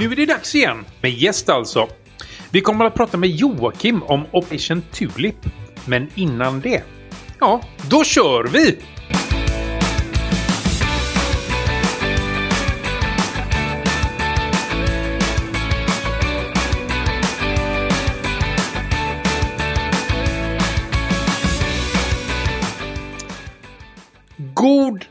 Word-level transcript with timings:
Nu 0.00 0.12
är 0.12 0.16
det 0.16 0.26
dags 0.26 0.54
igen, 0.54 0.84
med 1.02 1.10
gäst 1.10 1.48
alltså. 1.48 1.88
Vi 2.50 2.60
kommer 2.60 2.84
att 2.84 2.94
prata 2.94 3.16
med 3.16 3.30
Joakim 3.30 4.02
om 4.02 4.26
Operation 4.32 4.82
Tulip. 4.82 5.46
Men 5.86 6.08
innan 6.14 6.60
det, 6.60 6.82
ja, 7.40 7.60
då 7.90 8.04
kör 8.04 8.44
vi! 8.44 8.78
God 24.54 25.04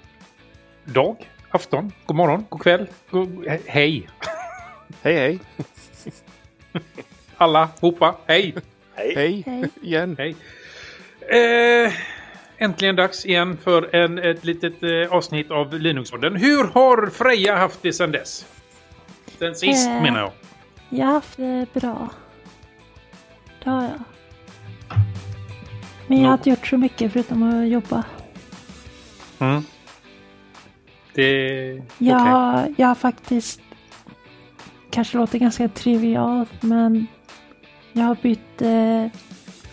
dag, 0.86 1.30
afton, 1.50 1.92
god 2.06 2.18
morgon, 2.18 2.46
god 2.50 2.62
kväll, 2.62 2.88
god... 3.12 3.30
he- 3.30 3.60
hej! 3.66 4.08
Hej 5.02 5.14
hej! 5.16 5.40
Alla, 7.38 7.70
hopa, 7.82 8.16
hej! 8.28 8.56
Hej. 8.96 9.14
Hej 9.16 9.44
Hej. 9.46 9.70
igen! 9.82 10.16
Hej! 10.18 10.36
Eh, 11.86 11.94
äntligen 12.58 12.96
dags 12.96 13.26
igen 13.26 13.58
för 13.64 13.96
en, 13.96 14.18
ett 14.18 14.46
litet 14.46 14.84
eh, 14.84 15.14
avsnitt 15.14 15.52
av 15.52 15.74
Linuxpodden. 15.74 16.36
Hur 16.36 16.64
har 16.64 17.10
Freja 17.10 17.56
haft 17.56 17.82
det 17.82 17.94
sedan 17.94 18.12
dess? 18.12 18.46
Sen 19.40 19.56
sist 19.56 19.88
Eh. 19.88 20.02
menar 20.02 20.20
jag. 20.20 20.32
Jag 20.90 21.06
har 21.06 21.14
haft 21.14 21.38
det 21.38 21.66
bra. 21.74 22.10
Det 23.64 23.70
har 23.70 23.84
jag. 23.84 24.00
Men 26.08 26.22
jag 26.22 26.28
har 26.28 26.34
inte 26.34 26.50
gjort 26.50 26.68
så 26.68 26.78
mycket 26.78 27.14
förutom 27.14 27.44
att 27.44 27.68
jobba. 27.68 28.04
Mm. 29.40 29.64
Det... 31.14 31.82
Jag, 31.98 32.16
har, 32.20 32.74
jag 32.78 32.88
har 32.88 32.96
faktiskt, 32.96 33.62
kanske 34.92 35.18
låter 35.18 35.40
ganska 35.40 35.68
trivialt, 35.68 36.62
men 36.62 37.08
jag 37.94 38.04
har 38.04 38.18
bytt 38.22 38.62
eh, 38.62 39.06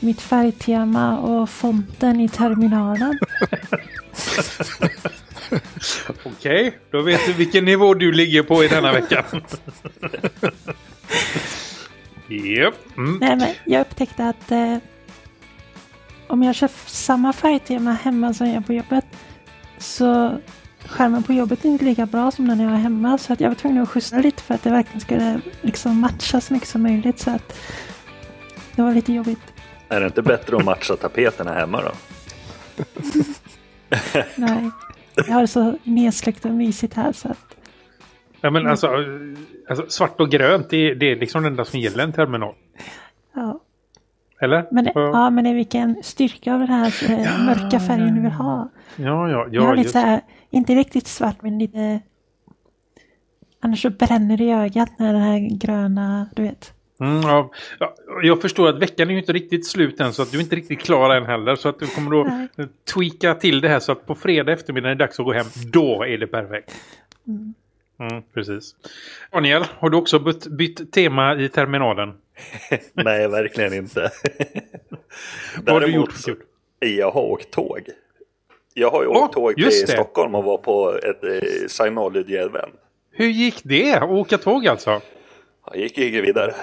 mitt 0.00 0.20
färgtema 0.20 1.18
och 1.18 1.50
fonten 1.50 2.20
i 2.20 2.28
terminalen. 2.28 3.18
Okej, 6.24 6.78
då 6.90 7.02
vet 7.02 7.26
du 7.26 7.32
vilken 7.32 7.64
nivå 7.64 7.94
du 7.94 8.12
ligger 8.12 8.42
på 8.42 8.64
i 8.64 8.68
denna 8.68 8.92
vecka. 8.92 9.24
Japp. 12.28 12.74
Mm. 12.96 13.18
Nej, 13.20 13.36
men 13.36 13.48
jag 13.64 13.80
upptäckte 13.80 14.28
att 14.28 14.50
eh, 14.52 14.76
om 16.26 16.42
jag 16.42 16.54
kör 16.54 16.70
samma 16.86 17.32
färgtema 17.32 17.92
hemma 17.92 18.34
som 18.34 18.46
jag 18.46 18.54
gör 18.54 18.60
på 18.60 18.72
jobbet 18.72 19.04
så 19.78 20.38
skärmen 20.88 21.22
på 21.22 21.32
jobbet 21.32 21.64
är 21.64 21.68
inte 21.68 21.84
lika 21.84 22.06
bra 22.06 22.30
som 22.30 22.48
den 22.48 22.60
jag 22.60 22.70
har 22.70 22.76
hemma. 22.76 23.18
Så 23.18 23.32
att 23.32 23.40
jag 23.40 23.48
var 23.48 23.54
tvungen 23.54 23.82
att 23.82 23.90
justera 23.94 24.20
lite 24.20 24.42
för 24.42 24.54
att 24.54 24.62
det 24.62 24.70
verkligen 24.70 25.00
skulle 25.00 25.40
liksom 25.60 26.00
matcha 26.00 26.40
så 26.40 26.52
mycket 26.54 26.68
som 26.68 26.82
möjligt. 26.82 27.18
Så 27.18 27.30
att 27.30 27.58
det 28.76 28.82
var 28.82 28.94
lite 28.94 29.12
jobbigt. 29.12 29.38
Är 29.88 30.00
det 30.00 30.06
inte 30.06 30.22
bättre 30.22 30.56
att 30.56 30.64
matcha 30.64 30.96
tapeterna 30.96 31.54
hemma 31.54 31.82
då? 31.82 31.92
Nej, 34.36 34.70
jag 35.14 35.34
har 35.34 35.40
det 35.40 35.46
så 35.48 35.78
nedsläckt 35.84 36.44
och 36.44 36.50
mysigt 36.50 36.94
här 36.94 37.12
så 37.12 37.28
att 37.28 37.56
Ja, 38.40 38.50
men 38.50 38.66
alltså, 38.66 38.90
alltså, 39.68 39.84
svart 39.88 40.20
och 40.20 40.30
grönt, 40.30 40.70
det, 40.70 40.76
är- 40.90 40.94
det 40.94 41.10
är 41.12 41.16
liksom 41.16 41.42
det 41.42 41.48
enda 41.48 41.64
som 41.64 41.80
gäller 41.80 42.04
en 42.04 42.12
terminal. 42.12 42.54
ja. 43.34 43.60
Eller? 44.40 44.66
Men, 44.70 44.84
det, 44.84 44.92
ja, 44.94 45.10
ja, 45.12 45.30
men 45.30 45.44
det 45.44 45.50
är 45.50 45.54
vilken 45.54 46.02
styrka 46.02 46.54
av 46.54 46.60
den 46.60 46.68
här 46.68 47.10
eh, 47.10 47.46
mörka 47.46 47.80
färgen 47.80 48.14
du 48.14 48.20
vill 48.20 48.30
ha. 48.30 48.68
ja, 48.96 49.30
ja, 49.30 49.46
Jag 49.50 49.62
har 49.62 49.68
ja 49.68 49.74
lite 49.74 49.90
så 49.90 49.98
här, 49.98 50.20
inte 50.50 50.74
riktigt 50.74 51.06
svart 51.06 51.42
men 51.42 51.58
lite... 51.58 52.00
Annars 53.60 53.82
så 53.82 53.90
bränner 53.90 54.36
det 54.36 54.44
i 54.44 54.52
ögat 54.52 54.98
när 54.98 55.12
den 55.12 55.22
här 55.22 55.58
gröna, 55.58 56.28
du 56.34 56.42
vet. 56.42 56.72
Mm, 57.00 57.22
ja, 57.22 57.50
ja, 57.78 57.94
jag 58.22 58.42
förstår 58.42 58.68
att 58.68 58.82
veckan 58.82 59.08
är 59.08 59.12
ju 59.12 59.18
inte 59.18 59.32
riktigt 59.32 59.66
slut 59.66 60.00
än 60.00 60.12
så 60.12 60.22
att 60.22 60.30
du 60.30 60.38
är 60.38 60.42
inte 60.42 60.56
riktigt 60.56 60.80
klar 60.80 61.14
än 61.14 61.26
heller. 61.26 61.56
Så 61.56 61.68
att 61.68 61.78
du 61.78 61.86
kommer 61.86 62.10
då 62.10 62.24
Nej. 62.24 62.68
tweaka 62.94 63.34
till 63.34 63.60
det 63.60 63.68
här 63.68 63.80
så 63.80 63.92
att 63.92 64.06
på 64.06 64.14
fredag 64.14 64.52
eftermiddag 64.52 64.90
är 64.90 64.94
det 64.94 65.04
dags 65.04 65.20
att 65.20 65.26
gå 65.26 65.32
hem. 65.32 65.46
Då 65.72 66.04
är 66.04 66.18
det 66.18 66.26
perfekt. 66.26 66.72
Mm. 67.26 67.54
Mm, 67.98 68.22
precis. 68.34 68.74
Daniel, 69.32 69.64
har 69.78 69.90
du 69.90 69.96
också 69.96 70.18
bytt, 70.18 70.46
bytt 70.46 70.92
tema 70.92 71.36
i 71.36 71.48
terminalen? 71.48 72.14
Nej, 72.92 73.28
verkligen 73.28 73.72
inte. 73.72 74.10
Vad 75.62 75.74
har 75.74 75.80
du 75.80 75.86
gjort? 75.94 76.12
så- 76.16 76.34
Jag 76.78 77.10
har 77.10 77.22
åkt 77.22 77.50
tåg. 77.50 77.80
Jag 78.74 78.90
har 78.90 79.02
ju 79.02 79.08
åkt 79.08 79.34
tåg 79.34 79.54
till. 79.56 79.88
Stockholm 79.88 80.34
och 80.34 80.44
var 80.44 80.58
på 80.58 80.98
ett 81.02 81.24
eh, 81.24 81.48
Synology-event. 81.68 82.72
Hur 83.12 83.26
gick 83.26 83.60
det? 83.64 84.00
Åka 84.02 84.38
tåg 84.38 84.66
alltså? 84.66 85.00
Jag 85.72 85.76
gick 85.80 85.98
ju 85.98 86.20
vidare. 86.22 86.54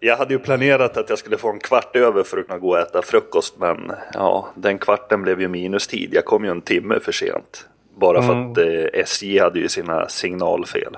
Jag 0.00 0.16
hade 0.16 0.34
ju 0.34 0.38
planerat 0.38 0.96
att 0.96 1.08
jag 1.10 1.18
skulle 1.18 1.36
få 1.38 1.50
en 1.52 1.58
kvart 1.58 1.96
över 1.96 2.22
för 2.22 2.38
att 2.38 2.46
kunna 2.46 2.58
gå 2.58 2.68
och 2.70 2.78
äta 2.78 3.02
frukost. 3.02 3.58
Men 3.58 3.92
ja, 4.14 4.48
den 4.54 4.78
kvarten 4.78 5.22
blev 5.22 5.40
ju 5.40 5.48
minustid. 5.48 6.10
Jag 6.14 6.24
kom 6.24 6.44
ju 6.44 6.50
en 6.50 6.60
timme 6.60 7.00
för 7.00 7.12
sent. 7.12 7.66
Bara 7.96 8.22
för 8.22 8.32
Mm. 8.32 8.52
att 8.52 8.58
eh, 8.58 9.00
SJ 9.00 9.38
hade 9.38 9.58
ju 9.58 9.68
sina 9.68 10.08
signalfel. 10.08 10.96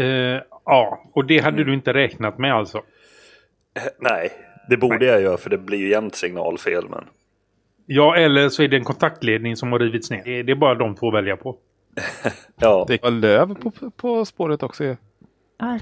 Eh, 0.00 0.40
ja, 0.64 1.04
och 1.14 1.24
det 1.24 1.38
hade 1.38 1.64
du 1.64 1.74
inte 1.74 1.94
räknat 1.94 2.38
med 2.38 2.54
alltså? 2.54 2.78
Eh, 2.78 2.82
Nej, 3.98 4.30
det 4.68 4.76
borde 4.76 5.06
jag 5.06 5.20
göra 5.22 5.36
för 5.36 5.50
det 5.50 5.58
blir 5.58 5.78
ju 5.78 5.90
jämt 5.90 6.14
signalfel. 6.14 6.88
Men 6.88 7.04
Ja, 7.86 8.16
eller 8.16 8.48
så 8.48 8.62
är 8.62 8.68
det 8.68 8.76
en 8.76 8.84
kontaktledning 8.84 9.56
som 9.56 9.72
har 9.72 9.78
rivits 9.78 10.10
ner. 10.10 10.22
Det 10.24 10.38
är- 10.38 10.42
Det 10.44 10.52
är 10.52 10.56
bara 10.56 10.74
de 10.74 10.94
två 10.94 11.08
att 11.08 11.14
välja 11.14 11.36
på. 11.36 11.56
ja, 12.60 12.84
Det 12.88 13.02
var 13.02 13.10
löv 13.10 13.54
på, 13.54 13.72
på 13.96 14.24
spåret 14.24 14.62
också 14.62 14.84
ju. 14.84 14.96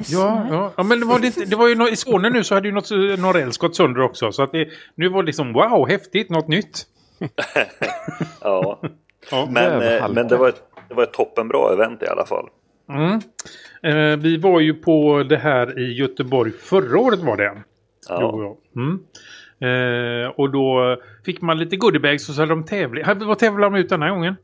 Så 0.05 0.15
Ja, 0.15 0.47
ja. 0.51 0.73
ja 0.77 0.83
men 0.83 1.01
det 1.01 1.07
var, 1.07 1.19
det, 1.19 1.27
inte- 1.27 1.45
det 1.45 1.57
var 1.57 1.69
ju 1.69 1.75
nå- 1.75 1.89
i 1.89 1.97
Skåne 1.97 2.31
nu 2.31 2.45
så 2.45 2.55
hade 2.55 2.69
ju 2.69 2.75
något, 2.75 2.91
någon 3.19 3.33
räls 3.33 3.59
gått 3.59 3.77
sönder 3.77 4.01
också. 4.03 4.33
Så 4.33 4.43
att 4.43 4.53
det, 4.53 4.69
nu 4.95 5.09
var 5.09 5.23
det 5.23 5.27
liksom 5.27 5.53
wow, 5.53 5.89
häftigt, 5.89 6.31
något 6.31 6.49
nytt. 6.49 6.87
ja. 8.41 8.81
Ja. 9.31 9.49
Men, 9.51 9.83
eh, 9.83 10.09
men 10.09 10.29
det 10.29 10.37
var 10.37 10.49
ett, 10.49 10.63
det 10.89 10.95
var 10.95 11.03
ett 11.03 11.13
toppenbra 11.13 11.73
event 11.73 12.03
i 12.03 12.07
alla 12.07 12.27
fall. 12.27 12.49
Mm. 12.89 13.21
Eh, 13.83 14.19
vi 14.19 14.37
var 14.37 14.61
ju 14.61 14.75
på 14.75 15.23
det 15.29 15.37
här 15.37 15.79
i 15.79 15.93
Göteborg 15.93 16.53
förra 16.53 16.99
året 16.99 17.19
var 17.21 17.37
det. 17.37 17.53
Ja. 18.09 18.19
Jo, 18.21 18.59
ja. 18.75 18.81
Mm. 18.81 19.01
Eh, 19.61 20.29
och 20.31 20.51
då 20.51 20.97
fick 21.25 21.41
man 21.41 21.59
lite 21.59 21.77
goodiebags 21.77 22.29
och 22.29 22.35
så 22.35 22.43
hade 22.43 22.53
de 22.53 22.65
tävling. 22.65 23.05
Vad 23.17 23.39
tävlade 23.39 23.77
de 23.77 23.81
ut 23.81 23.89
den 23.89 24.03
här 24.03 24.11
gången? 24.11 24.37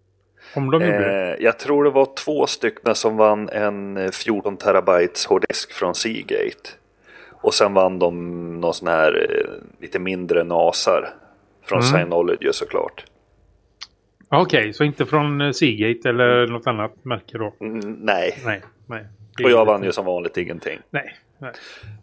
Om 0.56 0.70
de 0.70 0.82
gjorde. 0.82 1.32
Eh, 1.36 1.44
jag 1.44 1.58
tror 1.58 1.84
det 1.84 1.90
var 1.90 2.08
två 2.24 2.46
stycken 2.46 2.94
som 2.94 3.16
vann 3.16 3.48
en 3.48 3.96
eh, 3.96 4.10
14 4.10 4.56
terabytes 4.56 5.26
hårddisk 5.26 5.72
från 5.72 5.94
Seagate. 5.94 6.70
Och 7.30 7.54
sen 7.54 7.74
vann 7.74 7.98
de 7.98 8.60
någon 8.60 8.74
sån 8.74 8.88
här 8.88 9.26
eh, 9.30 9.82
lite 9.82 9.98
mindre 9.98 10.44
NASar. 10.44 11.08
Från 11.66 11.80
Mm. 11.80 11.92
Synology 11.92 12.52
såklart. 12.52 13.04
Okej, 14.42 14.72
så 14.72 14.84
inte 14.84 15.06
från 15.06 15.40
eh, 15.40 15.50
Seagate 15.52 16.08
eller 16.08 16.46
något 16.46 16.66
annat 16.66 17.04
märke 17.04 17.38
då? 17.38 17.54
Mm, 17.60 17.80
nej, 17.92 18.38
Nej. 18.44 18.62
nej. 18.86 19.04
Och 19.44 19.50
jag 19.50 19.64
vann 19.64 19.82
ju 19.84 19.92
som 19.92 20.04
vanligt 20.04 20.36
ingenting. 20.36 20.78
Nej. 20.90 21.14
nej. 21.38 21.52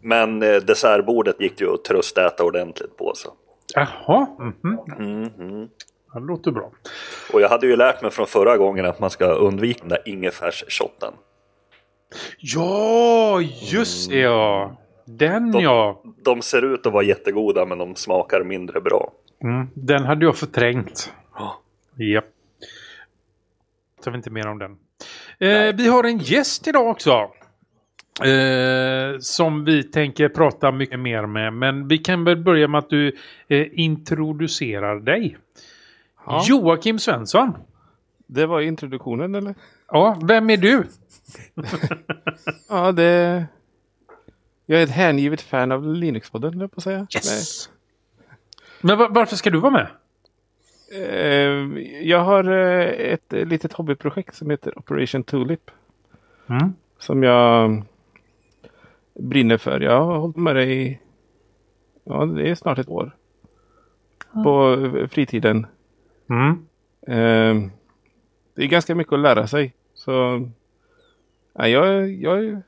Men 0.00 0.42
eh, 0.42 0.56
dessertbordet 0.56 1.40
gick 1.40 1.60
ju 1.60 1.74
att 1.74 1.84
tröstäta 1.84 2.44
ordentligt 2.44 2.96
på. 2.96 3.12
Så. 3.14 3.28
Jaha. 3.74 4.26
mhm. 4.38 4.78
Mhm. 4.98 5.68
Ja, 6.14 6.20
Det 6.20 6.26
låter 6.26 6.50
bra. 6.50 6.70
Och 7.32 7.40
jag 7.40 7.48
hade 7.48 7.66
ju 7.66 7.76
lärt 7.76 8.02
mig 8.02 8.10
från 8.10 8.26
förra 8.26 8.56
gången 8.56 8.86
att 8.86 9.00
man 9.00 9.10
ska 9.10 9.24
undvika 9.26 9.78
den 9.80 9.88
där 9.88 10.02
ingefärsshotten. 10.08 11.12
Ja, 12.38 13.40
just 13.72 14.10
det 14.10 14.18
ja. 14.18 14.76
Den 15.04 15.52
De- 15.52 15.62
ja. 15.62 16.02
De 16.24 16.42
ser 16.42 16.64
ut 16.74 16.86
att 16.86 16.92
vara 16.92 17.02
jättegoda 17.04 17.66
men 17.66 17.78
de 17.78 17.94
smakar 17.96 18.44
mindre 18.44 18.80
bra. 18.80 19.12
Mm, 19.44 19.68
den 19.74 20.04
hade 20.04 20.24
jag 20.24 20.36
förträngt. 20.36 21.12
Ja. 21.34 21.58
Japp. 22.10 22.24
Tar 24.04 24.10
vi 24.10 24.16
inte 24.16 24.30
mer 24.30 24.46
om 24.48 24.58
den. 24.58 24.70
Eh, 25.38 25.74
vi 25.76 25.88
har 25.88 26.04
en 26.04 26.18
gäst 26.18 26.68
idag 26.68 26.86
också. 26.90 27.10
Eh, 28.24 29.18
som 29.20 29.64
vi 29.64 29.82
tänker 29.82 30.28
prata 30.28 30.72
mycket 30.72 31.00
mer 31.00 31.26
med. 31.26 31.52
Men 31.52 31.88
vi 31.88 31.98
kan 31.98 32.24
väl 32.24 32.36
börja 32.36 32.68
med 32.68 32.78
att 32.78 32.90
du 32.90 33.16
eh, 33.48 33.66
introducerar 33.72 35.00
dig. 35.00 35.36
Ja. 36.26 36.44
Joakim 36.48 36.98
Svensson. 36.98 37.52
Det 38.26 38.46
var 38.46 38.60
introduktionen 38.60 39.34
eller? 39.34 39.54
Ja, 39.88 40.20
vem 40.24 40.50
är 40.50 40.56
du? 40.56 40.84
Ja, 42.68 42.92
det... 42.92 43.44
Jag 44.66 44.80
är 44.80 44.84
ett 44.84 44.90
hängivet 44.90 45.40
fan 45.42 45.72
av 45.72 45.86
Linux-podden, 45.86 46.60
jag 46.60 46.70
på 46.72 46.76
att 46.76 46.82
säga. 46.84 47.06
Men 48.80 48.98
va- 48.98 49.08
varför 49.10 49.36
ska 49.36 49.50
du 49.50 49.60
vara 49.60 49.72
med? 49.72 49.86
Eh, 50.92 51.78
Jag 52.02 52.18
har 52.20 52.44
eh, 52.44 53.12
ett 53.12 53.32
litet 53.32 53.72
hobbyprojekt 53.72 54.34
som 54.34 54.50
heter 54.50 54.78
Operation 54.78 55.24
Tulip. 55.24 55.70
Mm. 56.46 56.72
Som 56.98 57.22
jag 57.22 57.82
brinner 59.14 59.56
för. 59.56 59.80
Jag 59.80 60.04
har 60.04 60.18
hållit 60.18 60.36
med 60.36 60.56
det 60.56 60.64
i... 60.64 60.98
Ja, 62.04 62.26
det 62.26 62.50
är 62.50 62.54
snart 62.54 62.78
ett 62.78 62.88
år. 62.88 63.16
På 64.44 64.72
eh, 64.96 65.06
fritiden. 65.08 65.66
Mm. 66.28 66.66
Det 68.54 68.62
är 68.64 68.68
ganska 68.68 68.94
mycket 68.94 69.12
att 69.12 69.20
lära 69.20 69.46
sig. 69.46 69.74
Så... 69.94 70.48
Ja, 71.52 71.68
jag, 71.68 72.10
jag, 72.10 72.62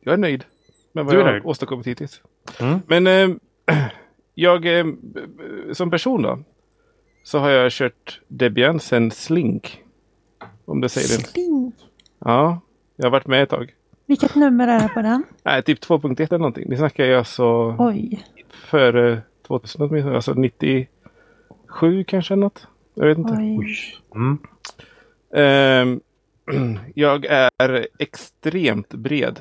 jag 0.00 0.14
är 0.14 0.18
nöjd 0.18 0.44
med 0.92 1.04
vad 1.04 1.14
jag 1.14 1.24
har 1.24 1.46
åstadkommit 1.46 1.86
hittills. 1.86 2.22
Mm. 2.60 2.78
Men 2.86 3.40
jag 4.34 4.66
som 5.72 5.90
person 5.90 6.22
då. 6.22 6.38
Så 7.28 7.38
har 7.38 7.50
jag 7.50 7.72
kört 7.72 8.20
Debian 8.28 8.80
sen 8.80 9.10
Slink. 9.10 9.82
Om 10.64 10.80
det 10.80 10.88
säger 10.88 11.08
det. 11.08 11.28
Sling. 11.28 11.72
Ja, 12.18 12.60
jag 12.96 13.06
har 13.06 13.10
varit 13.10 13.26
med 13.26 13.42
ett 13.42 13.48
tag. 13.48 13.74
Vilket 14.06 14.34
nummer 14.34 14.68
är 14.68 14.80
det 14.80 14.88
på 14.88 15.02
den? 15.02 15.24
Nej, 15.42 15.62
typ 15.62 15.84
2.1 15.84 16.20
eller 16.20 16.38
någonting. 16.38 16.70
Det 16.70 16.76
snackar 16.76 17.04
jag 17.04 17.18
alltså 17.18 17.76
Oj. 17.78 18.24
före 18.50 19.22
2000 19.46 19.82
åtminstone. 19.82 20.16
Alltså 20.16 20.34
97 20.34 22.04
kanske 22.04 22.36
något. 22.36 22.66
Jag 22.94 23.06
vet 23.06 23.18
inte. 23.18 23.32
Oj. 23.32 23.76
Mm. 24.14 24.38
Ehm, 25.34 26.00
jag 26.94 27.24
är 27.24 27.88
extremt 27.98 28.94
bred. 28.94 29.40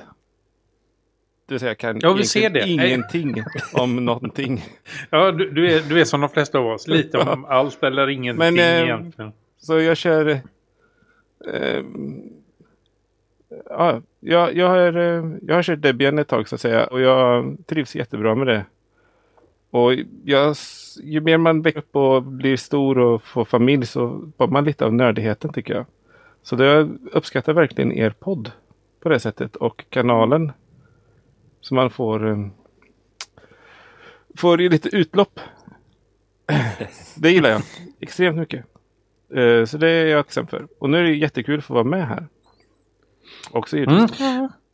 Det 1.48 1.54
vill 1.54 1.60
säga 1.60 1.70
jag 1.70 1.78
kan 1.78 2.00
Ja, 2.02 2.14
vi 2.14 2.24
ser 2.26 2.50
det. 2.50 2.68
ingenting 2.68 3.44
om 3.74 4.06
någonting. 4.06 4.66
Ja, 5.10 5.32
du, 5.32 5.52
du, 5.52 5.72
är, 5.72 5.82
du 5.90 6.02
är 6.02 6.06
som 6.06 6.22
de 6.22 6.30
flesta 6.30 6.60
av 6.60 6.68
oss. 6.68 6.88
Lite 6.88 7.18
om 7.18 7.46
allt 7.46 7.84
eller 7.84 8.10
ingenting 8.10 8.40
Men, 8.56 8.60
eh, 8.60 8.84
egentligen. 8.84 9.32
Så 9.58 9.80
jag 9.80 9.98
kör... 9.98 10.40
ehm, 11.54 12.22
ja, 13.70 14.02
jag, 14.20 14.56
jag, 14.56 14.70
har, 14.70 14.98
eh, 14.98 15.26
jag 15.42 15.56
har 15.56 15.64
kört 15.64 15.82
Debian 15.82 16.20
ett 16.20 16.28
tag 16.28 16.48
så 16.48 16.56
att 16.56 16.62
säga 16.62 16.86
och 16.88 17.02
jag 17.02 17.58
trivs 17.66 17.96
jättebra 17.96 18.36
med 18.36 18.48
det. 18.48 18.66
Och 19.72 19.94
jag, 20.24 20.56
ju 21.04 21.22
mer 21.22 21.38
man 21.38 21.62
växer 21.62 21.80
upp 21.80 21.96
och 21.96 22.24
blir 22.24 22.58
stor 22.58 22.98
och 22.98 23.24
får 23.24 23.46
familj 23.46 23.86
så 23.86 24.32
får 24.38 24.48
man 24.48 24.64
lite 24.66 24.86
av 24.86 24.94
nördigheten 24.94 25.54
tycker 25.54 25.74
jag. 25.74 25.86
Så 26.44 26.56
det, 26.56 26.66
jag 26.66 26.98
uppskattar 27.12 27.54
verkligen 27.54 27.92
er 27.92 28.10
podd 28.10 28.52
på 29.00 29.10
det 29.10 29.20
sättet 29.20 29.56
och 29.56 29.86
kanalen. 29.90 30.52
Så 31.62 31.76
man 31.76 31.90
får, 31.90 32.30
eh, 32.30 32.38
får 34.38 34.62
ju 34.62 34.70
lite 34.70 34.90
utlopp. 34.96 35.40
det 37.16 37.32
gillar 37.32 37.50
jag 37.50 37.62
extremt 38.00 38.38
mycket. 38.38 38.66
Eh, 39.36 39.66
Så 39.66 39.78
det 39.78 39.90
är 39.90 40.06
jag 40.06 40.26
tacksam 40.26 40.48
för. 40.48 40.68
Och 40.80 40.90
nu 40.90 40.98
är 40.98 41.04
det 41.04 41.16
jättekul 41.16 41.60
att 41.60 41.66
få 41.66 41.74
vara 41.74 41.84
med 41.84 42.08
här. 42.08 42.28
Också. 43.52 43.78
Mm. 43.78 44.08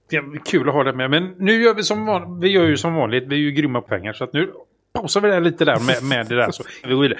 Det 0.09 0.15
är 0.15 0.45
kul 0.45 0.67
att 0.69 0.75
ha 0.75 0.83
det 0.83 0.93
med. 0.93 1.09
Men 1.09 1.35
nu 1.37 1.61
gör 1.63 1.73
vi 1.73 1.83
som 1.83 2.05
vanligt. 2.05 2.43
Vi 2.43 2.49
gör 2.51 2.65
ju 2.65 2.77
som 2.77 2.93
vanligt. 2.95 3.23
Vi 3.27 3.35
är 3.35 3.39
ju 3.39 3.51
grymma 3.51 3.81
på 3.81 3.87
pengar. 3.87 4.13
Så 4.13 4.23
att 4.23 4.33
nu 4.33 4.53
pausar 4.93 5.21
vi 5.21 5.29
det 5.29 5.39
lite 5.39 5.65
där 5.65 5.79
med, 5.79 6.03
med 6.03 6.27
det 6.29 6.35
där. 6.35 6.51
Så 6.51 6.63
vi 6.83 6.93
går 6.93 7.01
vidare. 7.01 7.19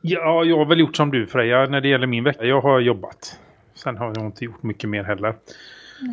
Ja, 0.00 0.44
jag 0.44 0.58
har 0.58 0.64
väl 0.66 0.80
gjort 0.80 0.96
som 0.96 1.10
du 1.10 1.26
Freja 1.26 1.66
när 1.66 1.80
det 1.80 1.88
gäller 1.88 2.06
min 2.06 2.24
vecka. 2.24 2.44
Jag 2.44 2.60
har 2.60 2.80
jobbat. 2.80 3.38
Sen 3.74 3.96
har 3.96 4.12
jag 4.16 4.26
inte 4.26 4.44
gjort 4.44 4.62
mycket 4.62 4.90
mer 4.90 5.04
heller. 5.04 5.34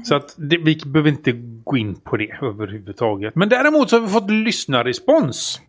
Så 0.03 0.15
att 0.15 0.35
det, 0.37 0.57
vi 0.57 0.81
behöver 0.85 1.09
inte 1.09 1.31
gå 1.63 1.77
in 1.77 1.95
på 1.95 2.17
det 2.17 2.37
överhuvudtaget. 2.41 3.35
Men 3.35 3.49
däremot 3.49 3.89
så 3.89 3.95
har 3.95 4.01
vi 4.01 4.07
fått 4.07 4.31
lyssnarrespons. 4.31 5.61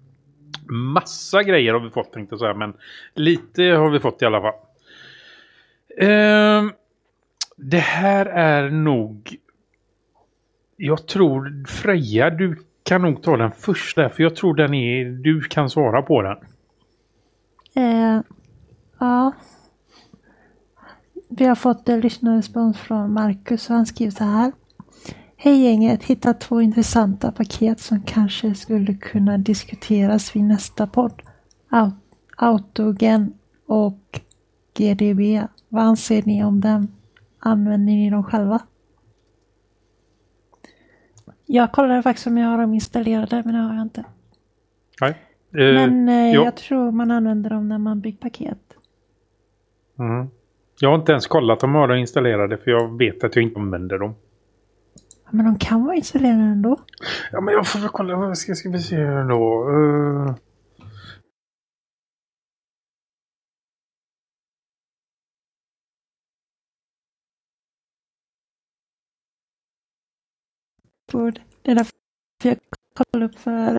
Massa 0.69 1.43
grejer 1.43 1.73
har 1.73 1.81
vi 1.81 1.91
fått 1.91 2.12
tänkte 2.12 2.32
jag 2.32 2.41
säga. 2.41 2.55
Men 2.55 2.75
lite 3.14 3.62
har 3.62 3.91
vi 3.91 4.00
fått 4.00 4.23
i 4.23 4.25
alla 4.25 4.41
fall. 4.41 4.55
Ehm, 5.99 6.73
det 7.56 7.79
här 7.79 8.26
är 8.26 8.70
nog... 8.70 9.37
Jag 10.76 11.06
tror 11.06 11.67
Freja, 11.69 12.31
du 12.31 12.56
kan 12.82 13.03
nog 13.03 13.23
ta 13.23 13.37
den 13.37 13.53
första. 13.53 14.08
För 14.08 14.23
jag 14.23 14.37
tror 14.37 14.55
den 14.55 14.75
är... 14.75 15.05
Du 15.05 15.41
kan 15.41 15.70
svara 15.70 16.03
på 16.03 16.23
den. 16.23 16.37
Eh, 17.75 18.20
ja. 18.99 19.32
Vi 21.37 21.44
har 21.44 21.55
fått 21.55 21.88
en 21.88 22.00
lyssnarrespons 22.00 22.79
från 22.79 23.12
Marcus 23.12 23.70
och 23.70 23.76
han 23.76 23.87
skriver 23.87 24.11
så 24.12 24.25
här. 24.25 24.52
Hej 25.37 25.62
gänget, 25.64 26.05
hittat 26.05 26.40
två 26.40 26.61
intressanta 26.61 27.32
paket 27.32 27.81
som 27.81 28.02
kanske 28.02 28.55
skulle 28.55 28.94
kunna 28.94 29.38
diskuteras 29.38 30.37
vid 30.37 30.44
nästa 30.44 30.87
podd. 30.87 31.23
Au- 31.70 31.93
Autogen 32.37 33.34
och 33.67 34.20
GDB. 34.76 35.43
Vad 35.69 35.82
anser 35.84 36.23
ni 36.26 36.44
om 36.44 36.61
dem? 36.61 36.88
Använder 37.38 37.93
ni 37.93 38.11
dem 38.11 38.25
själva? 38.25 38.61
Jag 41.46 41.73
kollade 41.73 42.02
faktiskt 42.02 42.26
om 42.26 42.38
jag 42.38 42.49
har 42.49 42.58
dem 42.58 42.75
installerade 42.75 43.43
men 43.44 43.55
det 43.55 43.61
har 43.61 43.75
jag 43.75 43.82
inte. 43.82 44.05
Nej. 45.00 45.11
Eh, 45.11 45.75
Men 45.75 46.08
eh, 46.08 46.14
ja. 46.34 46.44
jag 46.44 46.56
tror 46.56 46.90
man 46.90 47.11
använder 47.11 47.50
dem 47.50 47.69
när 47.69 47.79
man 47.79 48.00
bygger 48.00 48.19
paket. 48.19 48.75
mm. 49.99 50.31
Jag 50.82 50.88
har 50.90 50.99
inte 50.99 51.12
ens 51.12 51.26
kollat 51.26 51.62
om 51.62 51.75
jag 51.75 51.81
har 51.81 51.88
dem 51.88 51.96
installerade. 51.99 52.58
För 52.58 52.70
jag 52.70 52.99
vet 52.99 53.25
att 53.25 53.37
jag 53.37 53.43
inte 53.43 53.61
använder 53.61 53.99
dem. 53.99 54.14
Men 55.31 55.44
de 55.44 55.58
kan 55.58 55.84
vara 55.84 55.96
installerade 55.96 56.43
ändå. 56.43 56.76
Ja, 57.32 57.40
men 57.40 57.55
jag 57.55 57.67
får 57.67 57.79
väl 57.81 57.88
kolla. 57.88 58.17
Vad 58.17 58.38
ska, 58.38 58.55
ska 58.55 58.69
vi 58.70 58.79
se 58.79 58.96
här 58.96 59.25
då? 59.29 59.64
Borde- 71.12 71.40
Det 71.62 71.70
är 71.70 71.75
därför 71.75 71.93
jag 72.43 72.58
kollar 72.94 73.26
upp 73.26 73.34
för 73.38 73.79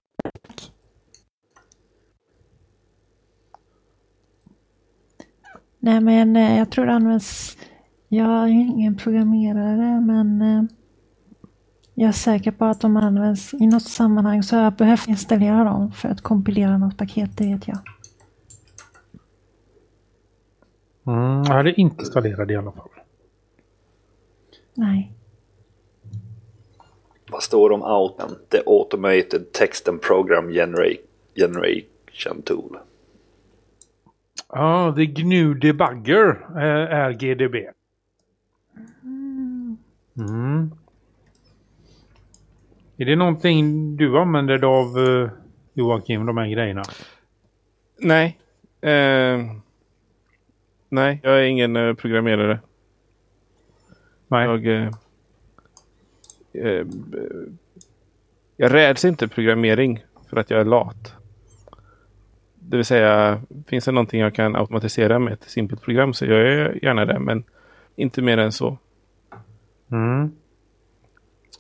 Nej 5.85 6.01
men 6.01 6.35
eh, 6.35 6.57
jag 6.57 6.71
tror 6.71 6.85
det 6.85 6.94
används 6.94 7.57
Jag 8.07 8.30
är 8.44 8.47
ingen 8.47 8.95
programmerare 8.97 10.01
men 10.01 10.41
eh, 10.41 10.63
Jag 11.94 12.07
är 12.07 12.12
säker 12.12 12.51
på 12.51 12.65
att 12.65 12.81
de 12.81 12.97
används 12.97 13.53
i 13.53 13.68
något 13.68 13.83
sammanhang 13.89 14.44
så 14.44 14.56
har 14.56 14.63
jag 14.63 14.74
behövt 14.74 15.07
installera 15.07 15.63
dem 15.63 15.91
för 15.91 16.09
att 16.09 16.21
kompilera 16.21 16.77
något 16.77 16.97
paket, 16.97 17.38
det 17.38 17.53
vet 17.53 17.68
jag. 17.68 17.77
mm, 21.07 21.44
jag 21.44 21.53
hade 21.53 21.74
inte 21.81 22.01
installerat 22.03 22.50
i 22.51 22.55
alla 22.55 22.72
fall. 22.72 22.89
Nej. 24.74 25.12
Vad 27.31 27.43
står 27.43 27.69
det 27.69 27.75
om 27.75 27.81
Outman? 27.84 28.36
The 28.50 28.62
Automated 28.65 29.51
Text 29.51 29.88
and 29.88 30.01
Program 30.01 30.50
Genera- 30.50 30.98
Generation 31.36 32.41
Tool. 32.46 32.77
Ja, 34.55 34.93
The 34.95 35.05
GNU 35.05 35.53
Debugger 35.53 36.48
eh, 36.55 36.93
är 36.93 37.12
GDB. 37.12 37.55
Mm. 40.17 40.72
Är 42.98 43.05
det 43.05 43.15
någonting 43.15 43.98
du 43.98 44.19
använder 44.19 44.57
dig 44.57 44.67
av 44.69 44.98
eh, 44.98 45.29
Joakim, 45.74 46.25
de 46.25 46.38
här 46.38 46.48
grejerna? 46.48 46.83
Nej. 48.00 48.39
Eh, 48.81 49.39
nej, 50.89 51.19
jag 51.24 51.39
är 51.39 51.43
ingen 51.43 51.75
eh, 51.75 51.93
programmerare. 51.93 52.60
Nej. 54.27 54.45
Jag, 54.45 54.67
eh, 54.67 54.91
eh, 56.53 56.86
jag 58.57 58.74
räds 58.74 59.05
inte 59.05 59.27
programmering 59.27 60.05
för 60.29 60.38
att 60.38 60.50
jag 60.50 60.60
är 60.60 60.65
lat. 60.65 61.23
Det 62.70 62.77
vill 62.77 62.86
säga, 62.86 63.41
finns 63.67 63.86
det 63.86 63.91
någonting 63.91 64.22
jag 64.22 64.36
kan 64.36 64.55
automatisera 64.55 65.20
med 65.20 65.34
ett 65.34 65.43
simpelt 65.43 65.82
program 65.82 66.13
så 66.13 66.25
gör 66.25 66.39
jag 66.39 66.84
gärna 66.84 67.05
det, 67.05 67.20
men 67.20 67.43
inte 67.96 68.22
mer 68.22 68.38
än 68.38 68.51
så. 68.51 68.77
Mm. 69.91 70.32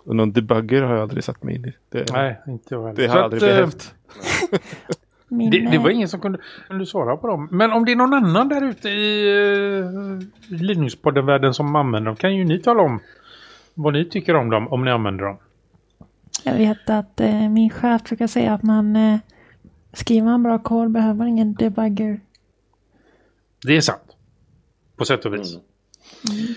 Och 0.05 0.15
någon 0.15 0.31
debugger 0.31 0.81
har 0.81 0.93
jag 0.93 1.01
aldrig 1.01 1.23
satt 1.23 1.43
mig 1.43 1.55
in 1.55 1.65
i. 1.65 1.73
Det, 1.89 2.11
Nej, 2.13 2.39
inte 2.47 2.75
jag 2.75 2.81
heller. 2.81 2.95
det 2.95 3.07
har 3.07 3.17
att, 3.17 3.23
aldrig 3.23 3.43
eh, 3.43 3.47
behövt. 3.47 3.95
Det, 5.51 5.59
det 5.71 5.77
var 5.77 5.89
ingen 5.89 6.07
som 6.07 6.21
kunde, 6.21 6.39
kunde 6.67 6.85
svara 6.85 7.17
på 7.17 7.27
dem. 7.27 7.47
Men 7.51 7.71
om 7.71 7.85
det 7.85 7.91
är 7.91 7.95
någon 7.95 8.13
annan 8.13 8.49
där 8.49 8.63
ute 8.63 8.89
i 8.89 9.31
uh, 9.81 10.19
Linux-podden-världen 10.47 11.53
som 11.53 11.75
använder 11.75 12.09
dem 12.09 12.15
kan 12.15 12.35
ju 12.35 12.45
ni 12.45 12.59
tala 12.59 12.81
om 12.81 12.99
vad 13.73 13.93
ni 13.93 14.05
tycker 14.05 14.35
om 14.35 14.49
dem 14.49 14.67
om 14.67 14.85
ni 14.85 14.91
använder 14.91 15.25
dem. 15.25 15.37
Jag 16.43 16.53
vet 16.53 16.89
att 16.89 17.19
eh, 17.19 17.49
min 17.49 17.69
chef 17.69 18.03
brukar 18.03 18.27
säga 18.27 18.53
att 18.53 18.63
man 18.63 18.95
eh, 18.95 19.19
skriver 19.93 20.25
man 20.25 20.43
bra 20.43 20.59
kod 20.59 20.91
behöver 20.91 21.13
man 21.13 21.27
ingen 21.27 21.53
debugger. 21.53 22.19
Det 23.65 23.77
är 23.77 23.81
sant. 23.81 24.17
På 24.95 25.05
sätt 25.05 25.25
och 25.25 25.33
vis. 25.33 25.53
Mm. 25.53 26.55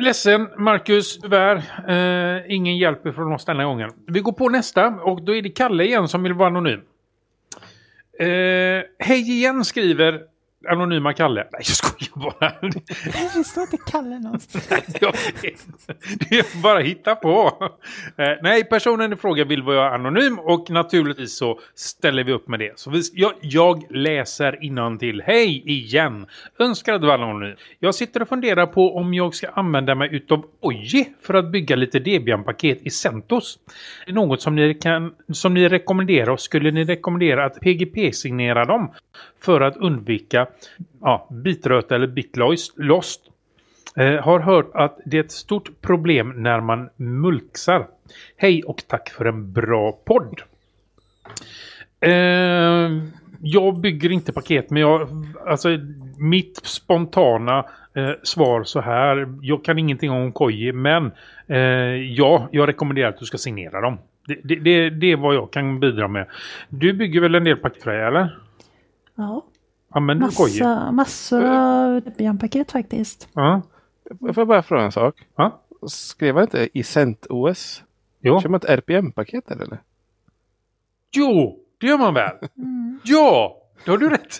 Ledsen 0.00 0.48
Marcus, 0.58 1.18
tyvärr. 1.18 1.56
Eh, 1.88 2.54
ingen 2.54 2.76
hjälp 2.76 3.14
från 3.14 3.32
oss 3.32 3.44
denna 3.44 3.64
gången. 3.64 3.90
Vi 4.06 4.20
går 4.20 4.32
på 4.32 4.48
nästa 4.48 4.88
och 4.88 5.22
då 5.22 5.34
är 5.34 5.42
det 5.42 5.50
Kalle 5.50 5.84
igen 5.84 6.08
som 6.08 6.22
vill 6.22 6.32
vara 6.32 6.48
anonym. 6.48 6.80
Eh, 8.18 8.26
Hej 8.98 9.30
igen 9.30 9.64
skriver 9.64 10.22
Anonyma 10.68 11.12
Kalle. 11.12 11.40
Nej, 11.40 11.50
jag 11.52 11.66
skojar 11.66 12.30
bara. 12.30 12.54
Det 13.36 13.44
står 13.44 13.62
inte 13.62 13.76
Kalle 13.90 14.18
någonstans. 14.18 14.84
Jag 15.00 15.12
vet. 15.42 15.66
Det 16.30 16.38
är 16.38 16.62
bara 16.62 16.80
hitta 16.80 17.14
på. 17.14 17.52
Eh, 18.16 18.28
nej, 18.42 18.64
personen 18.64 19.12
i 19.12 19.16
fråga 19.16 19.44
vill 19.44 19.62
vara 19.62 19.94
anonym 19.94 20.38
och 20.38 20.70
naturligtvis 20.70 21.36
så 21.36 21.60
ställer 21.74 22.24
vi 22.24 22.32
upp 22.32 22.48
med 22.48 22.60
det. 22.60 22.78
Så 22.78 22.90
vi, 22.90 23.02
jag, 23.12 23.32
jag 23.40 23.84
läser 23.90 24.98
till. 24.98 25.22
Hej 25.26 25.62
igen! 25.70 26.26
Önskar 26.58 26.94
att 26.94 27.02
vara 27.02 27.14
anonym. 27.14 27.56
Jag 27.78 27.94
sitter 27.94 28.22
och 28.22 28.28
funderar 28.28 28.66
på 28.66 28.96
om 28.96 29.14
jag 29.14 29.34
ska 29.34 29.48
använda 29.48 29.94
mig 29.94 30.08
utav 30.14 30.44
Oji 30.60 31.08
för 31.22 31.34
att 31.34 31.50
bygga 31.50 31.76
lite 31.76 31.98
Debian-paket 31.98 32.78
i 32.82 32.90
CentOS. 32.90 33.58
Något 34.06 34.42
som 34.42 34.56
ni, 34.56 34.74
kan, 34.74 35.14
som 35.32 35.54
ni 35.54 35.68
rekommenderar 35.68 36.30
och 36.30 36.40
skulle 36.40 36.70
ni 36.70 36.84
rekommendera 36.84 37.44
att 37.44 37.60
PGP-signera 37.60 38.64
dem 38.64 38.92
för 39.42 39.60
att 39.60 39.76
undvika 39.76 40.46
ja, 41.00 41.28
bitröta 41.30 41.94
eller 41.94 42.06
bitlost. 42.06 43.22
Eh, 43.96 44.24
har 44.24 44.40
hört 44.40 44.70
att 44.74 44.98
det 45.04 45.16
är 45.16 45.24
ett 45.24 45.32
stort 45.32 45.80
problem 45.80 46.32
när 46.36 46.60
man 46.60 46.90
mulksar. 46.96 47.86
Hej 48.36 48.62
och 48.62 48.82
tack 48.86 49.10
för 49.10 49.24
en 49.24 49.52
bra 49.52 49.92
podd. 50.04 50.42
Eh, 52.00 52.90
jag 53.40 53.80
bygger 53.80 54.12
inte 54.12 54.32
paket 54.32 54.70
men 54.70 54.82
jag, 54.82 55.08
alltså 55.46 55.68
mitt 56.18 56.60
spontana 56.62 57.64
eh, 57.94 58.10
svar 58.22 58.64
så 58.64 58.80
här. 58.80 59.34
Jag 59.42 59.64
kan 59.64 59.78
ingenting 59.78 60.10
om 60.10 60.32
Koji 60.32 60.72
men 60.72 61.12
eh, 61.46 61.58
ja, 61.96 62.48
jag 62.52 62.68
rekommenderar 62.68 63.08
att 63.08 63.18
du 63.18 63.26
ska 63.26 63.38
signera 63.38 63.80
dem. 63.80 63.98
Det, 64.26 64.40
det, 64.44 64.54
det, 64.54 64.90
det 64.90 65.12
är 65.12 65.16
vad 65.16 65.34
jag 65.34 65.52
kan 65.52 65.80
bidra 65.80 66.08
med. 66.08 66.26
Du 66.68 66.92
bygger 66.92 67.20
väl 67.20 67.34
en 67.34 67.44
del 67.44 67.56
paket 67.56 67.82
för 67.82 67.90
dig 67.90 68.06
eller? 68.06 68.38
Ja. 69.22 69.42
Du 70.14 70.30
Koji? 70.30 70.60
Massa, 70.62 70.92
massor 70.92 71.44
av 71.44 72.00
Debian-paket 72.02 72.72
faktiskt. 72.72 73.28
Ja. 73.32 73.62
Jag 74.20 74.34
får 74.34 74.44
bara 74.46 74.62
fråga 74.62 74.82
en 74.82 74.92
sak. 74.92 75.14
Ja. 75.36 75.60
Skrev 75.86 76.34
han 76.34 76.44
inte 76.44 76.68
i 76.78 76.82
CentOS? 76.82 77.82
Jo. 78.20 78.40
Kör 78.40 78.48
man 78.48 78.60
ett 78.64 78.64
RPM-paket 78.78 79.46
där 79.46 79.56
eller? 79.62 79.80
Jo, 81.16 81.58
det 81.80 81.86
gör 81.86 81.98
man 81.98 82.14
väl? 82.14 82.36
Mm. 82.56 83.00
Ja, 83.04 83.56
det 83.84 83.90
har 83.90 83.98
du 83.98 84.08
rätt. 84.10 84.38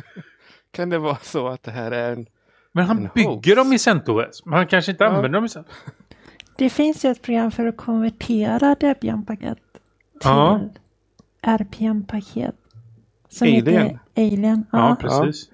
Kan 0.70 0.90
det 0.90 0.98
vara 0.98 1.16
så 1.22 1.48
att 1.48 1.62
det 1.62 1.70
här 1.70 1.90
är 1.90 2.12
en... 2.12 2.26
Men 2.72 2.84
han 2.86 2.98
En 2.98 3.10
bygger 3.14 3.30
hoax. 3.30 3.54
dem 3.56 3.72
i 3.72 3.78
CentOS. 3.78 4.42
Men 4.44 4.54
han 4.54 4.66
kanske 4.66 4.90
inte 4.92 5.04
Ja. 5.04 5.08
använder 5.10 5.28
dem 5.38 5.44
i 5.44 5.48
CentOS. 5.48 5.74
Det 6.56 6.70
finns 6.70 7.04
ju 7.04 7.10
ett 7.10 7.22
program 7.22 7.50
för 7.50 7.66
att 7.66 7.76
konvertera 7.76 8.74
Debian-paket 8.74 9.58
till 10.12 10.20
Ja. 10.30 10.60
RPM-paket. 11.40 12.54
Som 13.28 13.46
Alien. 13.48 13.66
heter 13.66 13.98
Alien. 14.16 14.66
Ja, 14.72 14.88
Ja. 14.88 14.96
precis. 15.00 15.48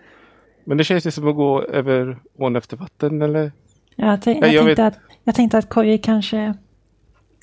Men 0.65 0.79
det 0.79 0.85
känns 0.85 1.07
ju 1.07 1.11
som 1.11 1.29
att 1.29 1.37
gå 1.37 1.63
över 1.63 2.19
ån 2.37 2.57
efter 2.57 2.77
vatten 2.77 3.23
eller? 3.23 3.41
Jag, 3.41 3.53
Ja, 3.97 4.05
jag, 4.07 4.09
jag 4.17 4.23
tänkte 4.23 4.65
vet- 4.65 4.79
att, 4.79 4.99
jag 5.25 5.35
tänkte 5.35 5.59
att 5.59 5.69
Koji 5.69 5.99
kanske, 5.99 6.55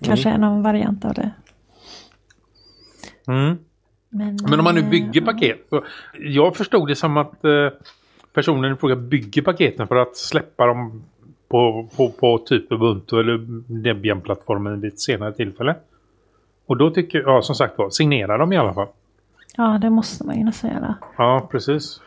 kanske 0.01 0.29
är 0.29 0.37
någon 0.37 0.63
variant 0.63 1.05
av 1.05 1.13
det. 1.13 1.31
Mm. 3.27 3.57
Men, 4.09 4.37
Men 4.49 4.59
om 4.59 4.63
man 4.63 4.75
nu 4.75 4.81
eh, 4.81 4.89
bygger 4.89 5.21
paket. 5.21 5.67
Jag 6.19 6.55
förstod 6.55 6.87
det 6.87 6.95
som 6.95 7.17
att 7.17 7.45
eh, 7.45 7.69
personen 8.33 8.73
i 8.73 8.75
fråga 8.75 8.95
bygger 8.95 9.41
paketen 9.41 9.87
för 9.87 9.95
att 9.95 10.15
släppa 10.17 10.65
dem 10.65 11.03
på, 11.47 11.89
på, 11.95 12.09
på 12.09 12.37
typ 12.37 12.71
Ubuntu 12.71 13.19
eller 13.19 13.37
Debian-plattformen 13.83 14.81
vid 14.81 14.93
ett 14.93 14.99
senare 14.99 15.33
tillfälle. 15.33 15.75
Och 16.65 16.77
då 16.77 16.89
tycker 16.91 17.17
jag, 17.21 17.27
ja 17.27 17.41
som 17.41 17.55
sagt 17.55 17.77
var, 17.77 17.89
signera 17.89 18.37
dem 18.37 18.53
i 18.53 18.57
alla 18.57 18.73
fall. 18.73 18.87
Ja, 19.57 19.77
det 19.81 19.89
måste 19.89 20.25
man 20.25 20.37
ju 20.37 20.43
nästan 20.43 20.71
göra. 20.71 20.95
Ja, 21.17 21.47
precis. 21.51 22.01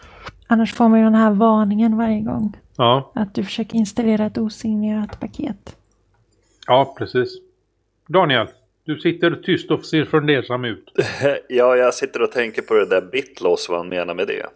Annars 0.47 0.75
får 0.75 0.88
man 0.88 0.99
ju 0.99 1.05
den 1.05 1.14
här 1.14 1.31
varningen 1.31 1.97
varje 1.97 2.21
gång. 2.21 2.57
Ja, 2.76 3.12
Att 3.14 3.35
du 3.35 3.45
försöker 3.45 3.76
installera 3.76 4.26
ett 4.26 4.38
osignerat 4.38 5.21
paket. 5.21 5.76
ja 6.67 6.95
precis. 6.99 7.28
Daniel, 8.09 8.47
du 8.85 8.99
sitter 9.00 9.31
tyst 9.45 9.71
och 9.71 9.85
ser 9.85 10.05
fundersam 10.05 10.64
ut. 10.64 10.93
Ja, 11.49 11.76
jag 11.76 11.95
sitter 11.95 12.23
och 12.23 12.33
tänker 12.33 12.62
på 12.62 12.75
det 12.75 12.87
där 12.87 13.00
bitloss, 13.12 13.69
vad 13.69 13.78
han 13.78 13.88
menar 13.88 14.14
med 14.14 14.26
det. 14.26 14.47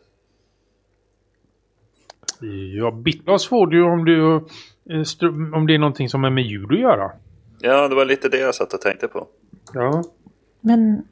Ja, 2.76 2.90
bitloss 2.90 3.48
får 3.48 3.66
du 3.66 3.82
om, 3.82 4.04
du, 4.04 4.36
eh, 4.90 5.54
om 5.54 5.66
det 5.66 5.74
är 5.74 5.78
någonting 5.78 6.08
som 6.08 6.24
är 6.24 6.30
med 6.30 6.44
ljud 6.44 6.72
att 6.72 6.78
göra. 6.80 7.10
Ja, 7.60 7.88
det 7.88 7.94
var 7.94 8.04
lite 8.04 8.28
det 8.28 8.38
jag 8.38 8.54
satt 8.54 8.74
och 8.74 8.80
tänkte 8.80 9.08
på. 9.08 9.26
Ja. 9.74 10.04
Men, 10.60 11.02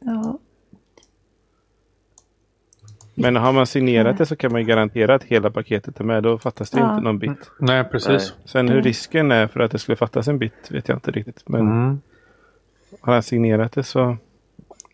ja. 0.00 0.38
Men 3.22 3.36
har 3.36 3.52
man 3.52 3.66
signerat 3.66 4.18
det 4.18 4.26
så 4.26 4.36
kan 4.36 4.52
man 4.52 4.60
ju 4.60 4.66
garantera 4.66 5.14
att 5.14 5.24
hela 5.24 5.50
paketet 5.50 6.00
är 6.00 6.04
med. 6.04 6.22
Då 6.22 6.38
fattas 6.38 6.70
det 6.70 6.78
Ja. 6.80 6.90
inte 6.92 7.04
någon 7.04 7.18
bit. 7.18 7.50
Nej, 7.58 7.84
precis. 7.84 8.34
Sen 8.44 8.68
hur 8.68 8.74
Mm. 8.74 8.84
risken 8.84 9.32
är 9.32 9.46
för 9.46 9.60
att 9.60 9.70
det 9.70 9.78
skulle 9.78 9.96
fattas 9.96 10.28
en 10.28 10.38
bit 10.38 10.70
vet 10.70 10.88
jag 10.88 10.96
inte 10.96 11.10
riktigt. 11.10 11.48
Men 11.48 11.60
Mm. 11.60 12.00
har 13.00 13.12
han 13.12 13.22
signerat 13.22 13.72
det 13.72 13.82
så... 13.82 14.16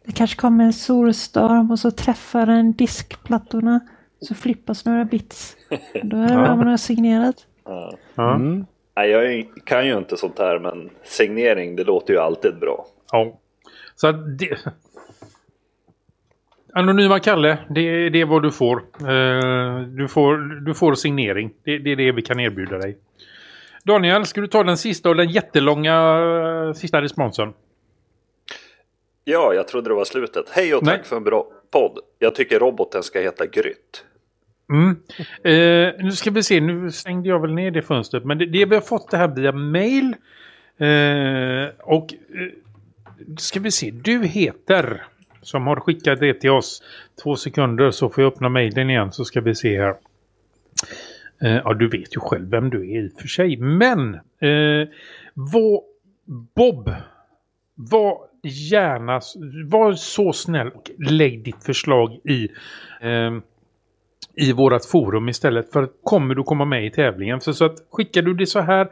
Det 0.07 0.13
kanske 0.13 0.37
kommer 0.37 0.65
en 0.65 0.73
solstorm 0.73 1.71
och 1.71 1.79
så 1.79 1.91
träffar 1.91 2.47
den 2.47 2.73
diskplattorna. 2.73 3.81
Så 4.21 4.35
flippas 4.35 4.85
några 4.85 5.05
bits. 5.05 5.57
Då 6.03 6.17
är 6.17 6.29
det 6.29 6.35
bra 6.35 6.57
man 6.57 6.67
har 6.69 6.77
signerat. 6.77 7.37
Ja. 7.65 7.93
Ja. 8.15 8.35
Mm. 8.35 8.67
Nej, 8.97 9.11
jag 9.11 9.47
kan 9.65 9.87
ju 9.87 9.99
inte 9.99 10.17
sånt 10.17 10.39
här, 10.39 10.59
men 10.59 10.91
signering, 11.05 11.77
det 11.77 11.85
låter 11.85 12.15
ju 12.15 12.21
alltid 12.21 12.59
bra. 12.59 12.87
Ja. 13.13 13.39
Så 13.97 14.13
det... 14.13 14.59
Anonyma 16.77 17.21
Kalle, 17.21 17.59
det, 17.69 18.09
det 18.11 18.21
är 18.21 18.25
vad 18.25 18.43
du 18.43 18.53
får. 18.53 18.77
Eh, 19.01 19.81
du 19.81 20.09
får. 20.09 20.37
Du 20.61 20.75
får 20.75 20.95
signering. 20.95 21.53
Det, 21.65 21.79
det 21.79 21.93
är 21.93 21.97
det 21.97 22.13
vi 22.13 22.23
kan 22.23 22.41
erbjuda 22.41 22.79
dig. 22.79 22.99
Daniel, 23.85 24.27
ska 24.27 24.41
du 24.41 24.47
ta 24.47 24.65
den 24.65 24.77
sista 24.77 25.09
och 25.09 25.17
den 25.17 25.29
jättelånga 25.29 25.95
eh, 26.67 26.73
sista 26.73 27.03
responsen? 27.03 27.53
Ja, 29.25 29.55
jag 29.55 29.69
trodde 29.69 29.91
det 29.91 29.95
var 29.95 30.05
slutet. 30.05 30.45
Hej 30.51 30.75
och 30.75 30.85
tack 30.85 30.99
Nej. 30.99 31.05
för 31.05 31.17
en 31.17 31.25
bra 31.25 31.47
podd. 31.71 31.99
Jag 32.19 32.35
tycker 32.35 32.59
roboten 32.59 33.03
ska 33.03 33.21
heta 33.21 33.47
Grytt. 33.47 34.05
Mm. 34.71 34.97
Eh, 35.45 36.05
nu 36.05 36.13
ska 36.13 36.31
vi 36.31 36.43
se, 36.43 36.61
nu 36.61 36.91
stängde 36.91 37.29
jag 37.29 37.41
väl 37.41 37.55
ner 37.55 37.71
det 37.71 37.83
fönstret. 37.83 38.25
Men 38.25 38.39
det, 38.39 38.47
det 38.47 38.65
vi 38.65 38.75
har 38.75 38.83
fått 38.83 39.11
det 39.11 39.17
här 39.17 39.29
via 39.29 39.53
mail. 39.53 40.17
Och 41.83 42.15
ska 43.39 43.61
vi 43.61 43.71
se, 43.71 43.91
du 43.91 44.25
heter 44.25 45.03
som 45.45 45.67
har 45.67 45.77
skickat 45.77 46.21
det 46.21 46.35
till 46.35 46.51
oss. 46.51 46.83
Två 47.23 47.37
sekunder 47.37 47.91
så 47.91 48.09
får 48.09 48.25
jag 48.25 48.33
öppna 48.33 48.49
mejlen 48.49 48.91
igen 48.91 49.13
så 49.13 49.25
ska 49.25 49.41
vi 49.41 49.55
se 49.55 49.81
här. 49.81 49.95
Eh, 51.43 51.61
ja, 51.65 51.75
du 51.75 51.89
vet 51.89 52.17
ju 52.17 52.21
själv 52.21 52.51
vem 52.51 52.71
du 52.71 52.91
är 52.91 53.05
i 53.05 53.09
och 53.09 53.21
för 53.21 53.29
sig. 53.29 53.57
Men 53.57 54.15
eh, 54.15 54.89
vad, 55.35 55.81
Bob, 56.55 56.95
var 57.75 58.19
gärna, 58.43 59.21
var 59.67 59.93
så 59.93 60.33
snäll 60.33 60.69
och 60.69 60.91
lägg 60.99 61.45
ditt 61.45 61.65
förslag 61.65 62.21
i 62.25 62.49
eh, 63.01 63.31
i 64.37 64.53
vårat 64.53 64.87
forum 64.87 65.29
istället 65.29 65.73
för 65.73 65.89
kommer 66.03 66.35
du 66.35 66.43
komma 66.43 66.65
med 66.65 66.87
i 66.87 66.91
tävlingen. 66.91 67.41
Så, 67.41 67.55
så 67.55 67.65
att 67.65 67.79
skickar 67.91 68.23
du 68.23 68.35
det 68.35 68.47
så 68.47 68.61
här 68.61 68.89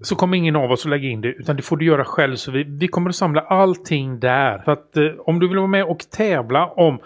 så 0.00 0.16
kommer 0.16 0.36
ingen 0.36 0.56
av 0.56 0.72
oss 0.72 0.84
att 0.84 0.90
lägga 0.90 1.08
in 1.08 1.20
det 1.20 1.28
utan 1.28 1.56
det 1.56 1.62
får 1.62 1.76
du 1.76 1.84
göra 1.84 2.04
själv. 2.04 2.36
Så 2.36 2.50
vi, 2.50 2.64
vi 2.64 2.88
kommer 2.88 3.10
att 3.10 3.16
samla 3.16 3.40
allting 3.40 4.20
där. 4.20 4.62
Så 4.64 4.70
att 4.70 4.96
eh, 4.96 5.06
om 5.18 5.38
du 5.38 5.48
vill 5.48 5.56
vara 5.56 5.66
med 5.66 5.84
och 5.84 6.10
tävla 6.10 6.66
om 6.66 6.98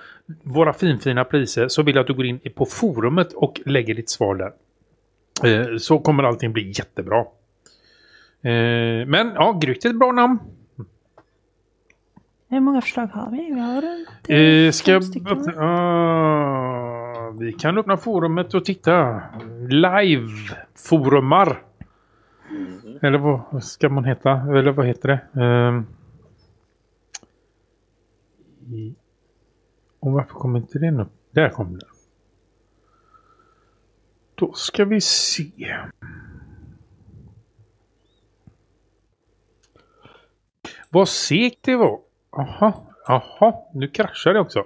våra 0.43 0.73
finfina 0.73 1.25
priser 1.25 1.69
så 1.69 1.83
vill 1.83 1.95
jag 1.95 2.01
att 2.01 2.07
du 2.07 2.15
går 2.15 2.27
in 2.27 2.41
på 2.55 2.67
forumet 2.67 3.33
och 3.33 3.61
lägger 3.67 3.95
ditt 3.95 4.11
svar 4.11 4.35
där. 4.35 4.53
Eh, 5.45 5.77
så 5.79 5.99
kommer 5.99 6.23
allting 6.23 6.53
bli 6.53 6.69
jättebra. 6.69 7.19
Eh, 8.43 9.07
men 9.07 9.33
ja, 9.35 9.59
Grytt 9.61 9.85
är 9.85 9.91
ett 9.91 9.99
bra 9.99 10.13
namn. 10.13 10.39
Hur 12.51 12.61
många 12.61 12.81
förslag 12.81 13.07
har 13.07 13.31
vi? 13.31 13.55
Vi 13.55 13.61
har 13.61 13.83
runt 13.83 14.09
Eh, 14.29 14.71
ska 14.73 14.85
fem 14.85 14.95
jag 14.95 15.05
stycken, 15.05 15.29
öppna... 15.29 15.63
Ah, 15.63 17.31
vi 17.31 17.53
kan 17.53 17.79
öppna 17.79 17.97
forumet 17.97 18.55
och 18.55 18.65
titta. 18.65 19.21
Live-forumar. 19.69 21.63
Eller 23.03 23.19
vad 23.19 23.65
ska 23.65 23.89
man 23.89 24.05
heta? 24.05 24.31
Eller 24.31 24.73
vad 24.73 24.87
heter 24.87 25.09
det? 25.09 25.41
Um, 25.43 25.87
I- 28.75 28.95
Och 30.01 30.13
varför 30.13 30.35
kommer 30.35 30.59
inte 30.59 30.79
den 30.79 31.01
upp? 31.01 31.13
Där 31.31 31.51
kom 31.51 31.79
den. 31.79 31.89
Då 34.35 34.53
ska 34.53 34.85
vi 34.85 35.01
se. 35.01 35.77
Vad 40.91 41.09
segt 41.09 41.63
det 41.63 41.77
var. 41.77 42.01
Aha, 42.31 42.87
aha, 43.09 43.71
nu 43.75 43.89
kraschar 43.89 44.35
det 44.35 44.41
också. 44.41 44.65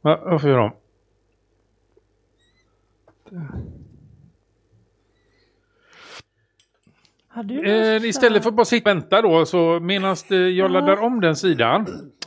Va, 0.00 0.20
varför 0.24 0.48
gör 0.48 0.58
de? 0.58 0.72
Har 7.21 7.21
du 7.21 7.21
Eh, 7.64 8.04
istället 8.04 8.42
för 8.42 8.50
att 8.50 8.56
bara 8.56 8.64
sitta 8.64 8.90
och 8.90 8.96
vänta 8.96 9.22
då, 9.22 9.44
så 9.46 9.78
medan 9.80 10.16
eh, 10.30 10.36
jag 10.36 10.52
Ja. 10.52 10.68
laddar 10.68 11.02
om 11.02 11.20
den 11.20 11.36
sidan 11.36 11.80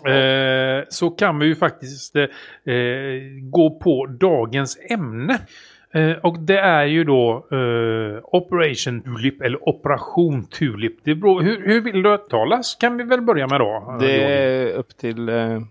eh, 0.08 0.84
så 0.90 1.10
kan 1.10 1.40
vi 1.40 1.46
ju 1.46 1.56
faktiskt 1.56 2.16
eh, 2.16 2.24
eh, 2.76 3.22
gå 3.42 3.80
på 3.80 4.06
dagens 4.06 4.78
ämne. 4.90 5.40
Eh, 5.94 6.12
och 6.12 6.40
det 6.40 6.58
är 6.60 6.86
ju 6.86 7.04
då 7.04 7.48
eh, 7.52 8.20
Operation 8.24 9.02
Tulip 9.02 9.42
eller 9.42 9.70
Operation 9.70 10.46
Tulip. 10.46 10.98
Det 11.04 11.16
beror, 11.16 11.42
hur, 11.42 11.68
hur 11.68 11.82
vill 11.82 12.04
du 12.04 12.14
uttalas 12.14 12.76
kan 12.76 12.98
vi 12.98 13.04
väl 13.04 13.22
börja 13.22 13.48
med 13.48 13.60
då? 13.60 13.98
Det 14.00 14.24
är 14.24 14.74
upp 14.74 14.98
till, 14.98 15.30
eh, 15.30 15.62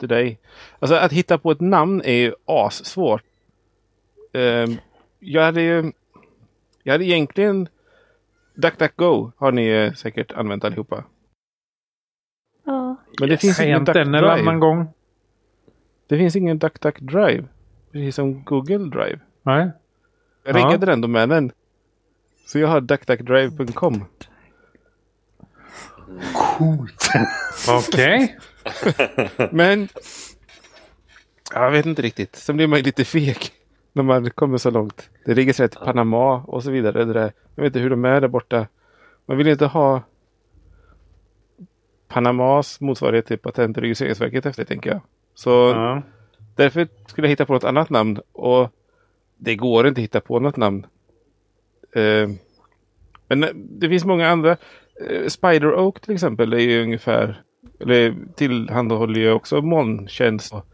till 0.00 0.08
dig. 0.08 0.38
Alltså 0.78 0.94
att 0.96 1.12
hitta 1.12 1.38
på 1.38 1.50
ett 1.50 1.60
namn 1.60 2.02
är 2.04 2.12
ju 2.14 2.32
assvårt. 2.46 3.22
Eh, 4.32 4.66
jag 5.18 5.42
hade 5.42 5.62
ju... 5.62 5.92
Jag 6.82 6.92
hade 6.92 7.04
egentligen... 7.04 7.68
DuckDuckGo 8.60 9.32
har 9.36 9.52
ni 9.52 9.66
eh, 9.68 9.92
säkert 9.92 10.32
använt 10.32 10.64
allihopa. 10.64 11.04
Ja. 12.66 12.96
Men 13.20 13.28
det 13.28 13.36
finns 13.38 13.60
ingen 13.60 13.72
Hänt 13.74 13.88
en 13.88 14.12
DuckDrive. 14.12 14.56
gång. 14.58 14.86
Det 16.06 16.18
finns 16.18 16.36
ingen 16.36 16.58
DuckDuckDrive. 16.58 17.44
Precis 17.92 18.14
som 18.14 18.44
Google 18.44 18.78
Drive. 18.78 19.20
Nej. 19.42 19.70
Jag 20.44 20.56
Ja. 20.58 20.66
riggade 20.66 20.86
den 20.86 21.00
domänen. 21.00 21.52
Så 22.46 22.58
jag 22.58 22.68
har 22.68 22.80
duckduckdrive.com. 22.80 24.04
Coolt. 26.34 27.08
Okej. 27.68 28.38
Men 29.50 29.88
jag 31.54 31.70
vet 31.70 31.86
inte 31.86 32.02
riktigt. 32.02 32.36
Sen 32.36 32.56
blir 32.56 32.66
man 32.66 32.78
ju 32.78 32.82
lite 32.84 33.04
feg 33.04 33.36
när 33.92 34.02
man 34.02 34.30
kommer 34.30 34.58
så 34.58 34.70
långt. 34.70 35.10
Det 35.24 35.34
registrerar 35.34 35.68
till 35.68 35.80
Panama 35.80 36.42
och 36.42 36.62
så 36.62 36.70
vidare. 36.70 37.04
Det 37.04 37.12
där. 37.12 37.32
Jag 37.54 37.62
vet 37.62 37.70
inte 37.70 37.78
hur 37.80 37.90
de 37.90 38.04
är 38.04 38.20
där 38.20 38.28
borta. 38.28 38.66
Man 39.26 39.36
vill 39.36 39.48
inte 39.48 39.66
ha 39.66 40.02
Panamas 42.08 42.80
motsvarighet 42.80 43.26
till 43.26 43.38
Patent 43.38 43.76
och 43.76 43.82
registreringsverket 43.82 44.46
efter 44.46 44.64
tänker 44.64 44.90
jag. 44.90 45.00
Så 45.34 45.50
Ja. 45.50 46.02
därför 46.56 46.88
skulle 47.06 47.26
jag 47.26 47.30
hitta 47.30 47.46
på 47.46 47.52
något 47.52 47.64
annat 47.64 47.90
namn. 47.90 48.20
Och 48.32 48.68
det 49.36 49.56
går 49.56 49.86
inte 49.86 49.98
att 50.00 50.02
hitta 50.04 50.20
på 50.20 50.40
något 50.40 50.56
namn. 50.56 50.86
Eh, 51.92 52.28
men 53.28 53.46
det 53.54 53.88
finns 53.88 54.04
många 54.04 54.28
andra. 54.28 54.56
Eh, 55.08 55.26
Spider 55.28 55.74
Oak 55.74 56.00
till 56.00 56.14
exempel 56.14 56.52
är 56.52 56.58
ju 56.58 56.82
ungefär, 56.82 57.42
eller 57.80 58.14
tillhandahåller 58.34 59.20
ju 59.20 59.32
också 59.32 59.62
molntjänst 59.62 60.52
och 60.54 60.66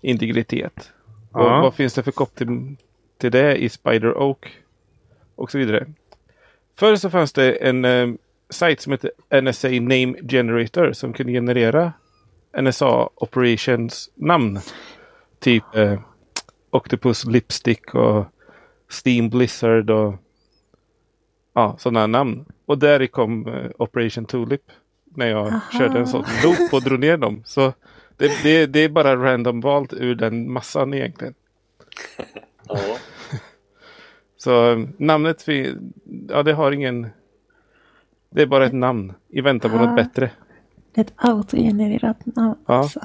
integritet. 0.00 0.92
Och 1.32 1.40
Ja. 1.40 1.60
vad 1.62 1.74
finns 1.74 1.94
det 1.94 2.02
för 2.02 2.12
koppling 2.12 2.76
till 3.18 3.30
det 3.30 3.56
i 3.56 3.68
Spider 3.68 4.18
Oak? 4.18 4.58
Och 5.34 5.50
så 5.50 5.58
vidare. 5.58 5.86
Förr 6.78 6.96
så 6.96 7.10
fanns 7.10 7.32
det 7.32 7.52
en 7.52 7.84
eh, 7.84 8.08
sajt 8.50 8.80
som 8.80 8.92
heter 8.92 9.10
NSA 9.42 9.68
Name 9.68 10.14
Generator 10.28 10.92
som 10.92 11.12
kunde 11.12 11.32
generera 11.32 11.92
NSA 12.62 13.08
Operations 13.14 14.10
namn. 14.14 14.60
Typ 15.38 15.76
eh, 15.76 16.00
Octopus 16.70 17.24
Lipstick 17.24 17.94
och 17.94 18.24
Steam 19.04 19.28
Blizzard 19.30 19.90
och 19.90 20.14
ja, 21.54 21.76
sådana 21.78 22.06
namn. 22.06 22.44
Och 22.66 22.78
där 22.78 23.06
kom 23.06 23.46
eh, 23.48 23.70
Operation 23.78 24.24
Tulip 24.24 24.62
när 25.04 25.26
jag 25.26 25.46
Aha. 25.46 25.60
körde 25.78 25.98
en 25.98 26.06
sån 26.06 26.24
loop 26.44 26.72
och 26.72 26.82
drog 26.82 27.00
ner 27.00 27.16
dem. 27.16 27.42
Så 27.44 27.72
det, 28.20 28.42
det, 28.42 28.66
det 28.66 28.80
är 28.80 28.88
bara 28.88 29.16
random 29.16 29.60
valt 29.60 29.92
ur 29.92 30.14
den 30.14 30.52
massan 30.52 30.94
egentligen. 30.94 31.34
Ja. 32.68 32.76
Så 34.36 34.72
eh, 34.72 34.78
namnet, 34.96 35.44
ja 36.28 36.42
det 36.42 36.52
har 36.52 36.72
ingen... 36.72 37.10
Det 38.30 38.42
är 38.42 38.46
bara 38.46 38.66
ett 38.66 38.72
namn 38.72 39.12
i 39.28 39.40
väntan 39.40 39.70
på 39.70 39.76
Ah. 39.76 39.80
något 39.86 39.96
bättre. 39.96 40.30
Ett 40.96 41.12
autogenererat 41.16 42.26
namn. 42.36 42.54
Ja. 42.66 42.74
Alltså. 42.74 43.00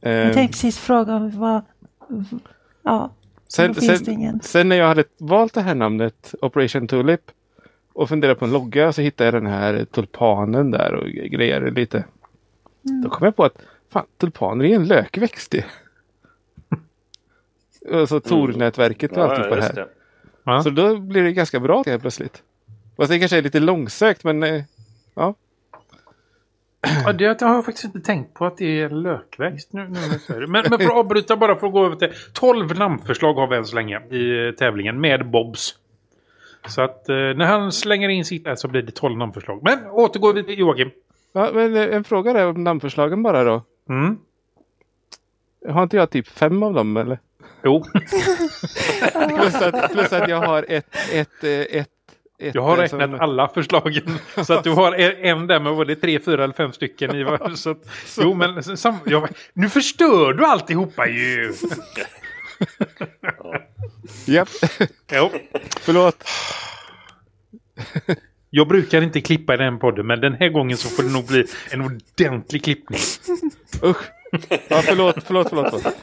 Eh, 0.00 0.12
Jag 0.12 0.34
tänkte 0.34 0.52
precis 0.52 0.78
fråga 0.78 1.14
om 1.14 1.30
vad... 1.40 1.62
Ja, 2.82 3.10
sen, 3.48 3.72
då 3.72 3.80
finns 3.80 4.04
sen, 4.04 4.40
sen 4.42 4.68
när 4.68 4.76
jag 4.76 4.88
hade 4.88 5.04
valt 5.18 5.54
det 5.54 5.60
här 5.60 5.74
namnet, 5.74 6.34
Operation 6.42 6.88
Tulip, 6.88 7.20
och 7.92 8.08
funderade 8.08 8.38
på 8.38 8.44
en 8.44 8.52
logga 8.52 8.92
så 8.92 9.02
hittade 9.02 9.26
jag 9.26 9.34
den 9.42 9.52
här 9.52 9.84
tulpanen 9.84 10.70
där 10.70 10.94
och 10.94 11.06
grejade 11.08 11.70
lite. 11.70 12.04
Mm. 12.88 13.02
Då 13.02 13.10
kom 13.10 13.24
jag 13.24 13.36
på 13.36 13.44
att 13.44 13.62
fan, 13.92 14.06
tulpaner 14.16 14.64
är 14.64 14.74
en 14.74 14.86
lökväxt 14.86 15.50
det. 15.50 15.64
Alltså 17.92 18.20
Tor-nätverket 18.20 19.12
och 19.12 19.18
Ja, 19.18 19.22
alltihopa 19.22 19.50
det 19.50 19.56
just 19.56 19.68
här. 19.68 19.74
det. 19.76 19.88
Ja. 20.44 20.62
Så 20.62 20.70
då 20.70 20.96
blir 20.96 21.22
det 21.22 21.32
ganska 21.32 21.60
bra 21.60 21.82
helt 21.86 22.02
plötsligt. 22.02 22.42
Fast 22.96 23.10
det 23.10 23.18
kanske 23.18 23.38
är 23.38 23.42
lite 23.42 23.60
långsökt 23.60 24.24
men 24.24 24.42
eh, 24.42 24.62
ja. 25.14 25.34
Ja, 27.04 27.12
det 27.12 27.40
har 27.40 27.54
jag 27.54 27.64
faktiskt 27.64 27.84
inte 27.84 28.00
tänkt 28.00 28.34
på 28.34 28.46
att 28.46 28.56
det 28.56 28.80
är 28.80 28.90
lökväxt. 28.90 29.72
Nu, 29.72 29.88
nu 29.88 29.98
det. 30.40 30.46
men, 30.46 30.64
men 30.70 30.78
för 30.78 30.86
att 30.86 30.92
avbryta 30.92 31.36
bara 31.36 31.56
för 31.56 31.66
att 31.66 31.72
gå 31.72 31.86
över 31.86 31.96
till 31.96 32.12
12 32.32 32.78
namnförslag 32.78 33.34
har 33.34 33.46
vi 33.46 33.56
än 33.56 33.64
så 33.64 33.76
länge 33.76 34.00
i 34.10 34.46
eh, 34.46 34.52
tävlingen 34.52 35.00
med 35.00 35.30
Bobs. 35.30 35.74
Så 36.68 36.82
att 36.82 37.08
eh, 37.08 37.14
när 37.14 37.44
han 37.44 37.72
slänger 37.72 38.08
in 38.08 38.24
sitt 38.24 38.44
där 38.44 38.54
så 38.54 38.68
blir 38.68 38.82
det 38.82 38.92
12 38.92 39.18
namnförslag. 39.18 39.60
Men 39.62 39.86
återgår 39.90 40.34
vi 40.34 40.44
till 40.44 40.58
Joakim. 40.58 40.90
Ja 41.32 41.50
men 41.54 41.76
eh, 41.76 41.96
en 41.96 42.04
fråga 42.04 42.32
där 42.32 42.46
om 42.46 42.64
namnförslagen 42.64 43.22
bara 43.22 43.44
då. 43.44 43.62
Mm. 43.88 44.18
Har 45.68 45.82
inte 45.82 45.96
jag 45.96 46.10
typ 46.10 46.28
fem 46.28 46.62
av 46.62 46.74
dem 46.74 46.96
eller? 46.96 47.18
Jo, 47.64 47.84
Plus 49.38 49.54
att, 49.54 49.92
plus 49.92 50.12
att 50.12 50.28
jag 50.28 50.36
har 50.42 50.64
ett, 50.68 50.96
ett, 51.12 51.44
eh, 51.44 51.50
ett, 51.50 51.88
ett 52.38 52.54
jag 52.54 52.62
har 52.62 52.76
eh, 52.78 52.80
räknat 52.80 53.00
som- 53.10 53.20
alla 53.20 53.48
förslagen. 53.48 54.18
Så 54.46 54.52
att 54.52 54.64
du 54.64 54.70
har 54.70 54.92
en, 54.94 55.46
där 55.46 55.60
med 55.60 55.72
var 55.74 55.84
det 55.84 55.96
tre, 55.96 56.20
fyra 56.20 56.44
eller 56.44 56.54
fem 56.54 56.72
stycken 56.72 57.16
i 57.16 57.24
var. 57.24 57.54
Så 57.54 57.70
att, 57.70 57.78
jo, 58.18 58.34
men 58.34 58.62
sam, 58.76 58.94
jag, 59.06 59.28
nu 59.52 59.68
förstör 59.68 60.32
du 60.32 60.44
alltihopa 60.44 61.06
ju! 61.06 61.52
Japp, 64.26 64.48
Jo. 65.12 65.30
förlåt. 65.80 66.24
Jag 68.50 68.68
brukar 68.68 69.02
inte 69.02 69.20
klippa 69.20 69.54
i 69.54 69.56
den 69.56 69.78
podden, 69.78 70.06
men 70.06 70.20
den 70.20 70.32
här 70.34 70.48
gången 70.48 70.76
så 70.76 70.88
får 70.88 71.02
det 71.02 71.12
nog 71.12 71.26
bli 71.26 71.44
en 71.72 71.80
ordentlig 71.80 72.64
klippning. 72.64 73.00
Usch. 73.84 74.10
Ja, 74.68 74.82
förlåt, 74.84 75.16
förlåt, 75.24 75.48
förlåt. 75.48 75.66
förlåt. 75.70 75.96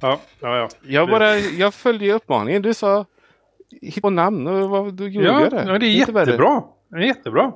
Ja, 0.00 0.20
ja, 0.40 0.56
ja. 0.56 0.68
Jag, 0.86 1.08
bara, 1.08 1.38
jag 1.38 1.74
följde 1.74 2.12
uppmaningen. 2.12 2.62
Du 2.62 2.74
sa 2.74 3.06
hitta 3.82 4.00
på 4.00 4.10
namn 4.10 4.46
och 4.46 4.70
vad, 4.70 4.94
då 4.94 5.08
gjorde 5.08 5.26
Ja, 5.26 5.40
jag 5.40 5.50
det. 5.50 5.64
ja, 5.66 5.78
det 5.78 5.86
är 5.86 5.90
jättebra. 5.90 6.62
Det 6.88 6.96
är 6.96 7.00
jättebra. 7.00 7.52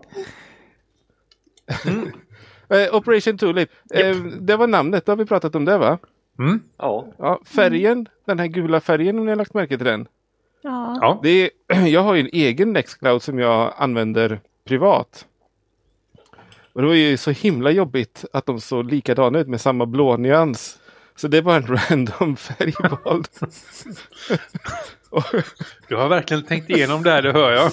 Eh, 2.69 2.95
Operation 2.95 3.39
Tulip. 3.39 3.71
Eh, 3.95 4.17
det 4.41 4.57
var 4.57 4.67
namnet, 4.67 5.07
då 5.07 5.13
har 5.13 5.17
vi 5.17 5.25
pratat 5.27 5.55
om 5.55 5.65
det 5.65 5.79
va? 5.79 5.99
Mm. 6.39 6.61
Ja. 6.79 7.07
Ja, 7.19 7.41
färgen, 7.47 8.09
den 8.27 8.39
här 8.39 8.47
gula 8.47 8.81
färgen 8.81 9.19
om 9.19 9.25
ni 9.25 9.31
har 9.31 9.37
lagt 9.37 9.55
märke 9.55 9.77
till 9.77 9.87
den. 9.87 10.07
Ja. 10.67 10.99
Ja. 11.01 11.21
Det 11.23 11.51
är, 11.69 11.87
jag 11.87 12.03
har 12.03 12.15
ju 12.15 12.21
en 12.21 12.31
egen 12.33 12.73
Nextcloud 12.73 13.23
som 13.23 13.39
jag 13.39 13.75
använder 13.77 14.41
privat. 14.65 15.27
Och 16.73 16.83
det 16.83 16.89
var 16.89 16.95
ju 16.95 17.17
så 17.17 17.31
himla 17.31 17.71
jobbigt 17.71 18.25
att 18.33 18.47
de 18.47 18.61
såg 18.61 18.91
likadana 18.91 19.39
ut 19.39 19.49
med 19.49 19.61
samma 19.61 19.87
blå 19.87 20.17
nyans. 20.17 20.79
Så 21.17 21.29
det 21.29 21.41
var 21.41 21.57
en 21.57 21.67
random 21.91 22.37
färgval. 22.37 23.23
Du 25.89 25.97
har 25.97 26.09
verkligen 26.09 26.45
tänkt 26.45 26.71
igenom 26.71 27.03
det 27.03 27.11
här, 27.11 27.23
det 27.23 27.33
hör 27.33 27.53
jag. 27.53 27.73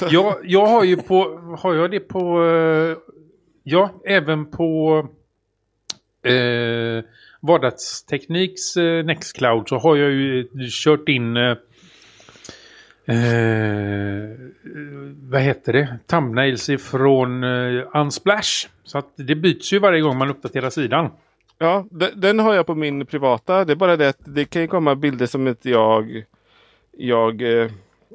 jag, 0.12 0.36
jag 0.42 0.66
har 0.66 0.84
ju 0.84 0.96
på, 0.96 1.38
har 1.58 1.74
jag 1.74 1.90
det 1.90 2.00
på, 2.00 2.44
eh, 2.44 2.96
ja, 3.62 3.90
även 4.04 4.50
på 4.50 4.98
eh, 6.22 7.04
vardagstekniks 7.40 8.76
eh, 8.76 9.04
Nextcloud 9.04 9.68
så 9.68 9.78
har 9.78 9.96
jag 9.96 10.10
ju 10.10 10.48
kört 10.70 11.08
in 11.08 11.36
eh, 11.36 11.56
eh, 13.06 14.30
vad 15.30 15.40
heter 15.40 15.72
det? 15.72 15.98
Thumbnails 16.06 16.68
ifrån 16.68 17.44
eh, 17.44 17.86
Unsplash. 17.94 18.68
Så 18.84 18.98
att 18.98 19.12
det 19.16 19.34
byts 19.34 19.72
ju 19.72 19.78
varje 19.78 20.00
gång 20.00 20.18
man 20.18 20.30
uppdaterar 20.30 20.70
sidan. 20.70 21.10
Ja, 21.58 21.86
de- 21.90 22.10
den 22.16 22.38
har 22.38 22.54
jag 22.54 22.66
på 22.66 22.74
min 22.74 23.06
privata. 23.06 23.64
Det 23.64 23.72
är 23.72 23.76
bara 23.76 23.96
det 23.96 24.08
att 24.08 24.20
det 24.24 24.44
kan 24.44 24.62
ju 24.62 24.68
komma 24.68 24.94
bilder 24.94 25.26
som 25.26 25.48
inte 25.48 25.70
jag, 25.70 26.24
jag 26.98 27.60
eh, 27.62 27.70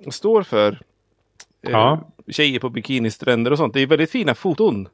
står 0.09 0.43
för. 0.43 0.71
Eh, 0.71 1.71
Ja. 1.71 2.07
Tjejer 2.27 2.59
på 2.59 2.69
bikinistränder 2.69 3.51
och 3.51 3.57
sånt. 3.57 3.73
Det 3.73 3.79
är 3.81 3.87
väldigt 3.87 4.11
fina 4.11 4.35
foton. 4.35 4.87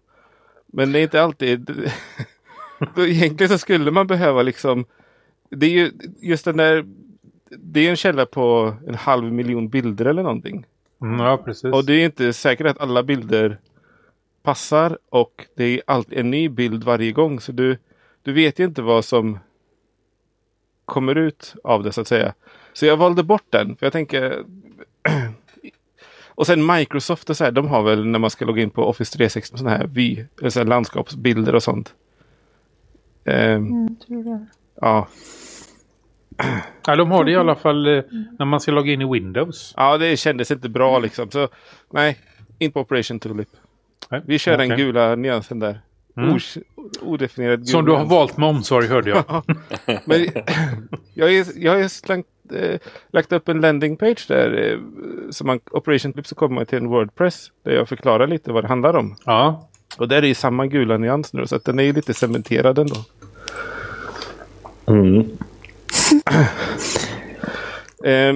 Men 0.67 0.91
det 0.91 0.99
är 0.99 1.03
inte 1.03 1.21
alltid... 1.21 1.69
Egentligen 2.97 3.49
så 3.49 3.57
skulle 3.57 3.91
man 3.91 4.07
behöva 4.07 4.41
liksom... 4.41 4.85
Det 5.49 5.65
är 5.65 5.69
ju 5.69 5.91
just 6.21 6.45
den 6.45 6.57
där... 6.57 6.85
Det 7.49 7.85
är 7.85 7.89
en 7.89 7.95
källa 7.95 8.25
på 8.25 8.75
en 8.87 8.95
halv 8.95 9.31
miljon 9.33 9.69
bilder 9.69 10.05
eller 10.05 10.23
någonting. 10.23 10.65
Mm, 11.01 11.19
ja, 11.19 11.37
precis. 11.37 11.73
Och 11.73 11.85
det 11.85 11.93
är 11.93 12.05
inte 12.05 12.33
säkert 12.33 12.67
att 12.67 12.81
alla 12.81 13.03
bilder 13.03 13.59
passar 14.43 14.97
och 15.09 15.45
det 15.55 15.63
är 15.63 15.81
alltid 15.87 16.17
en 16.17 16.31
ny 16.31 16.49
bild 16.49 16.83
varje 16.83 17.11
gång. 17.11 17.39
Så 17.39 17.51
du, 17.51 17.77
du 18.23 18.33
vet 18.33 18.59
ju 18.59 18.65
inte 18.65 18.81
vad 18.81 19.05
som 19.05 19.39
kommer 20.85 21.15
ut 21.15 21.55
av 21.63 21.83
det 21.83 21.91
så 21.91 22.01
att 22.01 22.07
säga. 22.07 22.33
Så 22.73 22.85
jag 22.85 22.97
valde 22.97 23.23
bort 23.23 23.45
den. 23.49 23.75
För 23.75 23.85
jag 23.85 23.93
tänker... 23.93 24.43
och 26.27 26.47
sen 26.47 26.65
Microsoft 26.65 27.29
och 27.29 27.37
så 27.37 27.43
här, 27.43 27.51
de 27.51 27.67
har 27.67 27.83
väl 27.83 28.05
när 28.05 28.19
man 28.19 28.29
ska 28.29 28.45
logga 28.45 28.63
in 28.63 28.69
på 28.69 28.83
Office 28.83 29.17
360 29.17 29.57
sådana 29.57 29.77
här, 29.77 29.87
vy, 29.87 30.25
eller 30.39 30.49
så 30.49 30.59
här 30.59 30.65
landskapsbilder 30.65 31.55
och 31.55 31.63
sånt. 31.63 31.93
Ehm, 33.27 33.65
Mm, 33.67 33.95
tror 33.95 34.23
det. 34.23 34.45
ja. 34.81 35.07
Ja, 36.87 36.95
de 36.95 37.11
har 37.11 37.23
det 37.23 37.31
i 37.31 37.35
alla 37.35 37.55
fall 37.55 37.87
eh, 37.97 38.03
när 38.39 38.45
man 38.45 38.59
ska 38.59 38.71
logga 38.71 38.93
in 38.93 39.01
i 39.01 39.05
Windows. 39.13 39.73
ja, 39.77 39.97
det 39.97 40.17
kändes 40.17 40.51
inte 40.51 40.69
bra 40.69 40.99
liksom. 40.99 41.31
Så 41.31 41.47
nej, 41.93 42.17
inte 42.59 42.73
på 42.73 42.79
Operation 42.79 43.19
Tulip. 43.19 43.47
Nej, 44.09 44.21
Vi 44.25 44.39
kör 44.39 44.57
den 44.57 44.71
okej. 44.71 44.85
gula 44.85 45.15
nyansen 45.15 45.59
där. 45.59 45.81
Mm. 46.17 46.35
Os- 46.35 46.57
odefinierad 47.01 47.59
gul 47.59 47.67
Som 47.67 47.85
du 47.85 47.91
har 47.91 47.97
nyans. 47.97 48.11
valt 48.11 48.37
med 48.37 48.49
omsorg 48.49 48.87
hörde 48.87 49.09
jag. 49.09 49.23
Men 50.05 50.27
jag, 51.13 51.33
är, 51.35 51.45
jag 51.55 51.81
har 51.81 51.87
slängt, 51.87 52.27
eh, 52.53 52.79
lagt 53.11 53.31
upp 53.31 53.49
en 53.49 53.61
landing 53.61 53.97
page 53.97 54.25
där. 54.27 54.71
Eh, 54.71 54.79
som 55.31 55.47
man, 55.47 55.59
Operation 55.71 56.13
Tulip 56.13 56.27
så 56.27 56.35
kommer 56.35 56.55
man 56.55 56.65
till 56.65 56.77
en 56.77 56.87
Wordpress. 56.87 57.51
Där 57.63 57.71
jag 57.71 57.89
förklarar 57.89 58.27
lite 58.27 58.51
vad 58.51 58.63
det 58.63 58.67
handlar 58.67 58.95
om. 58.95 59.15
Ja. 59.25 59.69
Och 59.97 60.07
där 60.07 60.21
är 60.23 60.27
ju 60.27 60.33
samma 60.35 60.65
gula 60.67 60.97
nyans 60.97 61.33
nu. 61.33 61.47
Så 61.47 61.55
att 61.55 61.65
den 61.65 61.79
är 61.79 61.83
ju 61.83 61.93
lite 61.93 62.13
cementerad 62.13 62.79
ändå. 62.79 62.95
Eh, 68.03 68.35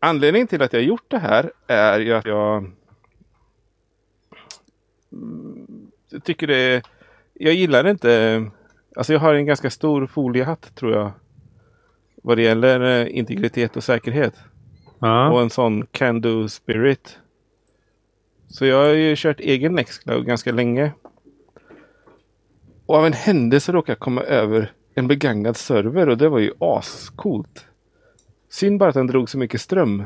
anledningen 0.00 0.48
till 0.48 0.62
att 0.62 0.72
jag 0.72 0.82
gjort 0.82 1.04
det 1.08 1.18
här 1.18 1.52
är 1.66 2.00
ju 2.00 2.12
att 2.12 2.26
jag 2.26 2.72
mm, 5.12 5.90
tycker 6.24 6.46
det 6.46 6.82
Jag 7.34 7.54
gillar 7.54 7.86
inte... 7.86 8.44
Alltså 8.96 9.12
jag 9.12 9.20
har 9.20 9.34
en 9.34 9.46
ganska 9.46 9.70
stor 9.70 10.06
foliehatt 10.06 10.74
tror 10.74 10.92
jag. 10.92 11.12
Vad 12.22 12.38
det 12.38 12.42
gäller 12.42 12.80
eh, 12.80 13.18
integritet 13.18 13.76
och 13.76 13.84
säkerhet. 13.84 14.34
Och 14.98 15.08
ja. 15.08 15.42
en 15.42 15.50
sån 15.50 15.86
can-do 15.86 16.48
spirit. 16.48 17.18
Så 18.48 18.66
jag 18.66 18.76
har 18.76 18.94
ju 18.94 19.14
kört 19.16 19.40
egen 19.40 19.74
Nextcloud 19.74 20.26
ganska 20.26 20.52
länge. 20.52 20.92
Och 22.86 22.96
av 22.96 23.06
en 23.06 23.12
händelse 23.12 23.72
råkade 23.72 23.92
jag 23.92 23.98
komma 23.98 24.22
över 24.22 24.72
en 24.94 25.08
begagnad 25.08 25.56
server 25.56 26.08
och 26.08 26.18
det 26.18 26.28
var 26.28 26.38
ju 26.38 26.52
ascoolt. 26.58 27.66
Synd 28.48 28.78
bara 28.80 28.88
att 28.88 28.94
den 28.94 29.06
drog 29.06 29.30
så 29.30 29.38
mycket 29.38 29.60
ström. 29.60 30.04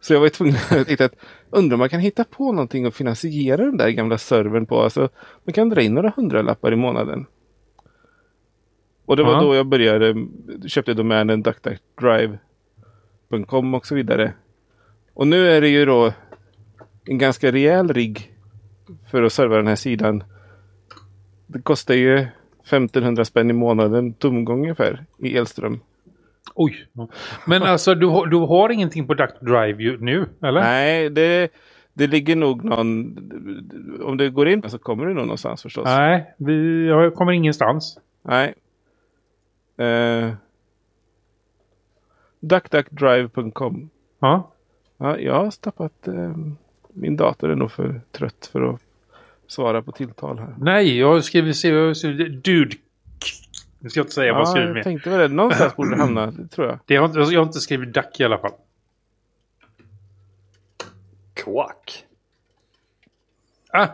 Så 0.00 0.12
jag 0.12 0.20
var 0.20 0.26
ju 0.26 0.30
tvungen 0.30 0.56
att 0.70 0.86
titta 0.88 1.04
att 1.04 1.14
undra 1.50 1.74
om 1.74 1.78
man 1.78 1.88
kan 1.88 2.00
hitta 2.00 2.24
på 2.24 2.52
någonting 2.52 2.86
och 2.86 2.94
finansiera 2.94 3.64
den 3.64 3.76
där 3.76 3.88
gamla 3.90 4.18
servern 4.18 4.66
på. 4.66 4.82
Alltså, 4.82 5.08
man 5.44 5.52
kan 5.52 5.68
dra 5.68 5.80
in 5.82 5.94
några 5.94 6.12
hundralappar 6.16 6.72
i 6.72 6.76
månaden. 6.76 7.26
Och 9.06 9.16
det 9.16 9.22
var 9.22 9.32
Ja. 9.32 9.40
då 9.40 9.54
jag 9.54 9.66
började, 9.66 10.26
köpte 10.66 10.94
domänen 10.94 11.42
duckduckdrive.com 11.42 13.74
och 13.74 13.86
så 13.86 13.94
vidare. 13.94 14.32
Och 15.14 15.26
nu 15.26 15.48
är 15.48 15.60
det 15.60 15.68
ju 15.68 15.84
då 15.84 16.12
en 17.04 17.18
ganska 17.18 17.52
rejäl 17.52 17.92
rigg 17.92 18.32
för 19.10 19.22
att 19.22 19.32
serva 19.32 19.56
den 19.56 19.66
här 19.66 19.76
sidan. 19.76 20.24
Det 21.46 21.62
kostar 21.62 21.94
ju 21.94 22.26
1500 22.64 23.24
spänn 23.24 23.50
i 23.50 23.52
månaden 23.52 24.12
tomgång 24.14 24.58
ungefär 24.62 25.04
i 25.18 25.36
elström. 25.36 25.80
Oj. 26.54 26.86
Men 27.46 27.62
alltså 27.62 27.94
du, 27.94 28.06
har- 28.06 28.26
du 28.26 28.36
har 28.36 28.68
ingenting 28.70 29.06
på 29.06 29.14
Duck 29.14 29.30
Drive 29.40 29.96
nu, 30.00 30.28
eller? 30.42 30.60
Nej, 30.60 31.10
det, 31.10 31.52
det 31.94 32.06
ligger 32.06 32.36
nog 32.36 32.64
någon... 32.64 33.16
Om 34.02 34.16
du 34.16 34.30
går 34.30 34.48
in 34.48 34.62
så 34.70 34.78
kommer 34.78 35.06
det 35.06 35.14
nog 35.14 35.24
någonstans 35.26 35.62
förstås. 35.62 35.84
Nej, 35.84 36.34
vi 36.36 36.86
jag 36.86 37.14
kommer 37.14 37.32
ingenstans. 37.32 37.98
Nej. 38.22 38.54
Uh, 39.80 40.32
duckduckdrive.com 42.40 43.90
Ja. 44.20 44.50
ja, 44.98 45.18
Jag 45.18 45.34
har 45.44 45.50
tappat... 45.60 46.08
eh, 46.08 46.36
min 46.94 47.16
dator 47.16 47.50
är 47.50 47.54
nog 47.54 47.70
för 47.70 48.00
trött 48.12 48.48
för 48.52 48.60
att 48.74 48.80
svara 49.52 49.82
på 49.82 49.92
tilltal 49.92 50.38
här. 50.38 50.54
Nej, 50.58 50.98
jag 50.98 51.12
har 51.12 51.20
skrivit, 51.20 51.64
jag 51.64 51.86
har 51.86 51.94
skrivit 51.94 52.44
dude. 52.44 52.76
Nu 53.78 53.90
ska 53.90 54.00
jag 54.00 54.04
inte 54.04 54.14
säga 54.14 54.32
vad 54.32 54.40
jag 54.40 54.46
Ja, 54.48 54.50
skrivit 54.50 54.66
jag 54.68 54.74
med. 54.74 54.84
tänkte 54.84 55.10
väl 55.10 55.18
det. 55.18 55.28
Någonstans 55.28 55.76
borde 55.76 55.90
det 55.90 55.96
hamna, 55.96 56.26
det 56.30 56.48
tror 56.48 56.66
jag. 56.66 56.78
Det 56.86 56.96
har, 56.96 57.04
inte- 57.06 57.18
jag 57.18 57.40
har 57.40 57.46
inte 57.46 57.60
skrivit 57.60 57.94
duck 57.94 58.20
i 58.20 58.24
alla 58.24 58.38
fall. 58.38 58.52
Quack. 61.34 62.04
Ah, 63.72 63.86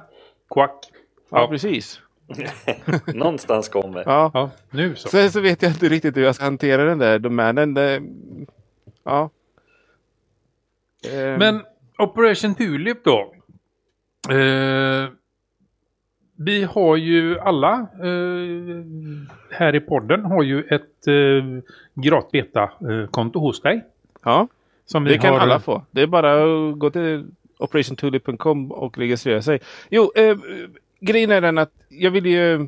quack. 0.50 0.84
Ja, 1.30 1.40
Ja. 1.40 1.48
precis. 1.48 2.00
Någonstans 3.14 3.68
kommer. 3.68 4.02
Ja. 4.06 4.30
Ja, 4.34 4.50
nu 4.70 4.94
så. 4.96 5.08
Sen 5.08 5.30
så 5.32 5.40
vet 5.40 5.62
jag 5.62 5.70
inte 5.72 5.88
riktigt 5.88 6.16
hur 6.16 6.22
jag 6.22 6.34
ska 6.34 6.44
hantera 6.44 6.84
den 6.84 6.98
där 6.98 7.18
domänen. 7.18 7.74
Det, 7.74 8.02
ja. 9.04 9.30
Eh, 11.12 11.38
Men 11.38 11.62
Operation 11.98 12.54
Tulip 12.54 13.04
då. 13.04 13.34
Eh, 14.34 15.08
vi 16.40 16.64
har 16.64 16.96
ju 16.96 17.38
alla 17.38 17.72
eh, 18.02 18.84
här 19.50 19.74
i 19.74 19.80
podden 19.80 20.24
har 20.24 20.42
ju 20.42 20.62
ett 20.62 21.06
eh, 21.06 21.62
gratis 21.94 22.30
beta-konto 22.32 23.38
hos 23.40 23.60
dig. 23.60 23.84
Ja, 24.24 24.48
Som 24.84 25.04
vi 25.04 25.10
det 25.10 25.18
kan 25.18 25.32
har, 25.32 25.40
alla 25.40 25.60
få. 25.60 25.82
Det 25.90 26.02
är 26.02 26.06
bara 26.06 26.32
att 26.32 26.78
gå 26.78 26.90
till 26.90 27.26
operationtulip.com 27.58 28.72
och 28.72 28.98
registrera 28.98 29.42
sig. 29.42 29.60
Jo, 29.90 30.12
eh, 30.16 30.36
grejen 31.00 31.30
är 31.30 31.40
den 31.40 31.58
att 31.58 31.72
jag 31.88 32.10
vill 32.10 32.26
ju... 32.26 32.66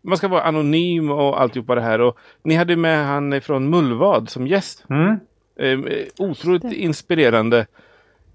Man 0.00 0.16
ska 0.16 0.28
vara 0.28 0.42
anonym 0.42 1.10
och 1.10 1.40
alltihopa 1.40 1.74
det 1.74 1.80
här. 1.80 2.00
Och 2.00 2.18
ni 2.42 2.54
hade 2.54 2.76
med 2.76 3.06
han 3.06 3.40
från 3.40 3.70
Mullvad 3.70 4.28
som 4.30 4.46
gäst. 4.46 4.84
Mm. 4.90 5.18
Eh, 5.56 6.04
otroligt 6.18 6.64
inspirerande. 6.72 7.66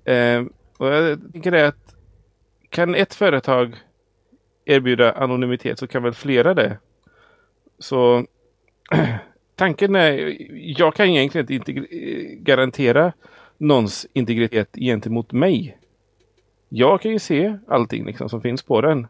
Eh, 0.06 0.46
och 0.78 0.88
jag 0.88 1.32
tänker 1.32 1.52
det 1.52 1.68
att 1.68 1.96
kan 2.70 2.96
ett 2.96 3.14
företag 3.14 3.76
erbjuda 4.70 5.12
anonymitet 5.12 5.80
så 5.80 5.88
kan 5.88 6.04
väl 6.04 6.14
flera 6.14 6.54
det. 6.54 6.78
Så 7.80 8.26
tanken 9.56 9.96
är, 9.96 10.38
jag 10.80 10.96
kan 10.96 11.06
egentligen 11.08 11.52
inte 11.52 11.72
garantera 12.40 13.14
någons 13.58 14.08
integritet 14.14 14.70
gentemot 14.76 15.32
mig. 15.32 15.78
Jag 16.70 17.02
kan 17.02 17.12
ju 17.12 17.20
se 17.20 17.58
allting 17.68 18.06
liksom 18.06 18.30
som 18.30 18.42
finns 18.42 18.64
på 18.64 18.82
den. 18.82 19.08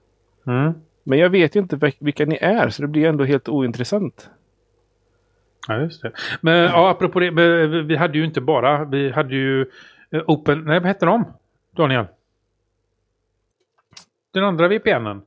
Mm. 0.47 0.73
Men 1.03 1.19
jag 1.19 1.29
vet 1.29 1.55
ju 1.55 1.59
inte 1.59 1.75
vil- 1.75 1.95
vilka 1.99 2.25
ni 2.25 2.37
är 2.41 2.69
så 2.69 2.81
det 2.81 2.87
blir 2.87 3.05
ändå 3.05 3.23
helt 3.23 3.49
ointressant. 3.49 4.29
Ja, 5.67 5.79
just 5.81 6.01
det. 6.01 6.11
Men 6.41 6.55
ja, 6.63 6.89
apropå 6.89 7.19
det, 7.19 7.31
men 7.31 7.87
vi 7.87 7.95
hade 7.95 8.17
ju 8.17 8.25
inte 8.25 8.41
bara, 8.41 8.85
vi 8.85 9.11
hade 9.11 9.35
ju 9.35 9.61
eh, 10.11 10.21
Open, 10.27 10.63
nej 10.63 10.79
vad 10.79 10.87
hette 10.87 11.05
de? 11.05 11.33
Daniel? 11.75 12.05
Den 14.33 14.43
andra 14.43 14.67
VPNen. 14.67 15.21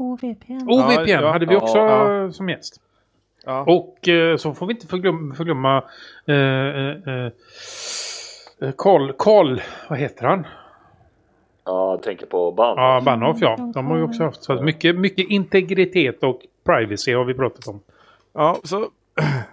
OVPN. 0.00 0.68
OVPN 0.68 1.08
ja, 1.08 1.32
hade 1.32 1.46
vi 1.46 1.56
också 1.56 1.78
ja. 1.78 2.32
som 2.32 2.48
gäst. 2.48 2.80
Ja. 3.44 3.64
Och 3.66 4.08
eh, 4.08 4.36
så 4.36 4.54
får 4.54 4.66
vi 4.66 4.72
inte 4.72 4.86
förglömma, 4.86 5.34
förglömma 5.34 5.84
eh, 6.26 6.36
eh, 6.36 7.24
eh, 8.60 8.72
Karl, 8.78 9.12
Karl, 9.18 9.60
vad 9.88 9.98
heter 9.98 10.26
han? 10.26 10.46
Ja, 11.64 11.90
jag 11.90 12.02
tänker 12.02 12.26
på 12.26 12.52
band. 12.52 12.78
Ja, 12.78 13.00
Bahnhof 13.04 13.36
ja. 13.40 13.70
De 13.74 13.86
har 13.86 13.96
ju 13.96 14.02
också 14.02 14.24
haft 14.24 14.42
så 14.42 14.62
mycket, 14.62 14.96
mycket 14.96 15.30
integritet 15.30 16.22
och 16.22 16.40
privacy 16.64 17.14
har 17.14 17.24
vi 17.24 17.34
pratat 17.34 17.68
om. 17.68 17.80
Ja, 18.32 18.58
så 18.64 18.88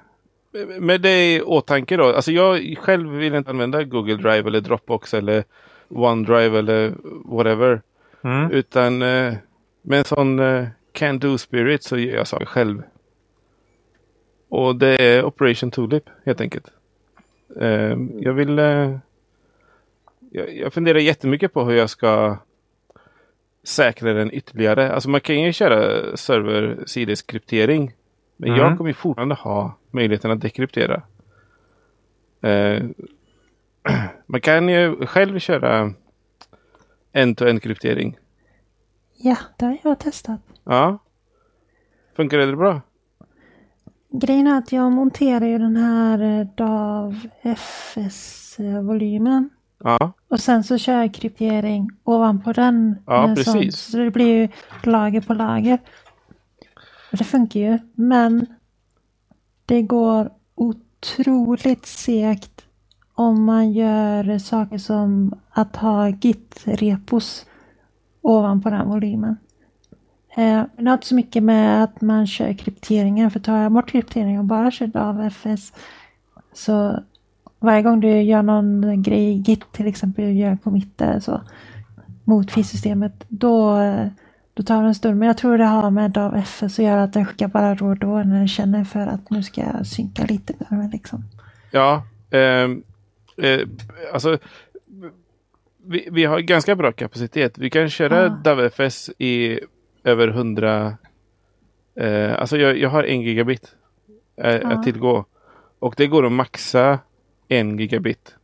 med 0.79 1.01
det 1.01 1.35
i 1.35 1.41
åtanke 1.41 1.97
då. 1.97 2.05
Alltså 2.05 2.31
jag 2.31 2.77
själv 2.77 3.09
vill 3.09 3.35
inte 3.35 3.49
använda 3.49 3.83
Google 3.83 4.15
Drive 4.15 4.47
eller 4.47 4.61
Dropbox 4.61 5.13
eller 5.13 5.43
OneDrive 5.89 6.59
eller 6.59 6.93
whatever. 7.35 7.81
Mm. 8.23 8.51
Utan 8.51 9.01
eh, 9.01 9.33
med 9.87 9.99
en 9.99 10.05
sån 10.05 10.39
eh, 10.39 10.67
can 10.91 11.19
do 11.19 11.37
spirit 11.37 11.83
så 11.83 11.97
gör 11.97 12.15
jag 12.15 12.27
saker 12.27 12.45
själv. 12.45 12.83
Och 14.49 14.75
det 14.75 15.01
är 15.01 15.23
Operation 15.25 15.71
Tulip 15.71 16.03
helt 16.25 16.41
enkelt. 16.41 16.67
Eh, 17.59 17.97
jag 18.19 18.33
vill... 18.33 18.59
Eh, 18.59 18.97
jag, 20.31 20.55
jag 20.57 20.73
funderar 20.73 20.99
jättemycket 20.99 21.53
på 21.53 21.63
hur 21.65 21.75
jag 21.75 21.89
ska 21.89 22.37
säkra 23.63 24.13
den 24.13 24.33
ytterligare. 24.33 24.91
Alltså 24.91 25.09
man 25.09 25.21
kan 25.21 25.41
ju 25.41 25.53
köra 25.53 26.11
server-sideskryptering. 26.15 27.91
Men 28.37 28.49
Mm. 28.49 28.61
jag 28.61 28.77
kommer 28.77 28.89
ju 28.89 28.93
fortfarande 28.93 29.35
ha 29.35 29.77
möjligheten 29.91 30.31
att 30.31 30.41
dekryptera. 30.41 31.01
Eh, 32.41 32.83
man 34.25 34.41
kan 34.41 34.69
ju 34.69 35.05
själv 35.05 35.39
köra 35.39 35.93
end-to-end 37.11 37.63
kryptering. 37.63 38.17
Ja, 39.17 39.37
det 39.57 39.65
har 39.65 39.77
jag 39.83 39.99
testat. 39.99 40.41
Ja. 40.63 40.97
Funkar 42.15 42.37
det 42.37 42.55
bra? 42.55 42.81
Grejen 44.11 44.47
är 44.47 44.57
att 44.57 44.71
jag 44.71 44.91
monterar 44.91 45.45
ju 45.45 45.57
den 45.57 45.75
här 45.75 46.39
eh, 46.39 46.47
DAV 46.55 47.27
FS-volymen. 47.41 49.49
Ja. 49.83 50.11
Och 50.27 50.39
sen 50.39 50.63
så 50.63 50.77
kör 50.77 51.01
jag 51.01 51.13
kryptering 51.13 51.89
ovanpå 52.03 52.53
den. 52.53 52.97
Ja, 53.05 53.33
precis. 53.35 53.53
sånt. 53.53 53.73
Så 53.73 53.97
det 53.97 54.11
blir 54.11 54.41
ju 54.41 54.49
lager 54.83 55.21
på 55.21 55.33
lager. 55.33 55.79
Och 57.11 57.17
det 57.17 57.23
funkar 57.23 57.59
ju. 57.59 57.79
Men 57.93 58.45
det 59.65 59.81
går 59.81 60.31
otroligt 60.55 61.85
segt 61.85 62.65
om 63.13 63.43
man 63.43 63.71
gör 63.71 64.37
saker 64.37 64.77
som 64.77 65.39
att 65.49 65.75
ha 65.75 66.09
git-repos 66.09 67.45
ovanpå 68.27 68.69
den 68.69 68.89
volymen. 68.89 69.37
Eh, 70.37 70.63
men 70.75 70.85
det 70.85 70.89
har 70.89 70.93
inte 70.93 71.07
så 71.07 71.15
mycket 71.15 71.43
med 71.43 71.83
att 71.83 72.01
man 72.01 72.27
kör 72.27 72.53
krypteringen. 72.53 73.31
För 73.31 73.39
tar 73.39 73.57
jag 73.57 73.71
bort 73.71 73.89
krypteringen 73.89 74.39
och 74.39 74.45
bara 74.45 74.71
kör 74.71 74.97
av 74.97 75.21
FS 75.21 75.73
så 76.53 76.99
varje 77.59 77.81
gång 77.81 77.99
du 77.99 78.21
gör 78.21 78.41
någon 78.41 79.03
grej 79.03 79.29
i 79.29 79.33
Git 79.33 79.71
till 79.71 79.87
exempel, 79.87 80.37
gör 80.37 80.57
committer 80.63 81.13
eh, 81.13 81.19
så 81.19 81.41
mot 82.23 82.51
filsystemet, 82.51 83.25
då, 83.27 83.77
eh, 83.79 84.07
då 84.53 84.63
tar 84.63 84.81
det 84.81 84.87
en 84.87 84.95
stund. 84.95 85.17
Men 85.17 85.27
jag 85.27 85.37
tror 85.37 85.57
det 85.57 85.65
har 85.65 85.89
med 85.89 86.11
DAV 86.11 86.35
FS 86.35 86.63
att 86.79 86.85
göra 86.85 87.03
att 87.03 87.13
den 87.13 87.25
skickar 87.25 87.47
bara 87.47 87.75
då 87.75 87.85
och 87.85 87.97
då 87.97 88.17
när 88.17 88.37
den 88.37 88.47
känner 88.47 88.83
för 88.83 89.07
att 89.07 89.29
nu 89.29 89.43
ska 89.43 89.61
jag 89.61 89.87
synka 89.87 90.25
lite 90.25 90.53
med 90.69 90.91
liksom. 90.91 91.23
Ja, 91.71 92.03
eh, 92.29 92.69
eh, 93.45 93.67
alltså 94.13 94.37
vi, 95.87 96.07
vi 96.11 96.25
har 96.25 96.39
ganska 96.39 96.75
bra 96.75 96.91
kapacitet. 96.91 97.57
Vi 97.57 97.69
kan 97.69 97.89
köra 97.89 98.25
Ah. 98.25 98.29
DAVFS 98.29 99.09
i 99.17 99.59
över 100.03 100.27
100... 100.27 100.97
Eh, 101.99 102.39
alltså 102.39 102.57
jag, 102.57 102.77
jag 102.77 102.89
har 102.89 103.03
en 103.03 103.21
gigabit 103.21 103.75
eh, 104.41 104.55
Ja. 104.55 104.67
att 104.67 104.83
tillgå. 104.83 105.25
Och 105.79 105.93
det 105.97 106.07
går 106.07 106.25
att 106.25 106.31
maxa 106.31 106.99
en 107.47 107.77
gigabit. 107.79 108.35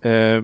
Eh, 0.00 0.42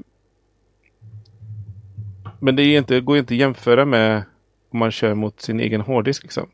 men 2.40 2.56
det 2.56 2.62
är 2.62 2.78
inte, 2.78 3.00
går 3.00 3.18
inte 3.18 3.34
att 3.34 3.38
jämföra 3.38 3.84
med 3.84 4.22
om 4.70 4.78
man 4.78 4.90
kör 4.90 5.14
mot 5.14 5.40
sin 5.40 5.60
egen 5.60 5.80
hårddisk. 5.80 6.22
Liksom. 6.22 6.48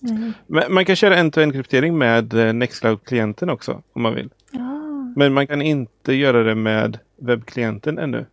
Nej. 0.00 0.32
Men 0.46 0.74
man 0.74 0.84
kan 0.84 0.96
köra 0.96 1.16
end-to-end 1.16 1.52
kryptering 1.52 1.98
med 1.98 2.34
eh, 2.34 2.52
Nextcloud-klienten 2.52 3.50
också 3.50 3.82
om 3.92 4.02
man 4.02 4.14
vill. 4.14 4.30
Ja, 4.50 4.80
Men 5.16 5.32
man 5.34 5.46
kan 5.46 5.62
inte 5.62 6.12
göra 6.14 6.42
det 6.42 6.54
med 6.54 6.98
webbklienten 7.16 7.98
ännu. 7.98 8.26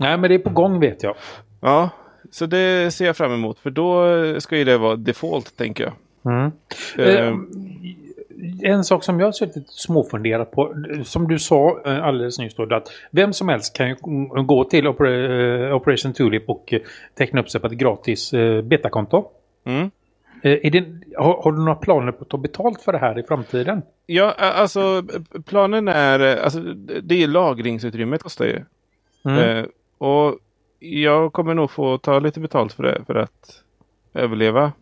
Nej, 0.00 0.18
men 0.18 0.30
det 0.30 0.34
är 0.34 0.38
på 0.38 0.50
gång 0.50 0.80
vet 0.80 1.02
jag. 1.02 1.14
Ja, 1.60 1.90
så 2.30 2.46
det 2.46 2.94
ser 2.94 3.06
jag 3.06 3.16
fram 3.16 3.32
emot. 3.32 3.58
För 3.58 3.70
då 3.70 4.04
ska 4.40 4.56
ju 4.56 4.64
det 4.64 4.78
vara 4.78 4.96
default, 4.96 5.56
tänker 5.56 5.84
jag. 5.84 5.92
Mm. 6.32 6.52
Eh, 6.98 7.34
Eh, 8.40 8.70
en 8.70 8.84
sak 8.84 9.04
som 9.04 9.20
jag 9.20 9.26
har 9.26 9.32
suttit 9.32 9.68
småfunderat 9.68 10.50
på, 10.50 10.74
som 11.04 11.28
du 11.28 11.38
sa 11.38 11.80
eh, 11.86 12.04
alldeles 12.04 12.38
nyss 12.38 12.54
då, 12.54 12.74
att 12.74 12.88
vem 13.10 13.32
som 13.32 13.48
helst 13.48 13.76
kan 13.76 13.88
ju 13.88 13.94
gå 14.44 14.64
till 14.64 14.86
eh, 14.86 14.92
Operation 15.76 16.12
Tulip 16.12 16.48
och 16.48 16.74
teckna 17.14 17.40
upp 17.40 17.50
sig 17.50 17.60
på 17.60 17.66
ett 17.66 17.72
gratis 17.72 18.32
betakonto. 18.64 19.24
mm. 19.64 19.90
Det, 20.42 20.84
har, 21.16 21.42
har 21.42 21.52
du 21.52 21.58
några 21.58 21.74
planer 21.74 22.12
på 22.12 22.22
att 22.22 22.28
ta 22.28 22.36
betalt 22.36 22.82
för 22.82 22.92
det 22.92 22.98
här 22.98 23.18
i 23.18 23.22
framtiden? 23.22 23.82
Ja, 24.06 24.32
alltså 24.32 25.04
planen 25.46 25.88
är, 25.88 26.36
alltså 26.36 26.60
det 27.02 27.22
är 27.22 27.26
lagringsutrymmet 27.26 28.22
kostar 28.22 28.44
ju. 28.44 28.64
Mm. 29.24 29.66
Och 30.00 30.38
jag 30.78 31.32
kommer 31.32 31.54
nog 31.54 31.70
få 31.70 31.98
ta 31.98 32.18
lite 32.18 32.40
betalt 32.40 32.72
för 32.72 32.82
det 32.82 33.04
för 33.06 33.14
att 33.14 33.62
överleva. 34.14 34.72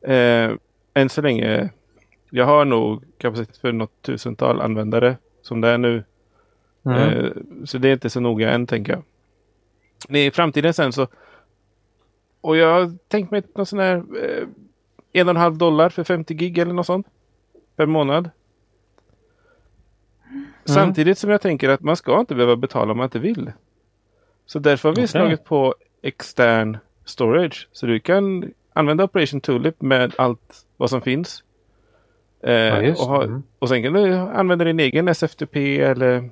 Eh, 0.00 0.50
än 0.94 1.08
så 1.08 1.22
länge. 1.22 1.70
Jag 2.30 2.44
har 2.44 2.64
nog 2.64 3.04
kapacitet 3.18 3.56
för 3.56 3.72
något 3.72 4.02
tusental 4.02 4.60
användare 4.60 5.16
som 5.42 5.60
det 5.60 5.68
är 5.68 5.78
nu. 5.78 6.04
Mm. 6.84 6.98
Eh, 6.98 7.30
så 7.64 7.78
det 7.78 7.88
är 7.88 7.92
inte 7.92 8.10
så 8.10 8.20
noga 8.20 8.50
än 8.50 8.66
tänker 8.66 8.92
jag. 10.08 10.16
I 10.16 10.30
framtiden 10.30 10.74
sen 10.74 10.92
så. 10.92 11.06
Och 12.40 12.56
jag 12.56 12.72
har 12.72 12.96
tänkt 13.08 13.30
mig 13.30 13.42
någon 13.54 13.66
sån 13.66 13.78
här 13.78 13.96
eh, 13.96 14.48
en 15.12 15.28
och 15.28 15.30
en 15.30 15.36
halv 15.36 15.58
dollar 15.58 15.88
för 15.88 16.04
50 16.04 16.34
gig 16.34 16.58
eller 16.58 16.72
något 16.72 16.86
sånt. 16.86 17.06
Per 17.76 17.86
månad. 17.86 18.30
Samtidigt 20.64 21.18
som 21.18 21.30
jag 21.30 21.40
tänker 21.40 21.68
att 21.68 21.80
man 21.80 21.96
ska 21.96 22.20
inte 22.20 22.34
behöva 22.34 22.56
betala 22.56 22.92
om 22.92 22.96
man 22.96 23.04
inte 23.04 23.18
vill. 23.18 23.52
Så 24.50 24.58
därför 24.58 24.88
har 24.88 24.96
vi 24.96 25.00
Okej. 25.00 25.08
slagit 25.08 25.44
på 25.44 25.74
extern 26.02 26.78
storage. 27.04 27.68
Så 27.72 27.86
du 27.86 28.00
kan 28.00 28.52
använda 28.72 29.04
Operation 29.04 29.40
Tulip 29.40 29.80
med 29.82 30.14
allt 30.18 30.66
vad 30.76 30.90
som 30.90 31.00
finns. 31.02 31.44
Eh, 32.42 32.52
Ja, 32.52 32.90
och, 32.92 32.96
ha. 33.08 33.24
Mm. 33.24 33.42
och 33.58 33.68
sen 33.68 33.82
kan 33.82 33.92
du 33.92 34.14
använda 34.14 34.64
din 34.64 34.80
egen 34.80 35.08
SFTP 35.08 35.80
eller 35.80 36.30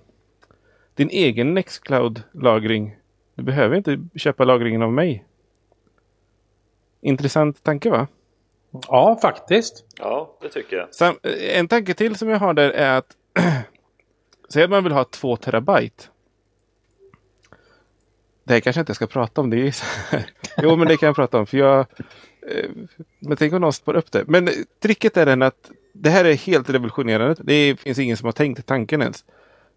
din 0.95 1.09
egen 1.11 1.55
Nextcloud-lagring. 1.59 2.97
Du 3.35 3.43
behöver 3.43 3.77
inte 3.77 3.99
köpa 4.15 4.45
lagringen 4.45 4.83
av 4.83 4.93
mig. 4.93 5.25
Intressant 7.01 7.63
tanke 7.63 7.91
va? 7.91 8.07
Ja, 8.89 9.19
faktiskt. 9.23 9.85
Ja, 9.99 10.37
det 10.41 10.49
tycker 10.49 10.77
jag. 10.77 10.95
Sam, 10.95 11.15
en 11.55 11.69
tanke 11.69 11.95
till 11.95 12.17
som 12.17 12.29
jag 12.29 12.39
har 12.39 12.55
där 12.55 12.71
är 12.71 12.99
att 12.99 13.17
säg 14.49 14.63
att 14.65 14.71
man 14.71 14.85
vill 14.85 14.93
ha 14.93 15.05
två 15.05 15.37
terabyte. 15.37 16.05
Det 18.49 18.55
här 18.55 18.61
kanske 18.61 18.79
jag 18.79 18.83
inte 18.83 18.95
ska 18.95 19.07
prata 19.07 19.41
om. 19.41 19.51
Det 19.51 19.67
är 19.67 19.71
så 19.71 19.85
här. 20.11 20.31
Jo, 20.57 20.77
men 20.77 20.89
det 20.89 20.97
kan 20.97 21.07
jag 21.07 21.17
prata 21.17 21.39
om. 21.39 21.47
För 21.47 21.59
jag, 21.59 21.81
eh, 22.51 22.71
men 23.19 23.37
tänk 23.37 23.53
om 23.53 23.61
någon 23.61 23.73
spår 23.73 23.97
upp 23.97 24.13
det. 24.13 24.25
Men 24.27 24.49
tricket 24.83 25.17
är 25.17 25.27
den 25.27 25.43
att 25.43 25.71
det 25.93 26.11
här 26.11 26.25
är 26.25 26.35
helt 26.35 26.71
revolutionerande. 26.71 27.37
Det 27.39 27.81
finns 27.81 27.99
ingen 27.99 28.17
som 28.17 28.27
har 28.27 28.33
tänkt 28.33 28.67
tanken 28.67 29.03
ens. 29.03 29.25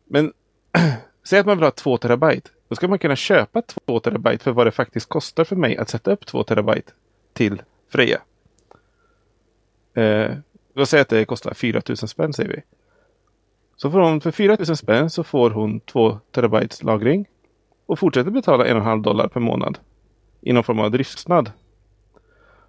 Men 0.05 0.33
säg 1.23 1.39
att 1.39 1.45
man 1.45 1.57
vill 1.57 1.63
ha 1.63 1.71
två 1.71 1.97
terabyte. 1.97 2.49
Då 2.67 2.75
ska 2.75 2.87
man 2.87 2.99
kunna 2.99 3.15
köpa 3.15 3.61
två 3.61 3.99
terabyte 3.99 4.43
för 4.43 4.51
vad 4.51 4.67
det 4.67 4.71
faktiskt 4.71 5.09
kostar 5.09 5.43
för 5.43 5.55
mig 5.55 5.77
att 5.77 5.89
sätta 5.89 6.11
upp 6.11 6.25
två 6.25 6.43
terabyte 6.43 6.91
till 7.33 7.61
Freja. 7.89 8.21
Eh, 9.93 10.31
då 10.73 10.85
säger 10.85 10.99
jag 10.99 11.01
att 11.01 11.09
det 11.09 11.25
kostar 11.25 11.53
4 11.53 11.81
000 11.87 11.97
spänn 11.97 12.33
säger 12.33 12.49
vi. 12.49 12.61
Så 13.75 13.91
får 13.91 13.99
hon 13.99 14.21
för 14.21 14.31
4 14.31 14.57
000 14.67 14.77
spänn 14.77 15.09
så 15.09 15.23
får 15.23 15.49
hon 15.49 15.79
2 15.79 16.19
terabytes 16.31 16.83
lagring. 16.83 17.27
Och 17.91 17.99
fortsätter 17.99 18.31
betala 18.31 18.65
1,5 18.65 19.03
dollar 19.03 19.27
per 19.27 19.39
månad. 19.39 19.79
I 20.41 20.53
någon 20.53 20.63
form 20.63 20.79
av 20.79 20.91
driftskostnad. 20.91 21.51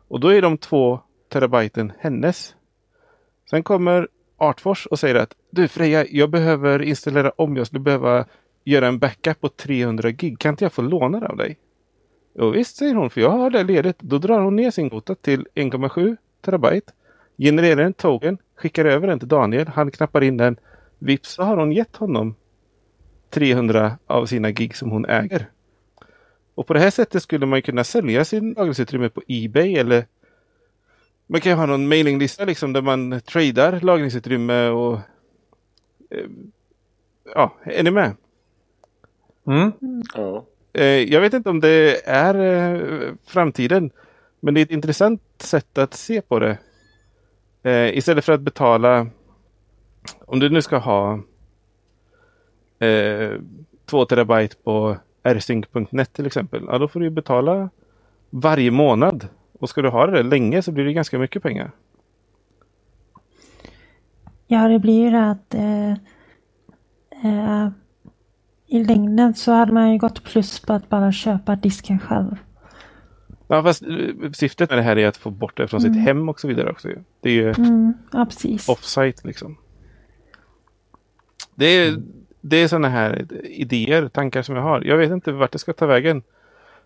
Och 0.09 0.21
då 0.21 0.29
är 0.29 0.43
de 0.43 0.59
två 0.59 1.01
terabyten 1.29 1.93
hennes. 1.99 2.55
Sen 3.51 3.63
kommer 3.63 4.09
Artfors 4.37 4.87
och 4.87 4.99
säger 4.99 5.15
att 5.15 5.35
du 5.51 5.69
Freja, 5.69 6.07
jag 6.11 6.31
behöver 6.31 6.83
installera 6.83 7.31
om. 7.31 7.57
Jag 7.57 7.67
skulle 7.67 7.81
behöva 7.81 8.25
göra 8.65 8.89
en 8.89 8.99
backup 8.99 9.41
på 9.41 9.49
300 9.49 10.11
gig. 10.11 10.39
Kan 10.39 10.51
inte 10.51 10.65
jag 10.65 10.73
få 10.73 10.83
låna 10.83 11.21
det 11.21 11.29
av 11.29 11.37
dig? 11.37 11.59
Jo 12.35 12.51
visst, 12.51 12.77
säger 12.77 12.95
hon, 12.95 13.11
för 13.11 13.21
jag 13.21 13.31
har 13.31 13.51
det 13.51 13.63
ledigt. 13.63 13.99
Då 13.99 14.19
drar 14.19 14.41
hon 14.41 14.57
ner 14.57 14.71
sin 14.71 14.91
kvota 14.91 15.15
till 15.15 15.47
1,7 15.55 16.17
terabyte. 16.45 16.93
Genererar 17.39 17.83
en 17.83 17.93
token, 17.93 18.39
skickar 18.57 18.85
över 18.85 19.07
den 19.07 19.19
till 19.19 19.29
Daniel. 19.29 19.69
Han 19.69 19.91
knappar 19.91 20.23
in 20.23 20.37
den. 20.37 20.57
Vips 20.99 21.33
så 21.35 21.43
har 21.43 21.57
hon 21.57 21.73
gett 21.73 21.97
honom 21.97 22.35
300 23.33 23.99
av 24.07 24.27
sina 24.27 24.51
gig 24.51 24.77
som 24.77 24.90
hon 24.90 25.07
äger. 25.07 25.47
Och 26.55 26.66
på 26.66 26.75
det 26.75 26.81
här 26.81 26.90
sättet 26.90 27.23
skulle 27.23 27.47
man 27.47 27.62
kunna 27.62 27.85
sälja 27.85 28.25
sin 28.25 28.53
lagringsutrymme 28.53 29.09
på 29.09 29.23
Ebay 29.29 29.75
eller 29.75 30.07
man 31.27 31.40
kan 31.40 31.53
ju 31.53 31.57
ha 31.57 31.66
någon 31.66 31.88
mailinglista 31.88 32.45
liksom 32.45 32.73
där 32.73 32.83
man 32.83 33.21
tradar 33.21 33.81
lagringsutrymme 33.81 34.68
och 34.68 34.95
eh, 36.11 36.27
ja, 37.35 37.55
är 37.62 37.83
ni 37.83 37.90
med? 37.90 38.16
Mm. 39.47 39.73
Ja. 40.14 40.45
Eh, 40.73 40.85
jag 40.85 41.21
vet 41.21 41.35
inte 41.35 41.51
om 41.51 41.61
det 41.61 42.09
är 42.09 42.35
eh, 42.35 43.12
framtiden. 43.27 43.90
Men 44.40 44.55
det 44.55 44.61
är 44.61 44.62
ett 44.62 44.71
intressant 44.71 45.23
sätt 45.38 45.79
att 45.79 45.95
se 45.95 46.21
på 46.21 46.38
det. 46.38 46.59
Istället 47.95 48.25
för 48.25 48.33
att 48.33 48.40
betala. 48.40 49.07
Om 50.18 50.40
du 50.40 50.51
nu 50.51 50.62
ska 50.62 50.77
ha 50.77 51.21
eh, 52.83 53.40
2 53.87 54.05
terabyte 54.05 54.57
på 54.64 54.97
rsync.net 55.25 56.12
till 56.12 56.27
exempel. 56.27 56.64
Ja, 56.66 56.79
då 56.79 56.88
får 56.88 57.01
du 57.01 57.11
betala 57.11 57.71
varje 58.31 58.71
månad. 58.71 59.29
Och 59.61 59.68
ska 59.68 59.83
du 59.83 59.88
ha 59.88 60.07
det 60.07 60.23
länge 60.23 60.62
så 60.62 60.73
blir 60.73 60.85
det 60.85 60.92
ganska 60.92 61.18
mycket 61.18 61.42
pengar. 61.42 61.71
Ja, 64.47 64.68
det 64.68 64.79
blir 64.79 65.05
ju 65.05 65.11
det 65.11 65.31
att 65.31 65.55
eh, 65.55 65.92
eh, 67.25 67.68
i 68.66 68.85
längden 68.85 69.35
så 69.35 69.53
hade 69.53 69.73
man 69.73 69.92
ju 69.92 69.99
gått 69.99 70.25
plus 70.25 70.61
på 70.61 70.73
att 70.73 70.88
bara 70.88 71.12
köpa 71.12 71.57
disken 71.57 71.99
själv. 71.99 72.37
Ja, 73.47 73.62
fast 73.62 73.83
eh, 73.83 74.31
syftet 74.33 74.71
med 74.71 74.79
det 74.79 74.83
här 74.83 74.99
är 74.99 75.09
att 75.09 75.16
få 75.16 75.31
bort 75.31 75.57
det 75.57 75.68
från 75.68 75.81
sitt 75.81 75.97
hem 75.97 76.29
och 76.29 76.40
så 76.40 76.49
vidare 76.49 76.71
också. 76.71 76.88
Det 77.21 77.31
är 77.31 77.35
ju 77.35 77.51
Mm, 77.51 77.92
ja, 78.12 78.27
offsite 78.68 79.27
liksom. 79.27 79.57
Det 81.55 81.66
är, 81.66 82.03
det 82.43 82.57
är 82.57 82.69
sådana 82.69 82.89
här 82.89 83.27
idéer, 83.45 84.09
tankar 84.09 84.43
som 84.43 84.57
jag 84.57 84.63
har. 84.63 84.81
Jag 84.81 84.97
vet 84.97 85.11
inte 85.11 85.33
vart 85.33 85.53
det 85.53 85.59
ska 85.59 85.73
ta 85.73 85.87
vägen. 85.87 86.23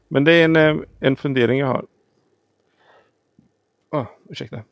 Men 0.09 0.25
det 0.25 0.33
är 0.33 0.45
en, 0.45 0.57
eh, 0.57 0.77
en 1.01 1.17
fundering 1.17 1.59
jag 1.59 1.67
har. 1.67 1.85
Oh, 3.91 4.07
ursäkta. 4.31 4.63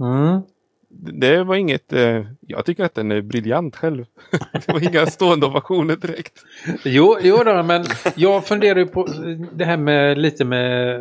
Mm. 0.00 0.40
Det 0.88 1.44
var 1.44 1.56
inget... 1.56 1.92
Eh, 1.92 2.26
jag 2.40 2.64
tycker 2.64 2.84
att 2.84 2.94
den 2.94 3.12
är 3.12 3.20
briljant 3.20 3.76
själv. 3.76 4.04
det 4.52 4.68
var 4.68 4.84
inga 4.84 5.06
stående 5.06 5.46
ovationer 5.46 5.96
direkt. 5.96 6.44
Jo, 6.84 7.16
jo 7.22 7.36
då, 7.44 7.62
men 7.62 7.84
jag 8.14 8.46
funderar 8.46 8.78
ju 8.78 8.86
på 8.86 9.08
det 9.52 9.64
här 9.64 9.76
med 9.76 10.18
lite 10.18 10.44
med 10.44 11.00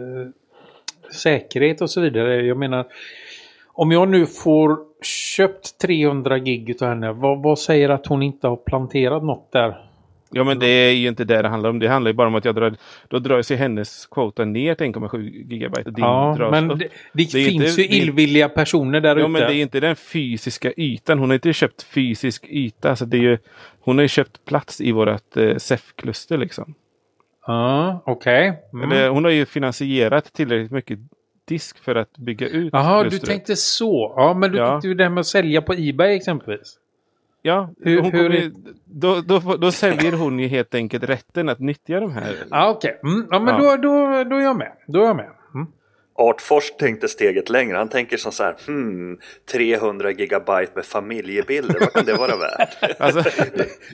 säkerhet 1.13 1.81
och 1.81 1.89
så 1.89 2.01
vidare. 2.01 2.41
Jag 2.41 2.57
menar, 2.57 2.85
Om 3.77 3.91
jag 3.91 4.07
nu 4.09 4.25
får 4.25 4.77
köpt 5.03 5.77
300 5.81 6.39
gig 6.39 6.75
av 6.81 6.87
henne, 6.87 7.11
vad, 7.11 7.43
vad 7.43 7.59
säger 7.59 7.89
att 7.89 8.07
hon 8.07 8.23
inte 8.23 8.47
har 8.47 8.55
planterat 8.55 9.23
något 9.23 9.51
där? 9.51 9.77
Ja 10.31 10.43
men 10.43 10.59
det 10.59 10.67
är 10.67 10.91
ju 10.91 11.07
inte 11.07 11.23
det 11.23 11.41
det 11.41 11.47
handlar 11.47 11.69
om. 11.69 11.79
Det 11.79 11.87
handlar 11.87 12.09
ju 12.11 12.15
bara 12.15 12.27
om 12.27 12.35
att 12.35 12.45
jag 12.45 12.55
drar, 12.55 12.75
då 13.07 13.19
drar 13.19 13.41
sig 13.41 13.57
hennes 13.57 14.05
kvota 14.05 14.45
ner 14.45 14.75
till 14.75 14.85
1,7 14.87 15.19
gigabyte. 15.53 15.91
Din 15.91 16.03
Ja, 16.05 16.47
men 16.51 16.67
det, 16.67 16.75
det, 16.75 16.87
Det 17.13 17.25
finns 17.25 17.79
inte- 17.79 17.81
ju 17.81 18.01
illvilliga 18.01 18.49
personer 18.49 19.01
där 19.01 19.09
Ja 19.15 19.19
ute. 19.19 19.27
men 19.27 19.41
det 19.41 19.55
är 19.55 19.61
inte 19.61 19.79
den 19.79 19.95
fysiska 19.95 20.71
ytan. 20.77 21.19
Hon 21.19 21.29
har 21.29 21.33
inte 21.33 21.53
köpt 21.53 21.83
fysisk 21.83 22.45
yta. 22.49 22.89
Alltså 22.89 23.05
det 23.05 23.17
är 23.17 23.21
ju, 23.21 23.37
hon 23.79 23.97
har 23.97 24.01
ju 24.01 24.07
köpt 24.07 24.45
plats 24.45 24.81
i 24.81 24.91
vårt 24.91 25.37
eh, 25.37 25.55
SEF-kluster 25.57 26.37
liksom. 26.37 26.73
Ja, 27.47 28.03
okej. 28.05 28.53
Mm. 28.73 28.91
Eller, 28.91 29.09
hon 29.09 29.23
har 29.23 29.31
ju 29.31 29.45
finansierat 29.45 30.33
tillräckligt 30.33 30.71
mycket 30.71 30.99
disk 31.47 31.83
för 31.83 31.95
att 31.95 32.17
bygga 32.17 32.47
ut 32.47 32.69
Jaha, 32.73 33.03
du 33.03 33.19
tänkte 33.19 33.55
så. 33.55 34.13
Ja, 34.17 34.33
men 34.33 34.51
du 34.51 34.57
Ja. 34.57 34.67
tänkte 34.71 34.87
ju 34.87 34.93
det 34.93 35.03
här 35.03 35.09
med 35.11 35.19
att 35.21 35.27
sälja 35.27 35.61
på 35.61 35.73
Ebay 35.73 36.15
exempelvis. 36.15 36.77
Ja, 37.41 37.69
Hur- 37.81 38.01
hon 38.01 38.11
hur 38.11 38.29
ju- 38.29 38.51
då, 38.85 39.21
då, 39.21 39.39
då 39.39 39.71
säljer 39.71 40.11
hon 40.11 40.39
ju 40.39 40.47
helt 40.47 40.75
enkelt 40.75 41.03
rätten 41.03 41.49
att 41.49 41.59
nyttja 41.59 41.99
de 41.99 42.11
här. 42.13 42.35
Ja, 42.51 42.69
okej. 42.69 42.99
Mm, 43.03 43.27
ja, 43.31 43.39
men 43.39 43.63
Ja. 43.63 43.77
Då, 43.77 43.81
då, 43.81 44.23
då 44.23 44.35
är 44.35 44.41
jag 44.43 44.57
med. 44.57 44.71
Då 44.87 45.01
är 45.01 45.05
jag 45.05 45.15
med. 45.15 45.29
Mm. 45.55 45.67
Artfors 46.17 46.71
tänkte 46.79 47.07
steget 47.07 47.49
längre. 47.49 47.77
Han 47.77 47.89
tänker 47.89 48.17
som 48.17 48.31
så 48.31 48.43
här, 48.43 48.55
hmm, 48.67 49.17
300 49.51 50.11
gigabyte 50.11 50.71
med 50.75 50.85
familjebilder, 50.85 51.79
vad 51.79 51.93
kan 51.93 52.05
det 52.05 52.13
vara 52.13 52.35
värt? 52.37 52.99
Alltså, 52.99 53.23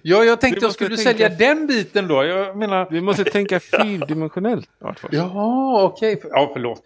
Ja, 0.04 0.24
jag 0.24 0.42
tänkte 0.42 0.60
Du 0.60 0.66
jag 0.66 0.74
skulle 0.74 0.96
tänka- 0.98 1.12
sälja 1.12 1.30
den 1.30 1.68
biten 1.68 2.08
då. 2.08 2.24
Jag 2.24 2.58
menar... 2.58 2.88
vi 2.92 3.02
måste 3.02 3.24
tänka 3.24 3.60
fyrdimensionellt. 3.82 4.70
Artfors. 4.82 5.10
Jaha, 5.14 5.84
okej. 5.84 6.22
Ja, 6.30 6.50
förlåt. 6.54 6.82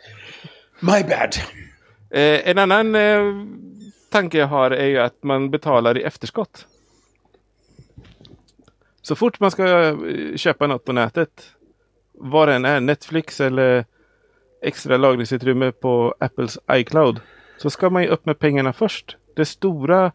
My 0.79 1.03
bad. 1.03 1.35
Eh, 2.09 2.49
en 2.49 2.57
annan 2.57 2.95
eh, 2.95 3.45
tanke 4.11 4.37
jag 4.37 4.47
har 4.47 4.71
är 4.71 4.85
ju 4.85 4.97
att 4.97 5.23
man 5.23 5.51
betalar 5.51 5.97
i 5.97 6.03
efterskott. 6.03 6.67
Så 9.01 9.15
fort 9.15 9.39
man 9.39 9.51
ska 9.51 9.83
eh, 9.83 10.35
köpa 10.35 10.67
något 10.67 10.85
på 10.85 10.93
nätet, 10.93 11.51
vad 12.13 12.47
det 12.47 12.53
än 12.53 12.65
är, 12.65 12.79
Netflix 12.79 13.41
eller 13.41 13.85
extra 14.61 14.97
lagringsutrymme 14.97 15.71
på 15.71 16.15
Apples 16.19 16.59
iCloud, 16.71 17.19
så 17.57 17.69
ska 17.69 17.89
man 17.89 18.03
ju 18.03 18.09
upp 18.09 18.25
med 18.25 18.39
pengarna 18.39 18.73
först. 18.73 19.17
Det 19.35 19.45
stora 19.45 20.11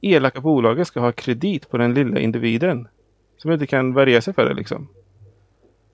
elaka 0.00 0.40
bolaget 0.40 0.86
ska 0.86 1.00
ha 1.00 1.12
kredit 1.12 1.70
på 1.70 1.76
den 1.76 1.94
lilla 1.94 2.20
individen 2.20 2.88
som 3.36 3.52
inte 3.52 3.66
kan 3.66 3.94
värja 3.94 4.20
sig 4.20 4.34
för 4.34 4.44
det 4.44 4.54
liksom. 4.54 4.88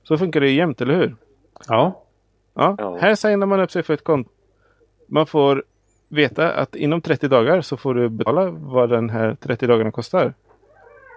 Så 0.03 0.19
funkar 0.19 0.41
det 0.41 0.49
ju 0.49 0.57
jämt, 0.57 0.81
eller 0.81 0.95
hur? 0.95 1.17
Ja. 1.69 2.05
Ja, 2.59 2.75
Ja. 2.79 2.97
här 3.01 3.15
signar 3.15 3.47
man 3.47 3.61
upp 3.61 3.71
sig 3.71 3.83
för 3.83 3.95
ett 3.95 4.05
konto. 4.05 4.31
Man 5.07 5.27
får 5.27 5.65
veta 6.09 6.53
att 6.53 6.77
inom 6.77 7.01
30 7.01 7.29
dagar 7.29 7.61
så 7.61 7.77
får 7.77 7.95
du 7.95 8.09
betala 8.09 8.51
vad 8.51 8.91
den 8.91 9.11
här 9.11 9.35
30 9.41 9.67
dagarna 9.67 9.91
kostar. 9.91 10.35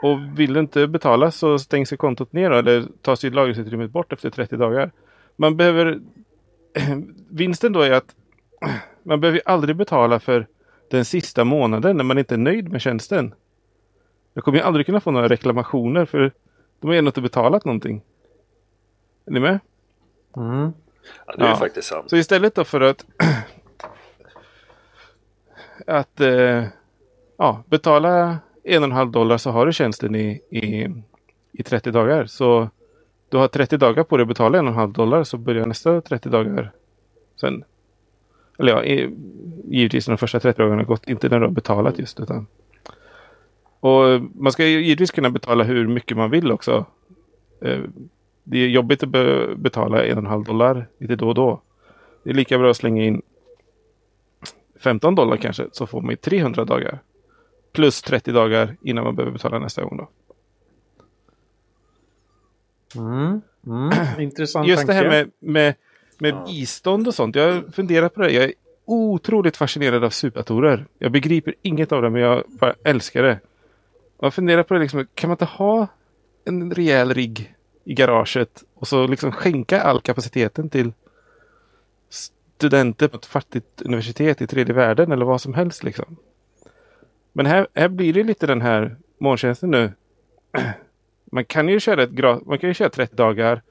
Och 0.03 0.39
vill 0.39 0.53
du 0.53 0.59
inte 0.59 0.87
betala 0.87 1.31
så 1.31 1.59
stängs 1.59 1.93
kontot 1.97 2.33
ner 2.33 2.49
då, 2.49 2.55
eller 2.55 2.85
tas 3.01 3.23
ju 3.25 3.29
lagringsutrymmet 3.29 3.91
bort 3.91 4.13
efter 4.13 4.29
30 4.29 4.57
dagar. 4.57 4.91
Man 5.35 5.57
behöver... 5.57 5.99
Vinsten 7.29 7.73
då 7.73 7.81
är 7.81 7.91
att 7.91 8.15
man 9.03 9.21
behöver 9.21 9.41
aldrig 9.45 9.75
betala 9.75 10.19
för 10.19 10.47
den 10.89 11.05
sista 11.05 11.43
månaden 11.43 11.97
när 11.97 12.03
man 12.03 12.17
inte 12.17 12.35
är 12.35 12.37
nöjd 12.37 12.71
med 12.71 12.81
tjänsten. 12.81 13.33
Jag 14.33 14.43
kommer 14.43 14.57
ju 14.57 14.63
aldrig 14.63 14.85
kunna 14.85 14.99
få 15.01 15.11
några 15.11 15.27
reklamationer 15.27 16.05
för 16.05 16.31
de 16.79 16.87
har 16.87 16.93
ju 16.93 16.97
ändå 16.99 17.09
inte 17.09 17.21
betalat 17.21 17.65
någonting. 17.65 18.01
Är 19.25 19.31
ni 19.31 19.39
med? 19.39 19.59
Mm. 20.37 20.73
Ja, 21.27 21.33
det 21.37 21.43
är 21.43 21.49
Ja. 21.49 21.55
faktiskt 21.55 21.87
sant. 21.87 22.09
Så 22.09 22.17
istället 22.17 22.55
då 22.55 22.63
för 22.63 22.81
att 22.81 23.05
att 25.87 26.19
eh, 26.21 26.63
ja, 27.37 27.63
betala 27.65 28.37
en 28.63 28.83
och 28.83 28.89
en 28.89 28.95
halv 28.95 29.11
dollar 29.11 29.37
så 29.37 29.51
har 29.51 29.65
du 29.65 29.73
tjänsten 29.73 30.15
i, 30.15 30.41
i, 30.49 30.87
i 31.51 31.63
30 31.63 31.91
dagar. 31.91 32.25
Så 32.25 32.69
du 33.29 33.37
har 33.37 33.47
30 33.47 33.77
dagar 33.77 34.03
på 34.03 34.17
dig 34.17 34.21
att 34.21 34.27
betala 34.27 34.57
en 34.59 34.65
och 34.65 34.71
en 34.71 34.77
halv 34.79 34.93
dollar 34.93 35.23
så 35.23 35.37
börjar 35.37 35.65
nästa 35.65 36.01
30 36.01 36.29
dagar 36.29 36.71
sen. 37.41 37.63
Eller 38.59 38.71
ja, 38.71 38.83
i, 38.83 39.15
givetvis 39.67 40.07
när 40.07 40.13
de 40.13 40.17
första 40.17 40.39
30 40.39 40.61
dagarna 40.61 40.83
gått, 40.83 41.07
inte 41.09 41.29
när 41.29 41.39
du 41.39 41.45
har 41.45 41.51
betalat 41.53 41.99
just 41.99 42.19
utan. 42.19 42.47
Och 43.79 44.21
man 44.35 44.51
ska 44.51 44.65
ju 44.67 44.83
givetvis 44.85 45.11
kunna 45.11 45.29
betala 45.29 45.63
hur 45.63 45.87
mycket 45.87 46.17
man 46.17 46.29
vill 46.31 46.51
också. 46.51 46.85
Eh, 47.61 47.79
det 48.43 48.57
är 48.57 48.67
jobbigt 48.67 49.03
att 49.03 49.09
be- 49.09 49.55
betala 49.55 50.05
en 50.05 50.11
och 50.17 50.23
en 50.23 50.29
halv 50.29 50.43
dollar 50.43 50.87
lite 50.97 51.15
då 51.15 51.27
och 51.27 51.35
då. 51.35 51.61
Det 52.23 52.29
är 52.29 52.33
lika 52.33 52.57
bra 52.57 52.69
att 52.71 52.77
slänga 52.77 53.03
in 53.03 53.21
15 54.79 55.15
dollar 55.15 55.37
kanske 55.37 55.67
så 55.71 55.87
får 55.87 56.01
man 56.01 56.09
ju 56.09 56.15
300 56.15 56.65
dagar. 56.65 56.99
Plus 57.73 58.01
30 58.01 58.31
dagar 58.31 58.75
innan 58.81 59.03
man 59.03 59.15
behöver 59.15 59.33
betala 59.33 59.59
nästa 59.59 59.83
gång 59.83 59.97
då. 59.97 60.09
Mm. 62.95 63.41
Mm. 63.67 63.91
Intressant 64.19 64.67
Just 64.67 64.87
det 64.87 64.93
tanke. 64.93 65.09
här 65.09 65.09
med, 65.09 65.31
med, 65.39 65.75
med 66.17 66.45
bistånd 66.45 67.07
och 67.07 67.13
sånt. 67.13 67.35
Jag 67.35 67.51
har 67.53 67.71
funderat 67.71 68.13
på 68.15 68.21
det. 68.21 68.31
Jag 68.31 68.43
är 68.43 68.53
otroligt 68.85 69.57
fascinerad 69.57 70.03
av 70.03 70.09
superdatorer. 70.09 70.85
Jag 70.99 71.11
begriper 71.11 71.55
inget 71.61 71.91
av 71.91 72.01
det 72.01 72.09
men 72.09 72.21
jag 72.21 72.43
bara 72.47 72.75
älskar 72.83 73.23
det. 73.23 73.39
Jag 74.21 74.33
funderar 74.33 74.63
på 74.63 74.73
det 74.73 74.79
liksom. 74.79 75.07
Kan 75.15 75.27
man 75.27 75.33
inte 75.33 75.45
ha 75.45 75.87
en 76.45 76.71
rejäl 76.73 77.13
rigg 77.13 77.55
i 77.83 77.93
garaget 77.93 78.63
och 78.73 78.87
så 78.87 79.07
liksom 79.07 79.31
skänka 79.31 79.81
all 79.81 80.01
kapaciteten 80.01 80.69
till 80.69 80.93
studenter 82.09 83.07
på 83.07 83.17
ett 83.17 83.25
fattigt 83.25 83.81
universitet 83.81 84.41
i 84.41 84.47
tredje 84.47 84.73
världen 84.73 85.11
eller 85.11 85.25
vad 85.25 85.41
som 85.41 85.53
helst 85.53 85.83
liksom. 85.83 86.17
Men 87.33 87.45
här, 87.45 87.67
här 87.73 87.87
blir 87.87 88.13
det 88.13 88.23
lite 88.23 88.47
den 88.47 88.61
här 88.61 88.95
molntjänsten 89.17 89.71
nu. 89.71 89.91
Man 91.31 91.45
kan 91.45 91.69
ju 91.69 91.79
köra, 91.79 92.03
ett 92.03 92.45
man 92.45 92.57
kan 92.59 92.69
ju 92.69 92.73
köra 92.73 92.89
30 92.89 93.15
dagar 93.15 93.61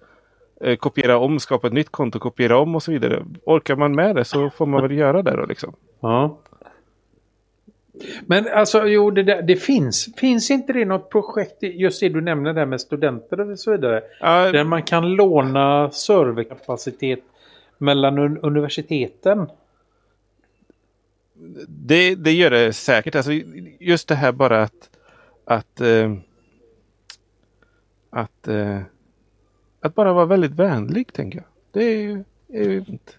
eh, 0.60 0.76
kopiera 0.76 1.18
om, 1.18 1.40
skapa 1.40 1.66
ett 1.66 1.72
nytt 1.72 1.90
konto, 1.90 2.18
kopiera 2.18 2.58
om 2.58 2.74
och 2.74 2.82
så 2.82 2.92
vidare. 2.92 3.24
Orkar 3.44 3.76
man 3.76 3.94
med 3.94 4.16
det 4.16 4.24
så 4.24 4.50
får 4.50 4.66
man 4.66 4.82
väl 4.82 4.98
göra 4.98 5.22
det 5.22 5.36
då 5.36 5.46
liksom. 5.46 5.74
Ja. 6.00 6.38
Men 8.26 8.48
alltså, 8.48 8.86
jo, 8.86 9.10
det, 9.10 9.22
där, 9.22 9.42
det 9.42 9.56
finns. 9.56 10.08
Finns 10.16 10.50
inte 10.50 10.72
det 10.72 10.84
något 10.84 11.10
projekt, 11.10 11.62
just 11.62 12.00
det 12.00 12.08
du 12.08 12.20
nämner 12.20 12.52
där 12.52 12.66
med 12.66 12.80
studenter 12.80 13.40
och 13.40 13.58
så 13.58 13.70
vidare, 13.70 14.02
Ja, 14.20 14.52
där 14.52 14.64
man 14.64 14.82
kan 14.82 15.12
låna 15.12 15.90
serverkapacitet 15.90 17.20
mellan 17.78 18.18
un 18.18 18.38
universiteten? 18.38 19.48
det, 21.68 22.14
det 22.14 22.32
gör 22.32 22.50
det 22.50 22.72
säkert. 22.72 23.14
Alltså, 23.14 23.32
just 23.80 24.08
det 24.08 24.14
här 24.14 24.32
bara 24.32 24.62
att 24.62 24.90
att 25.44 25.80
eh, 25.80 26.14
att, 28.10 28.48
eh, 28.48 28.80
att 29.80 29.94
bara 29.94 30.12
vara 30.12 30.26
väldigt 30.26 30.52
vänlig 30.52 31.12
tänker 31.12 31.38
jag. 31.38 31.46
Det 31.72 31.84
är 31.84 31.96
ju 31.96 32.24
är 32.48 32.70
ju 32.70 32.84
fint. 32.84 33.18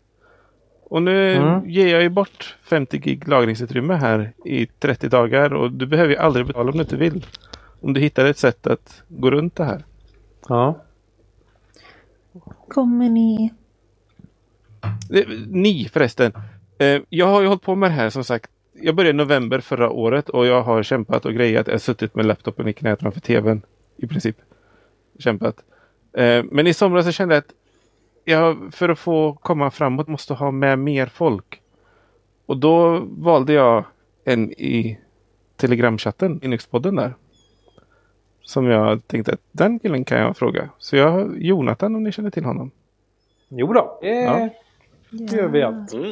Och 0.91 1.01
nu 1.03 1.33
Mm. 1.35 1.69
ger 1.69 1.87
jag 1.87 2.01
ju 2.03 2.09
bort 2.09 2.57
50 2.61 2.97
gig 2.97 3.27
lagringsutrymme 3.27 3.93
här 3.93 4.33
i 4.45 4.65
30 4.65 5.09
dagar 5.09 5.53
och 5.53 5.71
du 5.71 5.85
behöver 5.85 6.09
ju 6.09 6.17
aldrig 6.17 6.45
betala 6.47 6.71
om 6.71 6.77
du 6.77 6.83
inte 6.83 6.95
vill. 6.97 7.25
Om 7.81 7.93
du 7.93 7.99
hittar 8.01 8.25
ett 8.25 8.37
sätt 8.37 8.67
att 8.67 9.03
gå 9.07 9.31
runt 9.31 9.55
det 9.55 9.63
här. 9.63 9.83
Ja. 10.47 10.81
Kommer 12.67 13.09
ni... 13.09 13.53
Ni 15.47 15.89
förresten. 15.93 16.31
Eh, 16.77 17.01
Jag 17.09 17.27
har 17.27 17.41
ju 17.41 17.47
hållit 17.47 17.61
på 17.63 17.75
med 17.75 17.89
det 17.89 17.93
här 17.95 18.09
som 18.09 18.23
sagt. 18.23 18.51
Jag 18.81 18.95
började 18.95 19.09
i 19.15 19.17
november 19.25 19.59
förra 19.59 19.89
året 19.89 20.29
och 20.29 20.45
jag 20.45 20.61
har 20.61 20.83
kämpat 20.83 21.25
och 21.25 21.33
grejat. 21.33 21.67
Jag 21.67 21.73
har 21.73 21.79
suttit 21.79 22.15
med 22.15 22.25
laptopen 22.25 22.67
i 22.67 22.73
knät 22.73 22.99
framför 22.99 23.19
tvn. 23.19 23.61
I 23.97 24.07
princip. 24.07 24.37
Kämpat. 25.19 25.55
Eh, 26.17 26.43
Men 26.51 26.67
i 26.67 26.73
somras 26.73 27.05
så 27.05 27.11
kände 27.11 27.35
jag 27.35 27.39
att 27.41 27.53
jag 28.25 28.73
för 28.73 28.89
att 28.89 28.99
få 28.99 29.33
komma 29.33 29.71
framåt 29.71 30.07
måste 30.07 30.33
ha 30.33 30.51
med 30.51 30.79
mer 30.79 31.05
folk. 31.07 31.61
Och 32.45 32.57
då 32.57 32.99
valde 33.11 33.53
jag 33.53 33.83
en 34.25 34.51
i 34.51 34.99
Telegramchatten, 35.57 36.39
Linux-podden 36.39 36.95
där. 36.95 37.13
Som 38.41 38.65
jag 38.65 39.07
tänkte 39.07 39.33
att 39.33 39.39
den 39.51 39.79
killen 39.79 40.03
kan 40.05 40.19
jag 40.19 40.37
fråga. 40.37 40.69
Så 40.77 40.95
jag 40.95 41.11
har 41.11 41.31
Jonathan 41.37 41.95
om 41.95 42.03
ni 42.03 42.11
känner 42.11 42.29
till 42.29 42.45
honom. 42.45 42.71
Jo 43.49 43.73
då, 43.73 43.99
det 44.01 44.07
Ja. 44.21 44.49
det 45.09 45.35
gör 45.35 45.47
vi 45.47 45.63
allt. 45.63 45.93
Mm. 45.93 46.11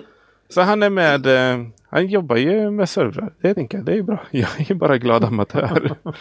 Så 0.49 0.61
han 0.61 0.83
är 0.83 0.89
med, 0.89 1.25
eh, 1.25 1.65
han 1.89 2.07
jobbar 2.07 2.35
ju 2.35 2.71
med 2.71 2.89
servrar. 2.89 3.33
Det 3.41 3.53
tänker 3.53 3.77
jag, 3.77 3.85
det 3.85 3.97
är 3.97 4.01
bra. 4.01 4.19
Jag 4.31 4.71
är 4.71 4.75
bara 4.75 4.97
glad 4.97 5.23
amatör. 5.25 5.95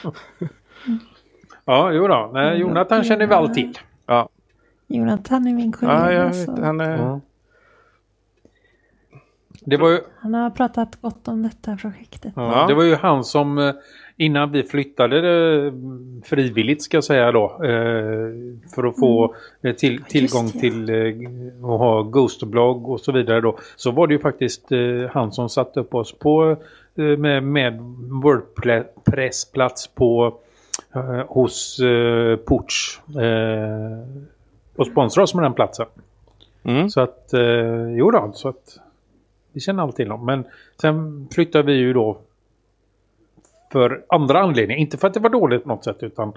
Ja, 1.65 1.93
jo 1.93 2.07
då. 2.09 2.31
Nej, 2.35 2.59
Jonathan 2.59 3.05
känner 3.05 3.27
vi 3.27 3.35
allt 3.35 3.55
till. 3.55 3.79
ja, 4.07 4.29
Jonathan 4.89 5.47
är 5.47 5.53
min 5.55 5.73
kollega. 5.73 6.13
ja 6.13 6.13
jag 6.13 6.35
vet, 6.35 6.59
han 6.59 6.81
är... 6.81 6.97
Ja. 6.99 7.21
Det 9.61 9.77
var 9.77 9.91
ju, 9.91 10.01
Han 10.19 10.35
har 10.35 10.51
pratat 10.51 11.01
gott 11.01 11.29
om 11.29 11.43
detta 11.43 11.77
projektet. 11.77 12.33
ja, 12.37 12.61
Ja. 12.61 12.67
det 12.67 12.75
var 12.75 12.83
ju 12.85 12.95
han 12.95 13.25
som 13.25 13.59
eh, 13.59 13.75
innan 14.17 14.53
vi 14.53 14.63
flyttade 14.63 15.17
eh, 15.67 15.73
frivilligt 16.25 16.83
ska 16.83 16.97
jag 16.97 17.05
säga 17.05 17.33
då. 17.33 17.45
eh, 17.45 18.31
För 18.75 18.85
att 18.89 18.99
få 18.99 19.35
eh, 19.63 19.75
till, 19.75 20.03
tillgång 20.03 20.47
det. 20.53 20.59
till 20.61 20.91
att 21.57 21.63
ha 21.79 22.03
Ghost-blogg 22.03 22.89
och 22.89 23.01
så 23.01 23.13
vidare 23.13 23.41
då. 23.41 23.59
Så 23.77 23.91
var 23.91 24.07
det 24.07 24.15
ju 24.15 24.21
faktiskt 24.21 24.69
han 25.11 25.33
som 25.33 25.49
satte 25.49 25.81
upp 25.81 25.95
oss 25.95 26.13
på 26.13 26.57
med, 26.95 27.43
med 27.43 27.79
Wordpress-plats 28.23 29.87
på 29.95 30.39
hos 31.29 31.79
eh, 31.79 32.37
Porch. 32.37 33.01
Eh, 33.17 33.99
och 34.79 34.87
sponsrade 34.87 35.25
oss 35.25 35.35
med 35.35 35.45
den 35.45 35.55
platsen. 35.55 35.87
Mm. 36.63 36.91
Så 36.91 37.01
att, 37.01 37.33
eh, 37.33 37.91
jo 37.91 38.11
då, 38.11 38.33
så 38.35 38.49
att 38.49 38.79
vi 39.53 39.61
känner 39.61 39.83
alltid 39.83 39.97
till 39.97 40.09
dem. 40.09 40.27
Men 40.27 40.45
sen 40.81 41.29
flyttade 41.33 41.65
vi 41.65 41.73
ju 41.73 41.93
då 41.93 42.19
för 43.73 44.05
andra 44.09 44.41
anledningar. 44.41 44.81
Inte 44.81 44.99
för 44.99 45.09
att 45.09 45.15
det 45.15 45.21
var 45.21 45.31
dåligt 45.31 45.63
på 45.63 45.69
något 45.69 45.85
sätt 45.85 46.03
utan 46.03 46.33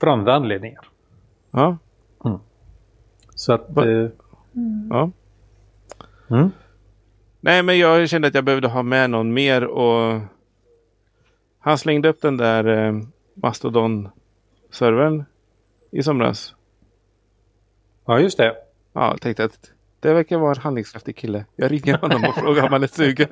för 0.00 0.06
andra 0.06 0.34
anledningar. 0.34 0.88
Ja. 1.50 1.76
Så 3.34 3.52
att... 3.52 3.76
Eh, 3.76 4.08
ja. 4.90 5.10
mm. 6.30 6.50
Nej, 7.40 7.62
men 7.62 7.78
jag 7.78 8.08
kände 8.08 8.28
att 8.28 8.34
jag 8.34 8.44
behövde 8.44 8.68
ha 8.68 8.82
med 8.82 9.10
någon 9.10 9.32
mer 9.34 9.64
och 9.64 10.20
han 11.58 11.78
slängde 11.78 12.08
upp 12.08 12.20
den 12.20 12.36
där 12.36 12.64
eh, 12.64 13.00
Mastodon-servern 13.34 15.24
i 15.90 16.02
somras. 16.02 16.54
Ja, 18.06 18.20
just 18.20 18.38
det. 18.38 18.54
Ja, 18.92 19.10
jag 19.10 19.20
tänkte 19.20 19.44
att 19.44 19.70
det 20.00 20.12
verkar 20.14 20.38
vara 20.38 20.50
en 20.54 20.60
handlingskraftig 20.60 21.16
kille. 21.16 21.44
Jag 21.56 21.72
ringer 21.72 21.98
honom 22.00 22.24
och 22.24 22.34
frågar 22.34 22.62
om 22.62 22.72
han 22.72 22.82
är 22.82 22.86
sugen. 22.86 23.28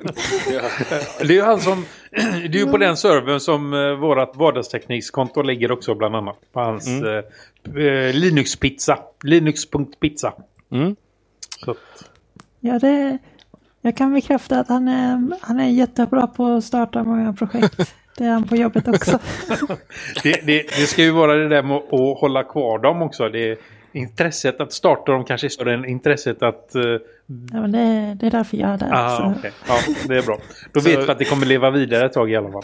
Det 1.19 1.23
är 1.23 1.31
ju 1.31 1.41
han 1.41 1.59
som... 1.59 1.85
Det 2.11 2.57
är 2.57 2.65
ju 2.65 2.65
på 2.65 2.77
den 2.77 2.97
servern 2.97 3.39
som 3.39 3.73
eh, 3.73 3.91
vårat 3.95 4.31
vardagsteknikskonto 4.35 5.41
ligger 5.41 5.71
också 5.71 5.95
bland 5.95 6.15
annat. 6.15 6.37
På 6.53 6.59
hans 6.59 6.87
Mm. 6.87 7.05
eh, 7.07 7.85
eh, 7.85 8.13
Linux-pizza. 8.13 8.97
Linux.pizza. 9.23 10.33
Mm. 10.71 10.95
Så 11.65 11.75
Ja, 12.59 12.79
det, 12.79 13.17
jag 13.81 13.97
kan 13.97 14.13
bekräfta 14.13 14.59
att 14.59 14.67
han 14.69 14.87
är, 14.87 15.37
han 15.41 15.59
är 15.59 15.69
jättebra 15.69 16.27
på 16.27 16.45
att 16.45 16.63
starta 16.63 17.03
många 17.03 17.33
projekt. 17.33 17.95
Det 18.17 18.23
är 18.25 18.29
han 18.31 18.43
på 18.47 18.55
jobbet 18.55 18.87
också. 18.87 19.19
det, 20.23 20.45
det, 20.45 20.61
det 20.61 20.87
ska 20.87 21.01
ju 21.03 21.11
vara 21.11 21.33
det 21.33 21.49
där 21.49 21.63
med 21.63 21.77
att 21.77 22.19
hålla 22.19 22.43
kvar 22.43 22.79
dem 22.79 23.01
också. 23.01 23.29
Det 23.29 23.59
intresset 23.91 24.61
att 24.61 24.71
starta 24.73 25.11
dem 25.11 25.23
kanske 25.25 25.47
är 25.47 25.49
större 25.49 25.73
än 25.73 25.85
intresset 25.85 26.43
att... 26.43 26.75
eh, 26.75 26.81
Ja, 27.53 27.61
men 27.61 27.71
det, 27.71 28.17
det 28.19 28.27
är 28.27 28.31
därför 28.31 28.57
jag 28.57 28.69
är 28.69 28.77
där. 28.77 28.89
Ah, 28.91 29.17
så. 29.17 29.33
okej. 29.39 29.51
Ja, 29.67 29.77
det 30.07 30.17
är 30.17 30.21
bra. 30.25 30.37
Då 30.71 30.79
Så- 30.81 30.89
vet 30.89 31.07
vi 31.07 31.11
att 31.11 31.17
det 31.19 31.25
kommer 31.25 31.45
leva 31.45 31.69
vidare 31.69 32.05
ett 32.05 32.13
tag 32.13 32.31
i 32.31 32.35
alla 32.35 32.51
fall. 32.51 32.63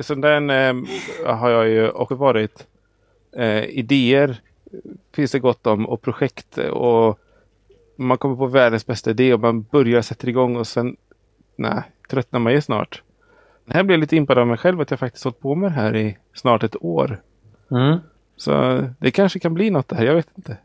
Så 0.00 0.14
den 0.14 0.50
eh, 0.50 0.74
har 1.26 1.50
jag 1.50 1.68
ju 1.68 1.88
också 1.90 2.14
varit. 2.14 2.66
Eh, 3.36 3.64
idéer 3.64 4.36
finns 5.14 5.30
det 5.32 5.38
gott 5.38 5.66
om 5.66 5.86
och 5.88 6.02
projekt 6.02 6.58
och 6.58 7.18
man 7.96 8.18
kommer 8.18 8.36
på 8.36 8.46
världens 8.46 8.86
bästa 8.86 9.10
idé 9.10 9.34
och 9.34 9.40
man 9.40 9.62
börjar 9.62 10.02
sätta 10.02 10.28
igång 10.28 10.56
och 10.56 10.66
sen 10.66 10.96
nej, 11.56 11.82
tröttnar 12.10 12.40
man 12.40 12.52
ju 12.52 12.60
snart. 12.60 13.02
Det 13.64 13.74
här 13.74 13.82
blev 13.82 13.94
jag 13.94 14.00
lite 14.00 14.16
impad 14.16 14.38
av 14.38 14.46
mig 14.46 14.56
själv 14.56 14.80
att 14.80 14.90
jag 14.90 15.00
faktiskt 15.00 15.24
hållit 15.24 15.40
på 15.40 15.54
med 15.54 15.70
det 15.70 15.74
här 15.74 15.96
i 15.96 16.18
snart 16.34 16.62
ett 16.62 16.76
år. 16.84 17.20
Mm. 17.70 17.98
Så 18.36 18.84
det 18.98 19.10
kanske 19.10 19.38
kan 19.38 19.54
bli 19.54 19.70
något 19.70 19.88
det 19.88 19.96
här, 19.96 20.04
jag 20.04 20.14
vet 20.14 20.28
inte. 20.36 20.56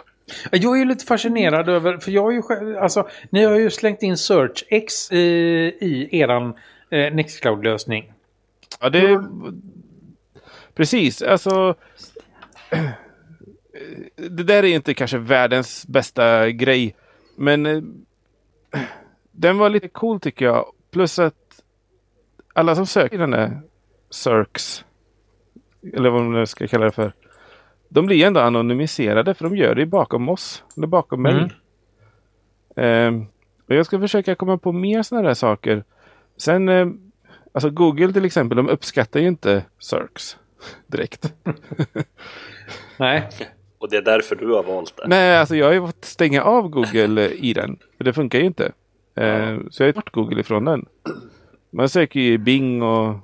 Jag 0.51 0.75
är 0.75 0.79
ju 0.79 0.85
lite 0.85 1.05
fascinerad 1.05 1.69
över, 1.69 1.97
för 1.97 2.11
jag 2.11 2.23
har 2.23 2.31
ju 2.31 2.41
själv, 2.41 2.77
alltså, 2.77 3.07
ni 3.29 3.43
har 3.43 3.55
ju 3.55 3.69
slängt 3.69 4.03
in 4.03 4.17
SearchX 4.17 5.11
i, 5.11 5.17
i 5.81 6.19
eran 6.19 6.53
eh, 6.89 7.13
Nextcloud-lösning. 7.13 8.13
Ja, 8.79 8.89
det... 8.89 9.23
Precis, 10.75 11.21
alltså... 11.21 11.75
Det 14.15 14.43
där 14.43 14.63
är 14.63 14.75
inte 14.75 14.93
kanske 14.93 15.17
världens 15.17 15.87
bästa 15.87 16.49
grej. 16.49 16.95
Men 17.35 17.65
eh, 17.65 17.81
den 19.31 19.57
var 19.57 19.69
lite 19.69 19.87
cool 19.87 20.19
tycker 20.19 20.45
jag. 20.45 20.65
Plus 20.91 21.19
att 21.19 21.63
alla 22.53 22.75
som 22.75 22.85
söker 22.85 23.17
den 23.17 23.31
där 23.31 23.61
Circs, 24.09 24.85
eller 25.93 26.09
vad 26.09 26.23
man 26.23 26.33
nu 26.33 26.45
ska 26.45 26.67
kalla 26.67 26.85
det 26.85 26.91
för. 26.91 27.13
De 27.89 28.05
blir 28.05 28.25
ändå 28.25 28.39
anonymiserade 28.39 29.33
för 29.33 29.43
de 29.43 29.57
gör 29.57 29.75
det 29.75 29.85
bakom 29.85 30.29
oss. 30.29 30.63
Eller 30.77 30.87
bakom 30.87 31.21
mig. 31.21 31.33
Mm. 31.33 31.49
Ehm, 32.75 33.25
och 33.67 33.75
jag 33.75 33.85
ska 33.85 33.99
försöka 33.99 34.35
komma 34.35 34.57
på 34.57 34.71
mer 34.71 35.03
sådana 35.03 35.27
där 35.27 35.33
saker. 35.35 35.83
Sen, 36.37 36.69
eh, 36.69 36.87
alltså 37.51 37.69
Google 37.69 38.13
till 38.13 38.25
exempel, 38.25 38.55
de 38.55 38.69
uppskattar 38.69 39.19
ju 39.19 39.27
inte 39.27 39.65
Circs 39.79 40.37
direkt. 40.87 41.33
Nej. 42.97 43.29
Och 43.77 43.89
det 43.89 43.97
är 43.97 44.01
därför 44.01 44.35
du 44.35 44.47
har 44.53 44.63
valt 44.63 44.97
det. 44.97 45.07
Nej, 45.07 45.37
alltså 45.37 45.55
jag 45.55 45.65
har 45.65 45.73
ju 45.73 45.81
fått 45.85 46.05
stänga 46.05 46.43
av 46.43 46.69
Google 46.69 47.25
eh, 47.25 47.31
i 47.31 47.53
den. 47.53 47.77
För 47.97 48.03
det 48.03 48.13
funkar 48.13 48.39
ju 48.39 48.45
inte. 48.45 48.71
Eh, 49.15 49.57
Så 49.69 49.83
jag 49.83 49.87
har 49.87 49.93
tagit 49.93 50.09
Google 50.09 50.39
ifrån 50.39 50.65
den. 50.65 50.85
Man 51.69 51.89
söker 51.89 52.19
ju 52.19 52.33
i 52.33 52.37
Bing 52.37 52.83
och... 52.83 53.15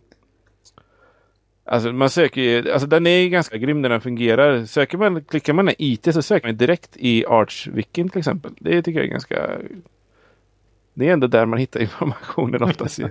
Alltså 1.67 1.91
man 1.93 2.09
söker 2.09 2.41
ju, 2.41 2.71
alltså 2.71 2.87
den 2.87 3.07
är 3.07 3.17
ju 3.19 3.29
ganska 3.29 3.57
grym 3.57 3.81
när 3.81 3.89
den 3.89 4.01
fungerar. 4.01 4.65
Söker 4.65 4.97
man, 4.97 5.23
klickar 5.23 5.53
man 5.53 5.69
i 5.69 5.75
IT 5.77 6.13
så 6.13 6.21
söker 6.21 6.47
man 6.47 6.57
direkt 6.57 6.97
i 6.97 7.25
Arch-wikin 7.25 8.09
till 8.09 8.19
exempel. 8.19 8.51
Det 8.59 8.81
tycker 8.83 8.99
jag 8.99 9.07
är 9.07 9.11
ganska... 9.11 9.49
Det 10.93 11.09
är 11.09 11.13
ändå 11.13 11.27
där 11.27 11.45
man 11.45 11.59
hittar 11.59 11.79
informationen 11.81 12.63
oftast 12.63 12.99
ju. 12.99 13.09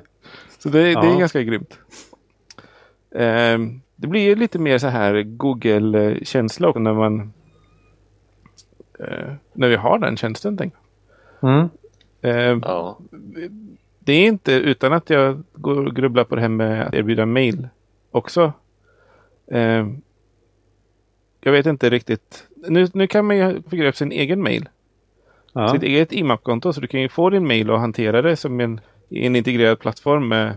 Så 0.59 0.69
det, 0.69 0.79
det 0.83 0.91
är 0.91 0.93
Ja. 0.93 1.19
ganska 1.19 1.43
grymt. 1.43 1.79
Ehm, 3.15 3.81
det 3.97 4.07
blir 4.07 4.21
ju 4.23 4.35
lite 4.35 4.59
mer 4.59 4.79
så 4.79 4.87
här 4.87 5.23
Google-känsla 5.23 6.69
också 6.69 6.81
när 6.81 6.95
man... 6.95 7.33
eh, 9.01 9.33
när 9.53 9.69
vi 9.69 9.77
har 9.77 9.99
den 9.99 10.17
tjänsten. 10.17 10.57
Tänk. 10.57 10.75
Mm. 11.43 11.69
Ehm, 12.23 12.61
Ja. 12.65 12.99
det 13.99 14.13
är 14.13 14.27
inte 14.27 14.53
utan 14.53 14.93
att 14.93 15.11
jag 15.11 15.43
går 15.55 15.87
och 15.87 15.97
grubblar 15.97 16.25
på 16.25 16.35
det 16.35 16.41
här 16.41 16.49
med 16.49 16.87
att 16.87 16.95
erbjuda 16.95 17.27
mail 17.27 17.69
också. 18.15 18.53
Ehm, 19.51 20.03
jag 21.41 21.53
vet 21.53 21.67
inte 21.67 21.91
riktigt. 21.91 22.47
Nu, 22.57 22.89
nu 22.93 23.07
kan 23.07 23.27
man 23.27 23.37
ju 23.37 23.63
figurera 23.63 23.89
upp 23.89 23.97
sin 23.97 24.13
egen 24.13 24.43
mail. 24.43 24.69
Ja. 25.53 25.69
Sitt 25.69 25.83
eget 25.83 26.13
IMAP-konto. 26.13 26.73
Så 26.73 26.81
du 26.81 26.87
kan 26.87 27.01
ju 27.01 27.09
få 27.09 27.31
din 27.31 27.47
mail 27.47 27.71
och 27.71 27.81
hantera 27.81 28.23
det 28.23 28.37
som 28.37 28.61
en, 28.61 28.81
en 29.11 29.37
integrerad 29.37 29.79
plattform 29.79 30.29
med, 30.29 30.57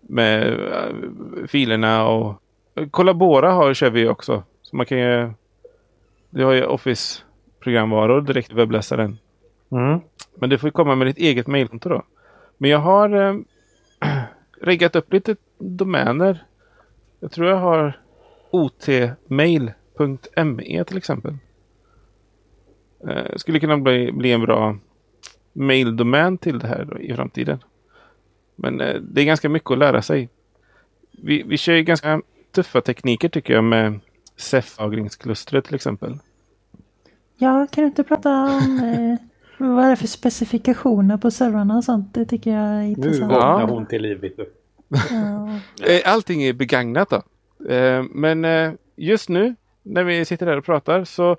med 0.00 0.60
eh, 0.60 1.46
filerna 1.48 2.08
och 2.08 2.42
Collabora 2.90 3.52
har, 3.52 3.74
kör 3.74 3.90
vi 3.90 4.08
också. 4.08 4.42
Så 4.62 4.76
man 4.76 4.86
kan 4.86 4.98
ju, 4.98 5.30
du 6.30 6.44
har 6.44 6.52
ju 6.52 6.64
Office-programvaror 6.64 8.20
direkt 8.20 8.50
i 8.50 8.54
webbläsaren. 8.54 9.18
Mm. 9.70 10.00
Men 10.34 10.50
du 10.50 10.58
får 10.58 10.70
komma 10.70 10.94
med 10.94 11.06
ditt 11.06 11.18
eget 11.18 11.46
mejlkonto 11.46 11.88
då. 11.88 12.02
Men 12.58 12.70
jag 12.70 12.78
har 12.78 13.08
eh, 13.10 13.36
riggat 14.62 14.96
upp 14.96 15.12
lite 15.12 15.36
domäner. 15.58 16.44
Jag 17.20 17.30
tror 17.30 17.48
jag 17.48 17.56
har 17.56 18.00
otmail.me 19.68 20.84
till 20.84 20.96
exempel. 20.96 21.36
Eh, 23.08 23.36
skulle 23.36 23.60
kunna 23.60 23.78
bli, 23.78 24.12
bli 24.12 24.32
en 24.32 24.40
bra 24.40 24.76
maildomän 25.52 26.38
till 26.38 26.58
det 26.58 26.66
här 26.68 26.84
då, 26.84 26.98
i 26.98 27.14
framtiden. 27.14 27.58
Men 28.56 28.80
eh, 28.80 28.94
det 29.00 29.20
är 29.20 29.24
ganska 29.24 29.48
mycket 29.48 29.70
att 29.70 29.78
lära 29.78 30.02
sig. 30.02 30.28
Vi, 31.10 31.42
vi 31.42 31.56
kör 31.56 31.74
ju 31.74 31.82
ganska 31.82 32.22
tuffa 32.54 32.80
tekniker 32.80 33.28
tycker 33.28 33.54
jag 33.54 33.64
med 33.64 34.00
Ceph-lagringsklustret 34.36 35.64
till 35.64 35.74
exempel. 35.74 36.18
Ja, 37.36 37.66
kan 37.72 37.82
du 37.84 37.88
inte 37.88 38.04
prata 38.04 38.30
om 38.44 38.78
eh, 38.78 39.16
vad 39.68 39.84
är 39.84 39.90
det 39.90 39.96
för 39.96 40.06
specifikationer 40.06 41.16
på 41.16 41.30
servrarna 41.30 41.76
och 41.76 41.84
sånt? 41.84 42.14
Det 42.14 42.24
tycker 42.24 42.50
jag 42.50 42.64
är 42.68 42.82
Nu 42.82 42.88
intressant. 42.88 43.32
vaknar 43.32 43.60
Ja. 43.60 43.66
hon 43.66 43.86
till 43.86 44.02
liv. 44.02 44.20
vet 44.20 44.36
du. 44.36 44.52
Ja. 44.88 45.60
Eh, 45.86 46.00
allting 46.04 46.42
är 46.42 46.52
begagnat 46.52 47.10
då. 47.10 47.22
Eh, 47.72 48.04
men 48.10 48.44
eh, 48.44 48.72
just 48.96 49.28
nu 49.28 49.54
när 49.82 50.04
vi 50.04 50.24
sitter 50.24 50.46
här 50.46 50.56
och 50.56 50.64
pratar 50.64 51.04
så 51.04 51.36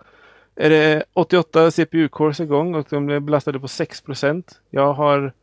är 0.56 0.70
det 0.70 1.04
88 1.14 1.72
CPU-cores 1.72 2.42
igång 2.42 2.76
och 2.76 2.88
de 2.90 3.10
är 3.10 3.20
belastade 3.20 3.60
på 3.60 3.68
6% 3.68 4.44
Jag 4.70 4.94
har 4.94 5.34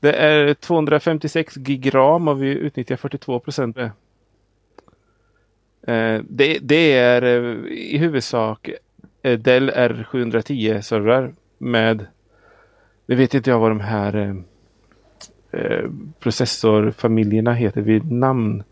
Det 0.00 0.12
är 0.12 0.54
256 0.54 1.54
gig 1.54 1.94
ram 1.94 2.28
och 2.28 2.42
vi 2.42 2.48
utnyttjar 2.48 2.96
42 2.96 3.40
procent. 3.40 3.76
Det, 6.22 6.58
det 6.62 6.92
är 6.92 7.24
i 7.68 7.98
huvudsak 7.98 8.70
Dell 9.22 9.70
R710 9.70 10.80
servrar 10.80 11.34
med 11.58 12.06
Nu 13.06 13.14
vet 13.14 13.34
inte 13.34 13.50
jag 13.50 13.58
vad 13.58 13.70
de 13.70 13.80
här 13.80 14.44
eh, 15.56 15.72
eh, 15.72 15.90
processorfamiljerna 16.20 17.52
heter 17.52 17.80
vid 17.80 18.12
namn. 18.12 18.62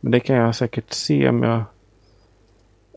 Men 0.00 0.12
det 0.12 0.20
kan 0.20 0.36
jag 0.36 0.54
säkert 0.54 0.92
se 0.92 1.28
om 1.28 1.42
jag 1.42 1.62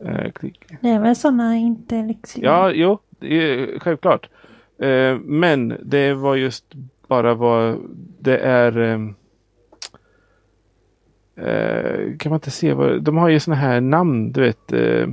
eh, 0.04 0.32
klickar. 0.32 0.78
Det 0.80 0.88
är 0.88 1.00
väl 1.00 1.16
sådana 1.16 1.56
inte 1.56 2.02
liksom... 2.02 2.42
Ja, 2.42 2.70
jo, 2.70 2.98
är, 3.20 3.78
självklart. 3.78 4.28
Eh, 4.78 5.18
men 5.18 5.76
det 5.82 6.14
var 6.14 6.36
just 6.36 6.74
bara 7.08 7.34
vad 7.34 7.78
det 8.20 8.38
är. 8.38 8.78
ehm, 8.78 9.14
eh, 11.36 12.16
kan 12.18 12.30
man 12.30 12.36
inte 12.36 12.50
se 12.50 12.72
vad, 12.74 13.02
de 13.02 13.16
har 13.16 13.28
ju 13.28 13.40
såna 13.40 13.56
här 13.56 13.80
namn, 13.80 14.32
du 14.32 14.40
vet. 14.40 14.72
Eh, 14.72 15.08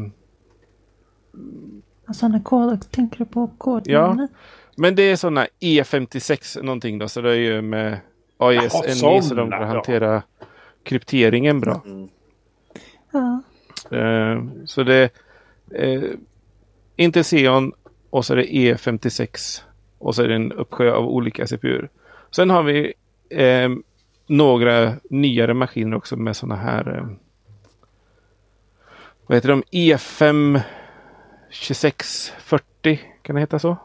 Sådana 2.14 2.39
koder, 2.39 2.78
tänker 2.78 3.18
du 3.18 3.26
på 3.26 3.47
kodnamnet? 3.57 4.32
Men 4.76 4.95
det 4.95 5.03
är 5.03 5.15
såna 5.15 5.47
E56 5.59 6.63
någonting 6.63 6.97
då, 6.97 7.07
så 7.07 7.22
det 7.22 7.30
är 7.32 7.36
ju 7.36 7.61
med 7.61 7.99
AES-NI 8.38 8.93
så 8.93 9.22
såna, 9.22 9.41
de 9.41 9.51
kan 9.51 9.61
ja. 9.61 9.67
hantera 9.67 10.24
krypteringen 10.84 11.59
bra. 11.59 11.82
Mm. 11.86 12.09
Ja. 13.11 13.41
Eh, 13.97 14.43
så 14.65 14.84
det 14.84 14.95
är 14.95 15.95
eh, 15.95 16.03
Intel 16.95 17.24
Xeon 17.24 17.74
och 18.09 18.26
så 18.26 18.34
är 18.34 18.38
det 18.38 18.45
E56 18.45 19.61
och 19.97 20.15
så 20.15 20.24
är 20.24 20.28
det 20.28 20.36
en 20.36 20.51
uppsjö 20.51 20.91
av 20.91 21.07
olika 21.07 21.47
CPUer. 21.47 21.89
Sen 22.32 22.49
har 22.49 22.63
vi 22.63 22.93
eh, 23.30 23.69
några 24.28 24.93
nyare 25.09 25.53
maskiner 25.53 25.97
också 25.97 26.15
med 26.15 26.36
sådana 26.36 26.55
här 26.55 27.15
vad 29.32 29.38
heter 29.38 29.49
de? 29.49 29.63
E 29.72 29.95
E5 29.95 30.61
2640 31.51 32.99
kan 33.22 33.36
det 33.36 33.39
heta 33.39 33.59
så? 33.59 33.78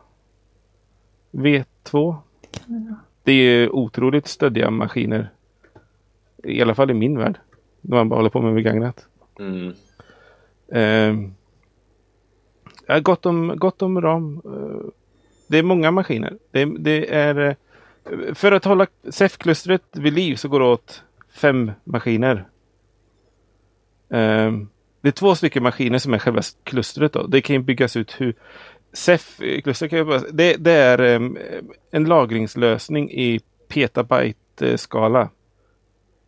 V2 1.30 2.16
Kan 2.50 2.96
det 3.26 3.32
är 3.32 3.74
otroligt 3.74 4.26
stöddiga 4.26 4.70
maskiner. 4.70 5.30
I 6.44 6.62
alla 6.62 6.74
fall 6.74 6.90
i 6.90 6.94
min 6.94 7.18
värld. 7.18 7.38
När 7.80 7.96
man 7.96 8.08
bara 8.08 8.16
håller 8.16 8.30
på 8.30 8.40
med 8.40 8.54
begagnat. 8.54 9.06
Mm. 9.38 9.74
Eh, 10.68 11.30
ja, 12.86 13.00
gott, 13.00 13.26
om, 13.26 13.52
gott 13.56 13.82
om 13.82 14.00
ram. 14.00 14.40
Eh, 14.44 14.90
det 15.46 15.58
är 15.58 15.62
många 15.62 15.90
maskiner. 15.90 16.38
Det, 16.50 16.64
det 16.64 17.14
är, 17.14 17.38
eh, 17.38 18.34
för 18.34 18.52
att 18.52 18.64
hålla 18.64 18.86
SEF-klustret 19.08 19.82
vid 19.92 20.12
liv 20.12 20.34
så 20.34 20.48
går 20.48 20.60
det 20.60 20.66
åt 20.66 21.02
fem 21.30 21.72
maskiner. 21.84 22.36
Eh, 24.08 24.52
det 25.00 25.08
är 25.08 25.12
två 25.12 25.34
stycken 25.34 25.62
maskiner 25.62 25.98
som 25.98 26.14
är 26.14 26.18
själva 26.18 26.42
klustret. 26.64 27.12
Då. 27.12 27.26
Det 27.26 27.40
kan 27.40 27.56
ju 27.56 27.62
byggas 27.62 27.96
ut 27.96 28.20
hur... 28.20 28.34
SEF-klustret 28.96 29.90
kan 29.90 30.06
bara, 30.06 30.20
det, 30.32 30.56
det 30.56 30.72
är 30.72 31.00
um, 31.00 31.38
en 31.90 32.04
lagringslösning 32.04 33.10
i 33.10 33.40
petabyte-skala. 33.68 35.28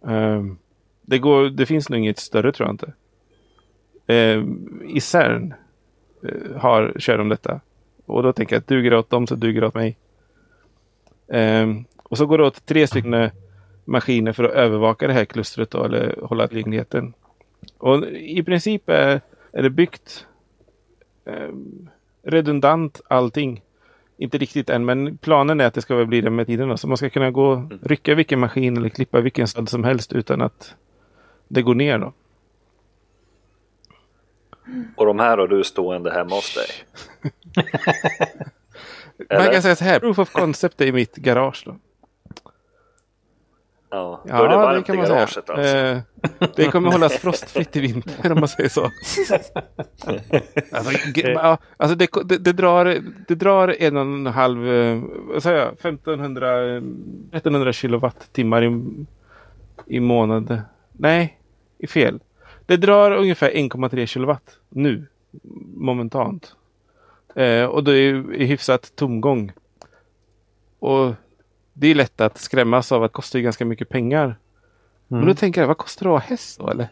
Um, 0.01 0.59
det, 1.03 1.19
går, 1.19 1.49
det 1.49 1.66
finns 1.66 1.89
nog 1.89 1.99
inget 1.99 2.19
större 2.19 2.53
tror 2.53 2.69
jag 2.69 2.75
inte 2.75 2.93
Um, 4.11 4.83
i 4.89 5.01
CERN 5.01 5.55
uh, 6.25 6.57
har, 6.57 6.93
kör 6.99 7.19
de 7.19 7.29
detta. 7.29 7.61
Och 8.07 8.23
då 8.23 8.33
tänker 8.33 8.57
jag 8.57 8.61
att 8.61 8.66
duger 8.66 8.91
det 8.91 8.99
åt 8.99 9.11
dem 9.11 9.27
så 9.27 9.35
duger 9.35 9.61
det 9.61 9.66
åt 9.66 9.75
mig. 9.75 9.97
Och 12.09 12.19
så 12.19 12.27
går 12.27 12.39
det 12.39 12.45
åt 12.45 12.66
tre 12.66 12.87
stycken 12.87 13.14
eh, 13.14 13.31
maskiner 13.85 14.33
för 14.33 14.45
att 14.45 14.53
övervaka 14.53 15.07
det 15.07 15.12
här 15.12 15.25
klustret 15.25 15.71
då, 15.71 15.85
eller 15.85 16.19
hålla 16.23 16.49
tillgängligheten. 16.49 17.12
Och 17.79 18.07
i 18.12 18.43
princip 18.43 18.89
är, 18.89 19.21
är 19.53 19.62
det 19.62 19.71
byggt 19.71 20.27
um, 21.25 21.89
redundant 22.31 23.01
allting. 23.09 23.62
Inte 24.16 24.39
riktigt 24.39 24.70
än, 24.70 24.85
men 24.85 25.18
planen 25.18 25.61
är 25.61 25.66
att 25.66 25.74
det 25.74 25.83
ska 25.83 25.97
väl 25.97 26.07
bli 26.07 26.20
det 26.20 26.31
med 26.31 26.47
tiden. 26.47 26.68
Då. 26.68 26.76
Så 26.76 26.89
man 26.89 26.97
ska 26.97 27.11
kunna 27.11 27.31
gå 27.31 27.68
rycka 27.83 28.14
vilken 28.14 28.41
maskin 28.41 28.76
eller 28.76 28.89
klippa 28.89 29.20
vilken 29.20 29.49
sladd 29.49 29.68
som 29.68 29.85
helst 29.85 30.12
utan 30.12 30.43
att 30.43 30.74
det 31.49 31.62
går 31.62 31.74
ner. 31.74 31.99
Då. 31.99 32.12
Och 34.97 35.07
de 35.07 35.18
här 35.18 35.39
har 35.39 35.49
du 35.49 35.64
stående 35.64 36.12
hemma 36.12 36.35
hos 36.35 36.55
dig? 36.55 36.66
Man 39.39 39.53
kan 39.53 39.62
säga 39.62 39.76
så 39.76 39.85
här, 39.85 40.01
proof 40.01 40.18
of 40.18 40.33
concept 40.33 40.81
är 40.81 40.87
i 40.87 40.93
mitt 40.93 41.16
garage. 41.16 41.62
Då. 41.66 41.76
Ja, 43.91 44.22
då 44.24 44.34
är 44.34 44.49
det 44.49 44.57
varmt 44.57 44.89
i 44.89 44.97
garaget 44.97 45.51
alltså. 45.51 45.76
Eh, 45.76 45.99
det 46.57 46.70
kommer 46.70 46.93
hållas 46.93 47.12
frostfritt 47.12 47.76
i 47.76 47.80
vinter 47.80 48.32
om 48.32 48.41
man 48.41 48.49
säger 48.49 48.68
så. 48.68 48.82
alltså, 50.72 50.93
ja, 51.14 51.59
alltså 51.76 51.97
det, 51.97 52.09
det, 52.24 52.39
det, 52.39 52.53
drar, 52.53 52.99
det 53.28 53.34
drar 53.34 53.76
en 53.78 53.97
och 53.97 54.03
en 54.03 54.26
halv, 54.26 54.68
eh, 54.68 55.03
vad 55.32 55.43
säger 55.43 55.59
jag, 55.59 55.72
1500, 55.72 56.76
eh, 56.76 56.82
1300 57.32 57.72
kilowattimmar 57.72 58.64
i, 58.64 58.82
i 59.86 60.01
månad. 60.01 60.61
Nej, 60.93 61.39
i 61.78 61.86
fel. 61.86 62.20
Det 62.66 62.76
drar 62.76 63.11
ungefär 63.11 63.51
1,3 63.51 64.07
kilowatt 64.07 64.59
nu, 64.68 65.07
momentant. 65.76 66.55
Eh, 67.34 67.64
och 67.64 67.84
det 67.84 67.93
är 67.93 68.03
ju 68.03 68.45
hyfsat 68.47 68.97
tomgång. 68.97 69.53
Och 70.78 71.14
det 71.79 71.87
är 71.89 71.95
lätt 71.95 72.20
att 72.20 72.39
skrämmas 72.39 72.93
av 72.93 73.03
att 73.05 73.11
det 73.12 73.14
kostar 73.14 73.39
ju 73.39 73.43
ganska 73.43 73.64
mycket 73.64 73.89
pengar. 73.89 74.37
Men 75.09 75.26
då 75.26 75.35
tänker 75.35 75.61
jag, 75.61 75.68
vad 75.68 75.79
kostar 75.79 76.07
det 76.07 76.14
att 76.16 76.22
ha 76.22 76.29
häst 76.29 76.59
då 76.59 76.70
eller? 76.70 76.89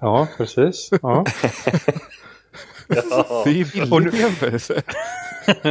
Ja, 0.00 0.28
precis. 0.36 0.88
Ja. 1.02 1.24
Ja, 2.88 3.42
Det 3.44 3.50
är 3.50 3.54
ju 3.54 3.64
billigt 3.64 4.14
i 4.14 4.18
jämförelse. 4.18 4.82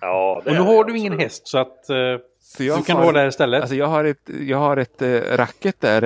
ja, 0.00 0.42
det 0.44 0.50
Och 0.50 0.56
nu 0.56 0.60
har 0.62 0.84
du 0.84 0.98
ingen 0.98 1.18
häst 1.18 1.48
så 1.48 1.58
att 1.58 1.90
eh, 1.90 1.96
Så 2.40 2.64
jag 2.64 2.78
du 2.78 2.84
kan 2.84 2.96
har- 2.96 3.04
ha 3.04 3.12
det 3.12 3.18
här 3.20 3.26
istället. 3.28 3.60
Alltså 3.60 3.76
jag 3.76 3.86
har 3.86 4.04
ett, 4.04 4.30
jag 4.40 4.58
har 4.58 4.76
ett 4.76 5.02
eh, 5.02 5.20
racket 5.36 5.80
där. 5.80 6.02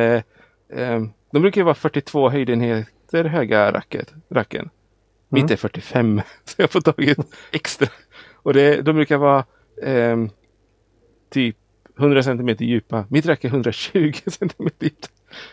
Eh, 0.68 1.02
de 1.32 1.42
brukar 1.42 1.60
ju 1.60 1.64
vara 1.64 1.74
42 1.74 2.28
höjdenheter 2.30 3.24
höga 3.24 3.72
racket, 3.72 4.12
racken. 4.30 4.70
Mitt 5.28 5.50
är 5.50 5.56
45. 5.56 6.20
Så 6.44 6.62
jag 6.62 6.70
får 6.70 6.80
tagit 6.80 7.18
extra. 7.52 7.88
Och 8.34 8.54
det, 8.54 8.82
de 8.82 8.92
brukar 8.96 9.16
vara 9.16 9.44
ehm, 9.82 10.30
typ 11.30 11.56
100 11.98 12.22
cm 12.22 12.48
djupa. 12.58 13.06
Mitt 13.08 13.26
rack 13.26 13.44
är 13.44 13.48
120 13.48 14.12
cm 14.26 14.68
djupt. 14.80 15.10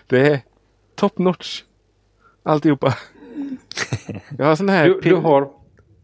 Det 0.07 0.27
är 0.27 0.39
top 0.95 1.17
notch. 1.17 1.63
Alltihopa. 2.43 2.95
Jag 4.37 4.45
har 4.45 4.55
sån 4.55 4.69
här... 4.69 4.85
du, 4.87 4.99
du 5.01 5.15
har... 5.15 5.49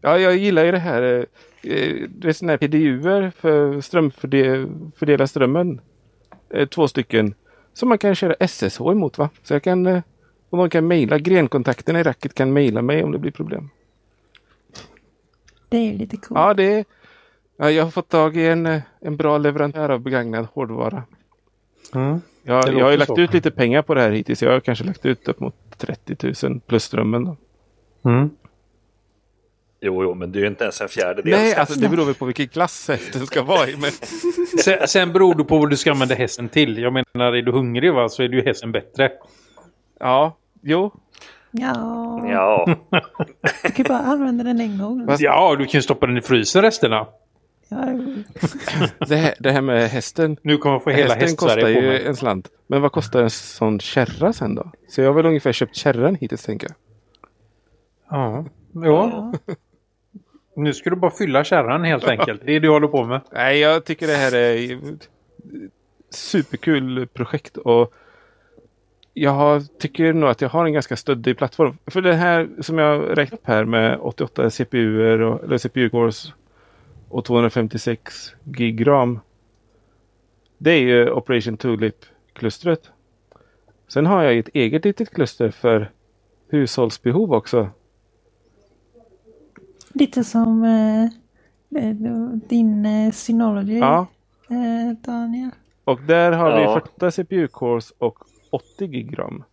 Ja, 0.00 0.18
jag 0.18 0.36
gillar 0.36 0.64
ju 0.64 0.72
det 0.72 0.78
här. 0.78 1.02
eh, 1.02 1.72
eh, 1.72 1.94
Det 2.08 2.28
är 2.28 2.32
sådana 2.32 2.52
här 2.52 2.58
PDUer 2.58 3.30
för 3.36 3.80
strömfördela 3.80 5.26
strömmen. 5.26 5.80
Eh, 6.50 6.68
Två 6.68 6.88
stycken. 6.88 7.34
Som 7.72 7.88
man 7.88 7.98
kan 7.98 8.14
köra 8.14 8.34
SSH 8.48 8.80
emot 8.80 9.18
va? 9.18 9.30
Så 9.42 9.54
jag 9.54 9.62
kan, 9.62 9.86
eh, 9.86 10.02
om 10.50 10.58
man 10.58 10.70
kan 10.70 10.86
mejla, 10.86 11.18
grenkontakterna 11.18 12.00
i 12.00 12.02
racket 12.02 12.34
kan 12.34 12.52
mejla 12.52 12.82
mig 12.82 13.04
om 13.04 13.12
det 13.12 13.18
blir 13.18 13.32
problem. 13.32 13.70
Det 15.68 15.76
är 15.76 15.92
lite 15.98 16.16
coolt. 16.16 16.38
Ja, 16.40 16.54
det 16.54 16.64
är, 16.72 16.84
ja, 17.58 17.70
jag 17.70 17.84
har 17.84 17.90
fått 17.90 18.08
tag 18.08 18.36
i 18.36 18.46
en, 18.46 18.66
eh, 18.66 18.80
en 19.00 19.16
bra 19.16 19.38
leverantör 19.38 19.88
av 19.88 20.00
begagnad 20.00 20.46
hårdvara. 20.54 21.02
Mm. 21.94 22.20
Jag, 22.42 22.68
jag 22.74 22.84
har 22.84 22.90
ju 22.90 22.96
lagt 22.96 23.14
så. 23.14 23.20
ut 23.20 23.34
lite 23.34 23.50
pengar 23.50 23.82
på 23.82 23.94
det 23.94 24.00
här 24.00 24.10
hittills. 24.10 24.42
Jag 24.42 24.52
har 24.52 24.60
kanske 24.60 24.84
lagt 24.84 25.06
ut 25.06 25.28
upp 25.28 25.40
mot 25.40 25.54
30 25.78 26.46
000 26.46 26.60
plus 26.60 26.84
strömmen. 26.84 27.24
Då. 27.24 27.36
Mm. 28.10 28.30
Jo, 29.80 30.02
jo, 30.02 30.14
men 30.14 30.32
det 30.32 30.38
är 30.38 30.40
ju 30.40 30.46
inte 30.46 30.64
ens 30.64 30.80
en 30.80 30.88
fjärdedel. 30.88 31.32
Nej, 31.32 31.54
alltså 31.54 31.80
det 31.80 31.88
beror 31.88 32.04
väl 32.04 32.14
på 32.14 32.24
vilken 32.24 32.48
klass 32.48 32.88
hästen 32.88 33.26
ska 33.26 33.42
vara 33.42 33.68
i. 33.68 33.76
Men 33.76 33.90
Sen, 34.64 34.88
sen 34.88 35.12
beror 35.12 35.34
det 35.34 35.44
på 35.44 35.58
vad 35.58 35.70
du 35.70 35.76
ska 35.76 35.90
använda 35.90 36.14
hästen 36.14 36.48
till. 36.48 36.78
Jag 36.78 36.92
menar, 36.92 37.32
är 37.32 37.42
du 37.42 37.52
hungrig 37.52 37.94
va, 37.94 38.08
så 38.08 38.22
är 38.22 38.28
ju 38.28 38.42
hästen 38.44 38.72
bättre. 38.72 39.10
ja, 40.00 40.36
jo. 40.62 40.92
Ja, 41.50 42.22
Ja, 42.28 42.76
du 43.62 43.70
kan 43.70 43.76
ju 43.76 43.84
bara 43.84 43.98
använda 43.98 44.44
den 44.44 44.60
en 44.60 44.78
gång. 44.78 45.06
Ja, 45.18 45.56
du 45.58 45.64
kan 45.64 45.78
ju 45.78 45.82
stoppa 45.82 46.06
den 46.06 46.16
i 46.16 46.20
frysen 46.20 46.62
resterna. 46.62 47.06
Det- 49.08 49.16
här, 49.16 49.34
det 49.38 49.52
här 49.52 49.60
med 49.60 49.88
hästen. 49.90 50.36
Nu 50.42 50.56
kommer 50.58 50.74
jag 50.74 50.84
få 50.84 50.90
hela 50.90 51.14
Hästen 51.14 51.36
kostar 51.36 51.68
ju 51.68 51.82
mig. 51.82 52.06
en 52.06 52.16
slant. 52.16 52.48
Men 52.66 52.82
vad 52.82 52.92
kostar 52.92 53.22
en 53.22 53.30
sån 53.30 53.80
kärra 53.80 54.32
sen 54.32 54.54
då? 54.54 54.70
Så 54.88 55.00
jag 55.00 55.08
har 55.08 55.14
väl 55.14 55.26
ungefär 55.26 55.52
köpt 55.52 55.76
kärran 55.76 56.14
hittills 56.14 56.42
tänker 56.44 56.68
jag. 56.68 56.76
Ja. 58.18 58.44
ja. 58.72 59.32
Nu 60.56 60.74
ska 60.74 60.90
du 60.90 60.96
bara 60.96 61.10
fylla 61.10 61.44
kärran 61.44 61.84
helt 61.84 62.08
enkelt. 62.08 62.40
Det 62.44 62.50
är 62.52 62.60
det 62.60 62.66
du 62.66 62.70
håller 62.70 62.88
på 62.88 63.04
med. 63.04 63.20
Nej, 63.32 63.58
jag 63.58 63.84
tycker 63.84 64.06
det 64.06 64.14
här 64.16 64.34
är 64.34 64.78
superkul 66.10 67.06
projekt 67.06 67.56
och 67.56 67.92
jag 69.14 69.30
har, 69.30 69.60
tycker 69.78 70.12
nog 70.12 70.30
att 70.30 70.40
jag 70.40 70.48
har 70.48 70.66
en 70.66 70.72
ganska 70.72 70.96
stöddig 70.96 71.38
plattform. 71.38 71.78
För 71.86 72.00
det 72.00 72.14
här 72.14 72.48
som 72.60 72.78
jag 72.78 73.18
räknat 73.18 73.40
upp 73.40 73.46
här 73.46 73.64
med 73.64 73.98
88 74.00 74.50
CPUer 74.50 75.20
och, 75.20 75.44
eller 75.44 75.56
CPU-cores 75.58 76.32
och 77.08 77.24
256 77.24 78.32
gig 78.44 78.86
ram. 78.86 79.20
Det 80.58 80.70
är 80.70 80.80
ju 80.80 81.10
Operation 81.10 81.56
Tulip-klustret. 81.56 82.90
Sen 83.88 84.06
har 84.06 84.22
jag 84.22 84.38
ett 84.38 84.48
eget 84.54 84.84
litet 84.84 85.10
kluster 85.10 85.50
för 85.50 85.90
hushållsbehov 86.48 87.32
också. 87.32 87.70
Lite 89.92 90.24
som 90.24 90.64
eh, 90.64 91.90
din 92.48 92.86
eh, 92.86 93.12
Synology, 93.12 93.78
Ja, 93.78 94.06
eh, 94.50 94.96
Daniel. 95.06 95.50
och 95.84 96.00
där 96.02 96.32
har 96.32 96.50
Ja. 96.60 96.74
vi 96.74 96.80
48 96.80 97.10
CPU-cores 97.10 97.92
och 97.98 98.18
80 98.50 98.86
gig 98.86 99.18
ram. 99.18 99.44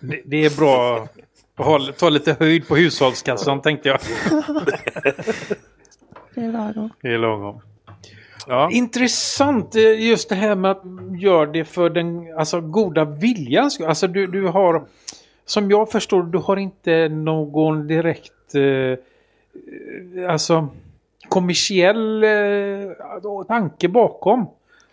Det, 0.00 0.22
det 0.24 0.36
är 0.44 0.56
bra. 0.58 1.08
Håll, 1.56 1.92
ta 1.92 2.08
lite 2.08 2.36
höjd 2.40 2.68
på 2.68 2.76
hushållskassan 2.76 3.62
tänkte 3.62 3.88
jag. 3.88 3.98
Det 6.36 6.44
är 6.44 6.52
lagom. 6.52 6.90
Det 7.00 7.08
är 7.08 7.18
lagom. 7.18 7.60
Ja. 8.46 8.70
Intressant 8.72 9.76
eh, 9.76 10.08
just 10.08 10.28
det 10.28 10.34
här 10.34 10.54
med 10.54 10.70
att 10.70 10.82
göra 11.20 11.46
det 11.46 11.64
för 11.64 11.90
den 11.90 12.38
alltså, 12.38 12.60
goda 12.60 13.04
viljan. 13.04 13.70
Alltså 13.86 14.06
du, 14.06 14.26
du 14.26 14.46
har, 14.46 14.84
som 15.44 15.70
jag 15.70 15.90
förstår 15.90 16.22
du 16.22 16.38
har 16.38 16.56
inte 16.56 17.08
någon 17.08 17.86
direkt 17.86 18.54
eh, 18.54 18.98
alltså 20.30 20.68
kommersiell 21.28 22.24
eh, 22.24 23.44
tanke 23.48 23.88
bakom. 23.88 24.46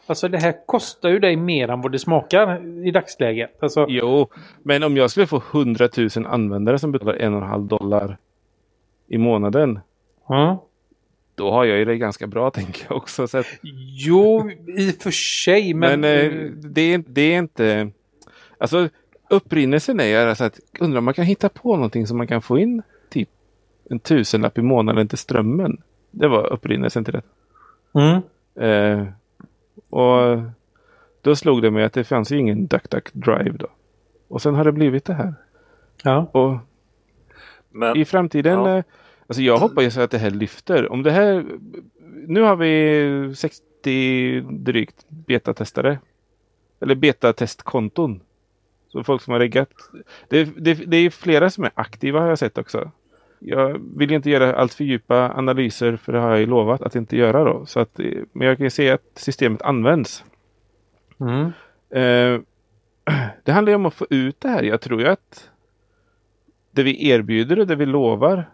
Alltså 0.05 0.27
det 0.27 0.37
här 0.37 0.65
kostar 0.65 1.09
ju 1.09 1.19
dig 1.19 1.35
mer 1.35 1.69
än 1.69 1.81
vad 1.81 1.91
det 1.91 1.99
smakar 1.99 2.65
i 2.87 2.91
dagsläget. 2.91 3.63
Alltså, 3.63 3.85
Jo, 3.89 4.27
men 4.61 4.83
om 4.83 4.97
jag 4.97 5.11
skulle 5.11 5.27
få 5.27 5.41
100 5.51 5.89
000 5.97 6.09
användare 6.25 6.79
som 6.79 6.91
betalar 6.91 7.13
en 7.13 7.33
och 7.33 7.41
en 7.41 7.47
halv 7.47 7.63
dollar 7.63 8.17
i 9.07 9.17
månaden. 9.17 9.79
ja. 10.27 10.63
Då 11.35 11.51
har 11.51 11.65
jag 11.65 11.77
ju 11.77 11.85
det 11.85 11.97
ganska 11.97 12.27
bra 12.27 12.51
tänker 12.51 12.85
jag 12.89 12.97
också. 12.97 13.27
Så 13.27 13.37
att, 13.37 13.45
Jo, 14.05 14.49
i 14.77 14.91
och 14.91 14.95
för 14.95 15.11
sig. 15.11 15.73
Men, 15.73 16.01
men 16.01 16.25
eh, 16.25 16.51
det, 16.51 16.81
är, 16.81 17.03
det 17.07 17.21
är 17.21 17.37
inte... 17.37 17.89
Alltså 18.57 18.89
upprinnelsen 19.29 19.99
är 19.99 20.27
alltså 20.27 20.43
att 20.43 20.59
undrar 20.79 20.97
om 20.97 21.05
man 21.05 21.13
kan 21.13 21.25
hitta 21.25 21.49
på 21.49 21.75
någonting 21.75 22.07
som 22.07 22.17
man 22.17 22.27
kan 22.27 22.41
få 22.41 22.57
in 22.57 22.81
typ 23.09 23.29
en 23.89 23.99
tusenlapp 23.99 24.57
i 24.57 24.61
månaden 24.61 25.07
till 25.07 25.17
strömmen. 25.17 25.81
Det 26.11 26.27
var 26.27 26.53
upprinnelsen 26.53 27.05
till 27.05 27.13
det. 27.13 27.21
mm. 27.99 28.21
Eh, 28.55 29.07
och 29.89 30.39
då 31.21 31.35
slog 31.35 31.61
det 31.61 31.71
mig 31.71 31.83
att 31.83 31.93
det 31.93 32.03
fanns 32.03 32.31
ju 32.31 32.37
ingen 32.37 32.67
DuckDuck 32.67 33.13
Drive 33.13 33.57
då. 33.57 33.67
Och 34.27 34.41
sen 34.41 34.55
har 34.55 34.63
det 34.63 34.71
blivit 34.71 35.05
det 35.05 35.13
här. 35.13 35.33
ja. 36.03 36.29
Och 36.31 36.57
Men 37.69 37.97
i 37.97 38.05
framtiden, 38.05 38.59
Ja. 38.59 38.83
Alltså 39.27 39.41
jag 39.41 39.57
hoppas 39.57 39.97
att 39.97 40.11
det 40.11 40.17
här 40.17 40.29
lyfter. 40.29 40.91
Om 40.91 41.03
det 41.03 41.11
här, 41.11 41.45
nu 42.27 42.41
har 42.41 42.55
vi 42.55 43.35
60 43.35 44.41
drygt 44.41 45.05
betatestare. 45.07 45.99
Eller 46.79 46.95
betatestkonton. 46.95 48.21
Så 48.91 49.03
folk 49.03 49.21
som 49.21 49.31
har 49.31 49.39
reggat. 49.39 49.69
Det, 50.29 50.43
det, 50.43 50.73
det 50.73 50.97
är 50.97 51.09
flera 51.09 51.49
som 51.49 51.63
är 51.63 51.71
aktiva 51.75 52.19
har 52.19 52.27
jag 52.27 52.39
sett 52.39 52.57
också. 52.57 52.91
Jag 53.39 53.81
vill 53.95 54.11
inte 54.11 54.29
göra 54.29 54.55
allt 54.55 54.73
för 54.73 54.83
djupa 54.83 55.33
analyser 55.35 55.95
för 55.95 56.13
det 56.13 56.19
har 56.19 56.29
jag 56.29 56.39
ju 56.39 56.45
lovat 56.45 56.81
att 56.81 56.95
inte 56.95 57.17
göra 57.17 57.43
då. 57.43 57.65
Så 57.65 57.79
att, 57.79 57.99
eh, 57.99 58.11
men 58.31 58.47
jag 58.47 58.57
kan 58.57 58.63
ju 58.63 58.69
se 58.69 58.89
att 58.89 59.11
systemet 59.15 59.61
används. 59.61 60.23
Mm. 61.19 61.51
Eh, 61.89 62.41
det 63.43 63.51
handlar 63.51 63.71
ju 63.71 63.75
om 63.75 63.85
att 63.85 63.93
få 63.93 64.07
ut 64.09 64.41
det 64.41 64.49
här. 64.49 64.63
Jag 64.63 64.81
tror 64.81 65.01
ju 65.01 65.07
att 65.07 65.49
det 66.71 66.83
vi 66.83 67.09
erbjuder 67.09 67.59
och 67.59 67.67
det 67.67 67.75
vi 67.75 67.85
lovar. 67.85 68.49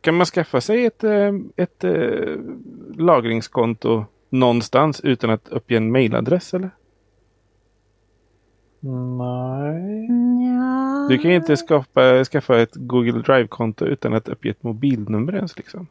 Kan 0.00 0.14
man 0.14 0.26
skaffa 0.26 0.60
sig 0.60 0.86
ett, 0.86 1.04
eh, 1.04 1.32
ett 1.56 1.84
eh, 1.84 2.38
lagringskonto 2.96 4.04
någonstans 4.28 5.00
utan 5.00 5.30
att 5.30 5.48
uppge 5.48 5.76
en 5.76 5.92
mailadress 5.92 6.54
eller? 6.54 6.70
Nej. 9.18 10.08
Ja. 10.56 11.06
Du 11.08 11.18
kan 11.18 11.30
ju 11.30 11.36
inte 11.36 11.56
skapa, 11.56 12.24
skaffa 12.24 12.58
ett 12.58 12.74
Google 12.74 13.22
Drive-konto 13.22 13.84
utan 13.84 14.14
att 14.14 14.28
uppge 14.28 14.50
ett 14.50 14.62
mobilnummer 14.62 15.34
ens 15.34 15.56
liksom. 15.56 15.86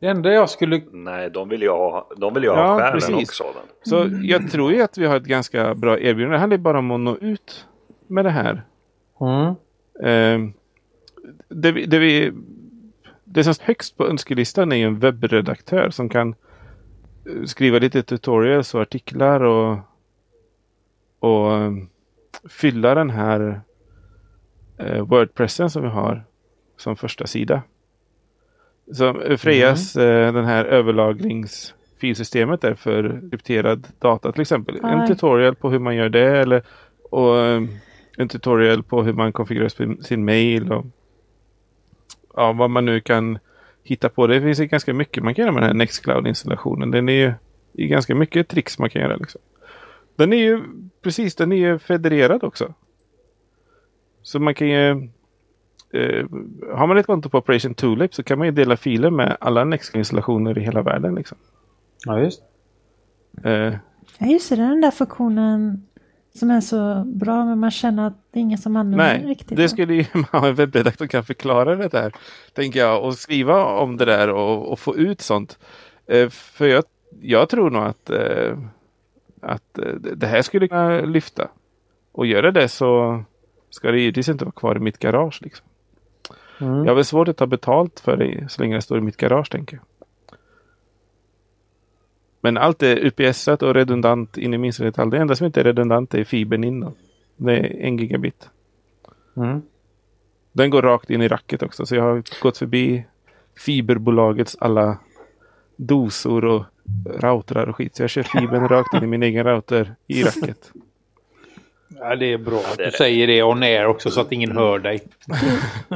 Det 0.00 0.06
enda 0.06 0.32
jag 0.32 0.50
skulle... 0.50 0.82
nej, 0.92 1.30
de 1.30 1.48
vill 1.48 1.62
ju 1.62 1.68
ha, 1.68 2.08
de 2.16 2.34
vill 2.34 2.42
ju 2.42 2.50
ha 2.50 2.56
Ja, 2.56 2.78
stjärnen 2.78 2.92
precis. 2.92 3.28
också. 3.28 3.44
Den. 3.44 3.62
Så 3.82 4.26
jag 4.26 4.50
tror 4.50 4.72
ju 4.72 4.82
att 4.82 4.98
vi 4.98 5.06
har 5.06 5.16
ett 5.16 5.24
ganska 5.24 5.74
bra 5.74 5.98
erbjudande. 6.00 6.36
Det 6.36 6.40
handlar 6.40 6.58
bara 6.58 6.78
om 6.78 6.90
att 6.90 7.00
nå 7.00 7.16
ut 7.16 7.66
med 8.06 8.24
det 8.24 8.30
här. 8.30 8.62
Mm. 9.20 9.54
Eh, 10.02 10.50
det, 11.48 11.72
vi, 11.72 11.86
det, 11.86 11.98
vi, 11.98 12.32
det 13.24 13.44
som 13.44 13.54
står 13.54 13.66
högst 13.66 13.96
på 13.96 14.06
önskelistan 14.06 14.72
är 14.72 14.76
ju 14.76 14.84
en 14.84 14.98
webbredaktör 14.98 15.90
som 15.90 16.08
kan 16.08 16.28
eh, 16.28 16.34
skriva 17.44 17.78
lite 17.78 18.02
tutorials 18.02 18.74
och 18.74 18.80
artiklar 18.80 19.40
och, 19.40 19.78
och 21.18 21.56
eh, 21.56 21.72
fylla 22.48 22.94
den 22.94 23.10
här 23.10 23.60
eh, 24.78 25.02
Wordpressen 25.02 25.70
som 25.70 25.82
vi 25.82 25.88
har 25.88 26.24
som 26.76 26.96
första 26.96 27.26
sida. 27.26 27.62
Så 28.92 29.20
eh, 29.20 29.36
Frejas 29.36 29.96
eh, 29.96 30.32
den 30.32 30.44
här 30.44 30.64
överlagringsfilsystemet 30.64 32.64
är 32.64 32.74
för 32.74 33.20
krypterad 33.30 33.86
data 33.98 34.32
till 34.32 34.40
exempel. 34.40 34.76
En 34.76 35.00
Aj. 35.00 35.08
tutorial 35.08 35.54
på 35.54 35.70
hur 35.70 35.78
man 35.78 35.96
gör 35.96 36.08
det 36.08 36.38
eller 36.38 36.62
och, 37.10 37.36
en 38.16 38.28
tutorial 38.28 38.82
på 38.82 39.02
hur 39.02 39.12
man 39.12 39.32
konfigurerar 39.32 39.68
sin, 39.68 40.02
sin 40.02 40.24
mail 40.24 40.72
och 40.72 40.86
ja, 42.38 42.52
vad 42.52 42.70
man 42.70 42.84
nu 42.84 43.00
kan 43.00 43.38
hitta 43.82 44.08
på. 44.08 44.26
Det 44.26 44.40
finns 44.40 44.60
ju 44.60 44.66
ganska 44.66 44.94
mycket 44.94 45.24
man 45.24 45.34
kan 45.34 45.42
göra 45.42 45.52
med 45.52 45.62
den 45.62 45.68
här 45.68 45.74
Nextcloud-installationen. 45.74 46.90
Den 46.90 47.08
är 47.08 47.12
ju 47.12 47.32
det 47.72 47.82
är 47.82 47.86
ganska 47.86 48.14
mycket 48.14 48.48
tricks 48.48 48.78
man 48.78 48.90
kan 48.90 49.02
göra. 49.02 49.16
Liksom. 49.16 49.40
Den 50.16 50.32
är 50.32 50.36
ju 50.36 50.62
precis, 51.02 51.34
den 51.34 51.52
är 51.52 51.56
ju 51.56 51.78
federerad 51.78 52.44
också. 52.44 52.74
Så 54.22 54.40
man 54.40 54.54
kan 54.54 54.68
ju 54.68 54.90
eh, 55.90 56.26
har 56.74 56.86
man 56.86 56.98
ett 56.98 57.06
konto 57.06 57.28
på 57.28 57.38
Operation 57.38 57.74
Tulip 57.74 58.14
så 58.14 58.22
kan 58.22 58.38
man 58.38 58.46
ju 58.46 58.52
dela 58.52 58.76
filer 58.76 59.10
med 59.10 59.36
alla 59.40 59.64
Nextcloud-installationer 59.64 60.58
i 60.58 60.62
hela 60.62 60.82
världen. 60.82 61.14
Liksom. 61.14 61.38
Ja, 62.06 62.20
just. 62.20 62.42
Eh, 63.44 63.74
Ja, 64.18 64.26
just 64.26 64.50
det. 64.50 64.56
Den 64.56 64.80
där 64.80 64.90
funktionen 64.90 65.86
som 66.38 66.50
är 66.50 66.60
så 66.60 67.04
bra 67.06 67.44
men 67.44 67.58
man 67.58 67.70
känner 67.70 68.06
att 68.06 68.14
det 68.30 68.38
är 68.38 68.42
ingen 68.42 68.58
som 68.58 68.76
använder 68.76 69.08
den 69.08 69.22
Nej, 69.22 69.30
riktigt. 69.30 69.56
det 69.56 69.68
skulle 69.68 69.94
ju 69.94 70.04
en 70.32 70.54
webbredaktör 70.54 71.06
kan 71.06 71.24
förklara 71.24 71.76
det 71.76 71.88
där. 71.88 72.12
Tänker 72.52 72.80
jag 72.80 73.04
och 73.04 73.14
skriva 73.14 73.64
om 73.64 73.96
det 73.96 74.04
där 74.04 74.28
och, 74.28 74.72
och 74.72 74.78
få 74.78 74.96
ut 74.96 75.20
sånt. 75.20 75.58
Eh, 76.06 76.28
för 76.28 76.66
jag, 76.66 76.84
jag 77.20 77.48
tror 77.48 77.70
nog 77.70 77.82
att, 77.82 78.10
eh, 78.10 78.58
att 79.42 79.78
eh, 79.78 79.92
det 79.94 80.26
här 80.26 80.42
skulle 80.42 80.68
kunna 80.68 81.00
lyfta. 81.00 81.48
Och 82.12 82.26
göra 82.26 82.50
det 82.50 82.68
så 82.68 83.22
ska 83.70 83.90
det 83.90 84.00
givetvis 84.00 84.28
inte 84.28 84.44
vara 84.44 84.52
kvar 84.52 84.76
i 84.76 84.80
mitt 84.80 84.98
garage. 84.98 85.38
Liksom. 85.42 85.66
Mm. 86.60 86.78
Jag 86.78 86.86
har 86.86 86.94
väl 86.94 87.04
svårt 87.04 87.28
att 87.28 87.36
ta 87.36 87.46
betalt 87.46 88.00
för 88.00 88.16
det 88.16 88.50
så 88.50 88.62
länge 88.62 88.74
det 88.74 88.82
står 88.82 88.98
i 88.98 89.00
mitt 89.00 89.16
garage 89.16 89.50
tänker 89.50 89.76
jag. 89.76 89.97
Men 92.40 92.56
allt 92.56 92.82
är 92.82 92.96
UPS-at 92.96 93.62
och 93.62 93.74
redundant 93.74 94.38
in 94.38 94.54
i 94.54 94.58
minsta 94.58 94.84
detalj. 94.84 95.10
Det 95.10 95.18
enda 95.18 95.36
som 95.36 95.46
inte 95.46 95.60
är 95.60 95.64
redundant 95.64 96.14
är 96.14 96.24
fibern 96.24 96.64
in. 96.64 96.80
då. 96.80 96.92
Det 97.36 97.52
är 97.52 97.80
en 97.80 97.96
gigabit. 97.96 98.48
Mm. 99.36 99.62
Den 100.52 100.70
går 100.70 100.82
rakt 100.82 101.10
in 101.10 101.22
i 101.22 101.28
racket 101.28 101.62
också. 101.62 101.86
Så 101.86 101.94
jag 101.94 102.02
har 102.02 102.22
gått 102.42 102.58
förbi 102.58 103.04
fiberbolagets 103.56 104.56
alla 104.60 104.98
dosor 105.76 106.44
och 106.44 106.64
routrar 107.06 107.66
och 107.66 107.76
skit. 107.76 107.96
Så 107.96 108.02
jag 108.02 108.10
kör 108.10 108.22
fibern 108.22 108.68
rakt 108.68 108.94
in 108.94 109.02
i 109.02 109.06
min 109.06 109.22
egen 109.22 109.44
router 109.46 109.94
i 110.06 110.22
racket. 110.22 110.72
Ja, 112.00 112.16
det 112.16 112.32
är 112.32 112.38
bra 112.38 112.58
att 112.58 112.78
du 112.78 112.90
säger 112.90 113.26
det 113.26 113.42
on 113.42 113.62
air 113.62 113.86
också 113.86 114.10
så 114.10 114.20
att 114.20 114.32
ingen 114.32 114.52
hör 114.56 114.78
dig. 114.78 115.00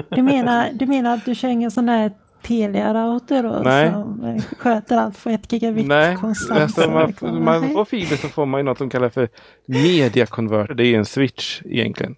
Du 0.08 0.22
menar, 0.22 0.70
du 0.72 0.86
menar 0.86 1.14
att 1.14 1.24
du 1.24 1.34
kör 1.34 1.48
ingen 1.48 1.70
sån 1.70 1.86
där 1.86 2.12
Telia-router? 2.42 3.60
Nej. 3.64 3.90
Som 3.92 4.24
eh, 4.24 4.42
sköter 4.58 4.96
allt 4.96 5.24
på 5.24 5.30
ett 5.30 5.52
gigabit 5.52 5.86
Nej, 5.86 6.16
konstant? 6.16 6.60
alltså 6.60 6.90
man, 6.90 7.42
man 7.44 7.72
får 7.72 7.84
fiber 7.84 8.16
så 8.16 8.28
får 8.28 8.46
man 8.46 8.60
ju 8.60 8.64
något 8.64 8.78
som 8.78 8.90
kallas 8.90 9.12
för 9.14 9.28
media 9.66 10.26
converter. 10.26 10.74
Det 10.74 10.86
är 10.86 10.98
en 10.98 11.04
switch 11.04 11.62
egentligen. 11.64 12.16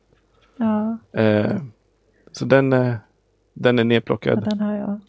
Ja, 0.57 0.99
Eh, 1.21 1.53
så 2.33 2.45
den, 2.45 2.73
eh, 2.73 2.95
den 3.55 3.79
är 3.79 3.83
ja, 3.83 3.89
nedplockad. 3.89 4.45
den 4.45 4.61
har 4.61 4.75
jag. 4.77 5.01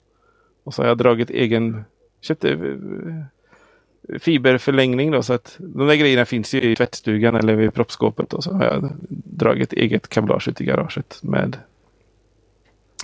Och 0.64 0.74
så 0.74 0.82
har 0.82 0.88
jag 0.88 0.98
dragit 0.98 1.30
egen, 1.30 1.86
köpte 2.22 2.50
eh, 2.52 4.20
fiberförlängning 4.20 5.12
då 5.12 5.24
så 5.24 5.34
att 5.34 5.56
de 5.60 5.88
där 5.88 5.96
grejerna 5.96 6.26
finns 6.26 6.54
ju 6.54 6.62
i 6.62 6.76
tvättstugan 6.76 7.36
eller 7.36 7.56
vid 7.56 7.74
proppskåpet 7.74 8.34
och 8.34 8.44
så 8.44 8.54
har 8.54 8.64
jag 8.66 8.92
dragit 9.10 9.74
eget 9.74 10.10
kablage 10.10 10.48
ut 10.48 10.62
i 10.62 10.66
garaget 10.66 11.20
med 11.24 11.58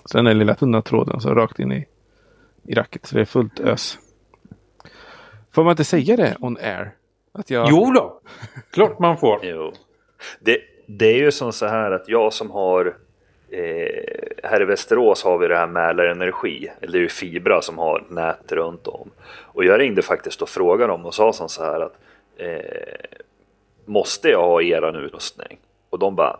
så 0.06 0.18
den 0.18 0.26
där 0.26 0.34
lilla 0.34 0.56
tunna 0.56 0.82
tråden 0.82 1.22
så 1.22 1.34
rakt 1.36 1.60
in 1.60 1.72
i, 1.72 1.86
i 2.64 2.74
racket 2.74 3.06
så 3.06 3.16
det 3.16 3.22
är 3.22 3.26
fullt 3.26 3.60
ös. 3.60 3.98
Får 5.52 5.64
man 5.64 5.72
inte 5.72 5.84
säga 5.84 6.16
det 6.16 6.38
on 6.40 6.58
air? 6.58 6.92
Att 7.32 7.50
jag... 7.50 7.68
Jo 7.70 7.92
då, 7.96 8.22
klart 8.72 9.00
man 9.00 9.18
får. 9.18 9.40
Jo. 9.46 9.74
Det, 10.40 10.62
det 10.86 11.06
är 11.06 11.18
ju 11.18 11.32
som 11.32 11.54
så 11.54 11.66
här 11.66 11.92
att 11.92 12.10
jag 12.10 12.34
som 12.34 12.52
har 12.52 12.96
eh, 13.50 14.04
här 14.44 14.62
i 14.62 14.66
Västerås 14.66 15.24
har 15.24 15.38
vi 15.38 15.48
det 15.48 15.58
här 15.58 15.68
Mälarenergi, 15.68 16.72
eller 16.82 16.92
det 16.92 16.98
är 16.98 17.02
ju 17.02 17.10
Fibra 17.10 17.62
som 17.62 17.78
har 17.78 18.04
nät 18.10 18.52
runt 18.52 18.88
om. 18.88 19.10
Och 19.28 19.66
jag 19.66 19.80
ringde 19.80 20.02
faktiskt 20.02 20.42
och 20.42 20.50
frågade 20.50 20.94
dem 20.94 21.06
och 21.06 21.14
sa 21.14 21.34
som 21.34 21.50
så 21.50 21.64
här 21.64 21.80
att 21.80 21.94
eh, 22.38 23.20
måste 23.86 24.30
jag 24.30 24.42
ha 24.42 24.62
eran 24.62 24.96
utrustning? 24.96 25.58
Och 25.90 26.00
de 26.00 26.16
bara 26.16 26.40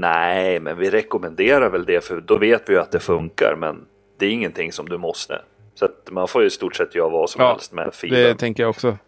nej, 0.00 0.60
men 0.60 0.78
vi 0.78 0.90
rekommenderar 0.90 1.70
väl 1.70 1.84
det 1.84 2.04
för 2.04 2.20
då 2.20 2.38
vet 2.38 2.68
vi 2.68 2.72
ju 2.72 2.80
att 2.80 2.92
det 2.92 3.00
funkar, 3.00 3.56
men 3.58 3.86
det 4.18 4.26
är 4.26 4.30
ingenting 4.30 4.72
som 4.72 4.88
du 4.88 4.98
måste. 4.98 5.42
Så 5.78 5.84
att 5.84 6.08
man 6.10 6.28
får 6.28 6.40
ju 6.40 6.46
i 6.46 6.50
stort 6.50 6.76
sett 6.76 6.94
göra 6.94 7.08
vad 7.08 7.30
som 7.30 7.42
Ja, 7.42 7.50
helst 7.50 7.72
med 7.72 7.86
Det 7.86 7.92
fibern. 7.92 8.36
tänker 8.36 8.62
jag 8.62 8.70
också. 8.70 8.98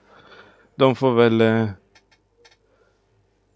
De 0.75 0.97
får 0.97 1.13
väl... 1.13 1.41
eh, 1.41 1.67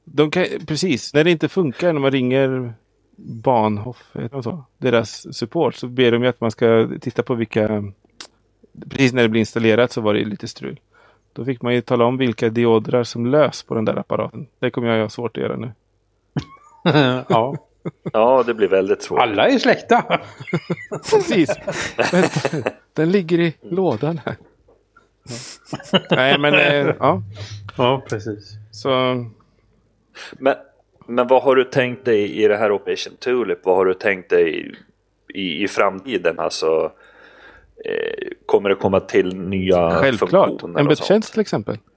De 0.04 0.30
kan, 0.30 0.46
precis, 0.66 1.14
när 1.14 1.24
det 1.24 1.30
inte 1.30 1.48
funkar 1.48 1.92
när 1.92 2.00
man 2.00 2.10
ringer 2.10 2.74
Bahnhof, 3.16 4.10
det 4.12 4.42
så, 4.42 4.64
deras 4.78 5.36
support, 5.36 5.74
så 5.74 5.86
ber 5.86 6.12
de 6.12 6.22
ju 6.22 6.28
att 6.28 6.40
man 6.40 6.50
ska 6.50 6.88
titta 7.00 7.22
på 7.22 7.34
vilka 7.34 7.84
precis 8.90 9.12
när 9.12 9.22
det 9.22 9.28
blev 9.28 9.40
installerat 9.40 9.92
så 9.92 10.00
var 10.00 10.14
det 10.14 10.24
lite 10.24 10.48
strul. 10.48 10.80
Då 11.32 11.44
fick 11.44 11.62
man 11.62 11.74
ju 11.74 11.80
tala 11.80 12.04
om 12.04 12.16
vilka 12.16 12.48
diodrar 12.48 13.04
som 13.04 13.26
lös 13.26 13.62
på 13.62 13.74
den 13.74 13.84
där 13.84 13.96
apparaten. 13.98 14.46
Det 14.58 14.70
kommer 14.70 14.88
jag 14.88 15.02
ha 15.02 15.08
svårt 15.08 15.36
att 15.36 15.42
göra 15.42 15.56
nu. 15.56 15.72
ja. 17.28 17.56
Ja, 18.12 18.42
det 18.46 18.54
blir 18.54 18.68
väldigt 18.68 19.02
svårt. 19.02 19.18
Alla 19.18 19.48
är 19.48 19.58
släkta. 19.58 20.20
Precis. 21.10 21.50
Den, 22.10 22.24
den 22.92 23.10
ligger 23.12 23.40
i 23.40 23.54
lådan 23.62 24.20
här. 24.24 24.36
Ja. 25.92 26.00
Nej, 26.10 26.38
men 26.38 26.54
eh, 26.54 26.94
ja. 26.98 27.22
Ja, 27.76 28.02
precis. 28.08 28.52
Så 28.70 28.90
Men, 30.32 30.54
men 31.06 31.26
vad 31.26 31.42
har 31.42 31.56
du 31.56 31.64
tänkt 31.64 32.04
dig 32.04 32.42
i 32.42 32.48
det 32.48 32.56
här 32.56 32.72
Operation 32.72 33.16
Tulip? 33.16 33.58
Vad 33.64 33.76
har 33.76 33.84
du 33.84 33.94
tänkt 33.94 34.30
dig 34.30 34.74
i, 35.34 35.64
i 35.64 35.68
framtiden? 35.68 36.38
Alltså, 36.38 36.92
eh, 37.84 38.28
kommer 38.46 38.68
det 38.68 38.74
komma 38.74 39.00
till 39.00 39.36
nya 39.36 39.90
självklart. 39.90 40.48
funktioner? 40.48 40.80
En 40.80 40.86
och 40.86 40.96
sånt? 40.96 41.08
betjänst 41.08 41.32
till 41.32 41.40
exempel. 41.40 41.78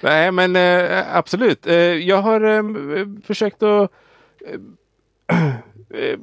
Nej, 0.00 0.32
men 0.32 0.56
eh, 0.56 1.16
absolut. 1.16 1.66
Eh, 1.66 1.74
jag 1.76 2.22
har 2.22 2.40
eh, 2.40 2.62
försökt 3.24 3.62
att... 3.62 3.90
Eh, 5.28 5.46
eh, 5.90 6.18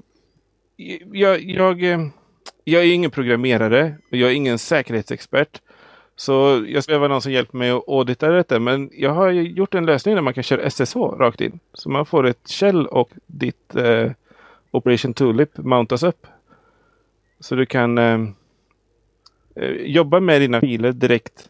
jag, 1.12 1.42
jag, 1.42 1.84
eh, 1.84 2.00
jag 2.64 2.84
är 2.84 2.94
ingen 2.94 3.12
programmerare. 3.12 3.96
Jag 4.10 4.30
är 4.30 4.34
ingen 4.34 4.60
säkerhetsexpert. 4.60 5.62
Så 6.16 6.66
jag 6.68 6.84
skulle 6.84 7.00
behöva 7.00 7.14
någon 7.14 7.22
som 7.22 7.32
hjälper 7.32 7.58
mig 7.58 7.72
att 7.72 7.90
audita 7.90 8.30
detta. 8.30 8.60
Men 8.60 8.90
jag 8.94 9.14
har 9.14 9.30
ju 9.30 9.42
gjort 9.42 9.76
en 9.76 9.86
lösning 9.86 10.16
där 10.16 10.22
man 10.22 10.34
kan 10.34 10.44
köra 10.44 10.70
SSH 10.70 10.96
rakt 10.96 11.42
in. 11.42 11.60
Så 11.74 11.90
man 11.90 12.06
får 12.06 12.28
ett 12.28 12.50
shell 12.50 12.88
och 12.88 13.10
ditt 13.26 13.76
Operation 14.72 15.14
Tulip 15.14 15.58
mountas 15.58 16.04
upp. 16.04 16.28
Så 17.40 17.56
du 17.56 17.66
kan 17.66 18.00
jobba 19.80 20.20
med 20.20 20.42
dina 20.42 20.62
filer 20.62 20.92
direkt 20.92 21.50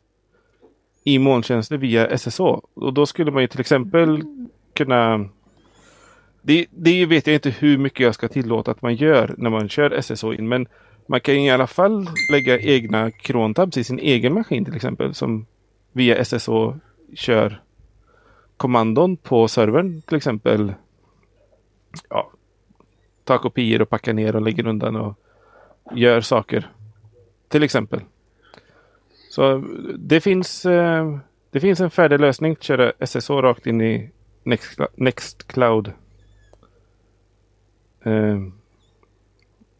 i 1.03 1.19
molntjänster 1.19 1.77
via 1.77 2.17
SSH. 2.17 2.41
Och 2.73 2.93
då 2.93 3.05
skulle 3.05 3.31
man 3.31 3.41
ju 3.41 3.47
till 3.47 3.59
exempel 3.59 4.23
kunna... 4.73 5.29
Det, 6.41 6.65
det 6.69 7.05
vet 7.05 7.27
jag 7.27 7.33
inte 7.33 7.49
hur 7.49 7.77
mycket 7.77 7.99
jag 7.99 8.15
ska 8.15 8.27
tillåta 8.27 8.71
att 8.71 8.81
man 8.81 8.95
gör 8.95 9.35
när 9.37 9.49
man 9.49 9.69
kör 9.69 10.01
SSH 10.01 10.25
in. 10.25 10.47
Men 10.47 10.67
man 11.07 11.19
kan 11.19 11.35
i 11.35 11.51
alla 11.51 11.67
fall 11.67 12.09
lägga 12.31 12.59
egna 12.59 13.11
krontabs 13.11 13.77
i 13.77 13.83
sin 13.83 13.99
egen 13.99 14.33
maskin 14.33 14.65
till 14.65 14.75
exempel. 14.75 15.13
Som 15.13 15.45
via 15.91 16.25
SSH 16.25 16.49
kör 17.15 17.61
kommandon 18.57 19.17
på 19.17 19.47
servern 19.47 20.01
till 20.01 20.17
exempel. 20.17 20.73
Ja, 22.09 22.31
ta 23.23 23.37
kopior 23.37 23.81
och 23.81 23.89
packa 23.89 24.13
ner 24.13 24.35
och 24.35 24.41
lägger 24.41 24.67
undan 24.67 24.95
och 24.95 25.15
gör 25.95 26.21
saker. 26.21 26.71
Till 27.47 27.63
exempel. 27.63 28.01
Så 29.33 29.63
det 29.97 30.21
finns, 30.21 30.65
eh, 30.65 31.17
det 31.51 31.59
finns 31.59 31.79
en 31.79 31.89
färdig 31.89 32.19
lösning 32.19 32.51
att 32.51 32.63
köra 32.63 32.91
SSH 32.99 33.29
rakt 33.29 33.67
in 33.67 33.81
i 33.81 34.09
Next- 34.43 34.87
Nextcloud. 34.95 35.91
Eh, 38.03 38.39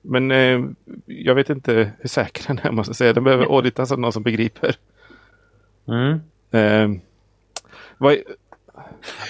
men 0.01 0.31
eh, 0.31 0.61
jag 1.05 1.35
vet 1.35 1.49
inte 1.49 1.73
hur 1.99 2.07
säker 2.07 2.43
den 2.47 2.59
är 2.63 2.71
måste 2.71 2.89
jag 2.89 2.95
säga. 2.95 3.13
Den 3.13 3.23
behöver 3.23 3.45
auditas 3.55 3.91
av 3.91 3.99
någon 3.99 4.13
som 4.13 4.23
begriper. 4.23 4.75
Mm. 5.87 6.99
Vad, 7.97 8.17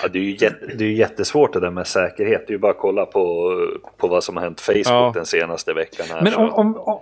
Ja, 0.02 0.08
det, 0.08 0.20
är 0.20 0.24
ju 0.24 0.32
jätte, 0.32 0.66
det 0.66 0.84
är 0.84 0.88
ju 0.90 0.96
jättesvårt 0.96 1.54
det 1.54 1.60
där 1.60 1.72
med 1.72 1.88
säkerhet. 1.88 2.48
Det 2.48 2.52
är 2.52 2.56
ju 2.56 2.60
bara 2.60 2.72
att 2.72 2.78
kolla 2.78 3.06
på, 3.06 3.52
på 3.98 4.08
vad 4.08 4.24
som 4.24 4.38
har 4.38 4.44
hänt 4.44 4.62
Facebook 4.62 4.86
Ja. 4.86 5.12
den 5.16 5.26
senaste 5.26 5.74
veckan. 5.74 6.06
Här. 6.10 6.22
Men 6.22 6.34
om, 6.34 6.50
om, 6.50 7.00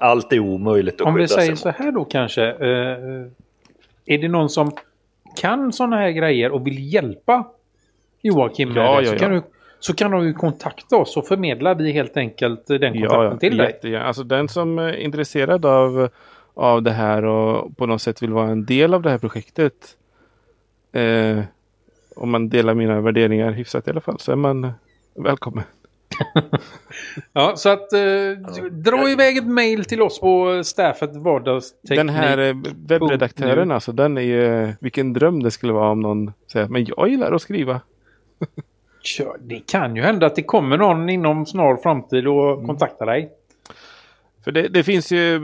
Allt 0.00 0.32
är 0.32 0.38
omöjligt 0.38 1.00
att 1.00 1.06
om 1.06 1.14
vi 1.14 1.20
skydda 1.20 1.28
sig 1.28 1.42
säger 1.42 1.56
så 1.56 1.68
här 1.68 1.92
då 1.92 2.04
kanske. 2.04 2.44
Eh, 2.50 3.26
är 4.06 4.18
det 4.18 4.28
någon 4.28 4.48
som 4.48 4.72
kan 5.36 5.72
sådana 5.72 5.96
här 5.96 6.10
grejer 6.10 6.50
och 6.50 6.66
vill 6.66 6.92
hjälpa 6.92 7.44
Joakim 8.22 8.72
med 8.72 8.84
Ja, 8.84 9.00
det 9.00 9.06
så, 9.06 9.14
ja, 9.14 9.18
kan 9.18 9.34
ja. 9.34 9.40
du, 9.40 9.42
så 9.80 9.94
kan 9.94 10.10
de 10.10 10.24
ju 10.24 10.32
kontakta 10.32 10.96
oss 10.96 11.16
och 11.16 11.26
förmedlar 11.26 11.74
vi 11.74 11.92
helt 11.92 12.16
enkelt 12.16 12.66
den 12.66 12.80
kontakten 12.80 13.02
ja, 13.02 13.24
ja, 13.24 13.36
till 13.36 13.56
dig. 13.56 13.66
jättegärna. 13.66 14.04
Alltså 14.04 14.22
den 14.22 14.48
som 14.48 14.78
är 14.78 14.96
intresserad 14.96 15.66
av, 15.66 16.08
av 16.54 16.82
det 16.82 16.90
här 16.90 17.24
och 17.24 17.76
på 17.76 17.86
något 17.86 18.02
sätt 18.02 18.22
vill 18.22 18.32
vara 18.32 18.48
en 18.48 18.64
del 18.64 18.94
av 18.94 19.02
det 19.02 19.10
här 19.10 19.18
projektet. 19.18 19.96
Eh, 20.92 21.40
om 22.16 22.30
man 22.30 22.48
delar 22.48 22.74
mina 22.74 23.00
värderingar 23.00 23.52
hyfsat 23.52 23.86
i 23.86 23.90
alla 23.90 24.00
fall 24.00 24.18
så 24.18 24.32
är 24.32 24.36
man 24.36 24.72
välkommen. 25.14 25.64
Ja, 27.32 27.52
så 27.56 27.68
att 27.68 27.92
eh, 27.92 28.60
dra 28.70 29.10
iväg 29.10 29.36
ett 29.36 29.46
mail 29.46 29.84
till 29.84 30.02
oss 30.02 30.20
på 30.20 30.64
staffet 30.64 31.16
vardagsteknik. 31.16 31.98
Den 31.98 32.08
här 32.08 32.38
eh, 32.38 32.54
webbredaktören 32.86 33.70
alltså, 33.70 33.92
den 33.92 34.18
är 34.18 34.22
ju, 34.22 34.72
vilken 34.80 35.12
dröm 35.12 35.42
det 35.42 35.50
skulle 35.50 35.72
vara 35.72 35.90
om 35.90 36.00
någon 36.00 36.32
säger 36.52 36.68
men 36.68 36.84
jag 36.84 37.08
gillar 37.08 37.32
att 37.32 37.42
skriva. 37.42 37.80
Det 39.40 39.66
kan 39.66 39.96
ju 39.96 40.02
hända 40.02 40.26
att 40.26 40.36
det 40.36 40.42
kommer 40.42 40.78
någon 40.78 41.08
inom 41.08 41.46
snar 41.46 41.76
framtid 41.76 42.26
och 42.26 42.52
Mm. 42.52 42.66
kontaktar 42.66 43.06
dig. 43.06 43.30
För 44.44 44.52
det, 44.52 44.68
det 44.68 44.82
finns 44.82 45.12
ju, 45.12 45.38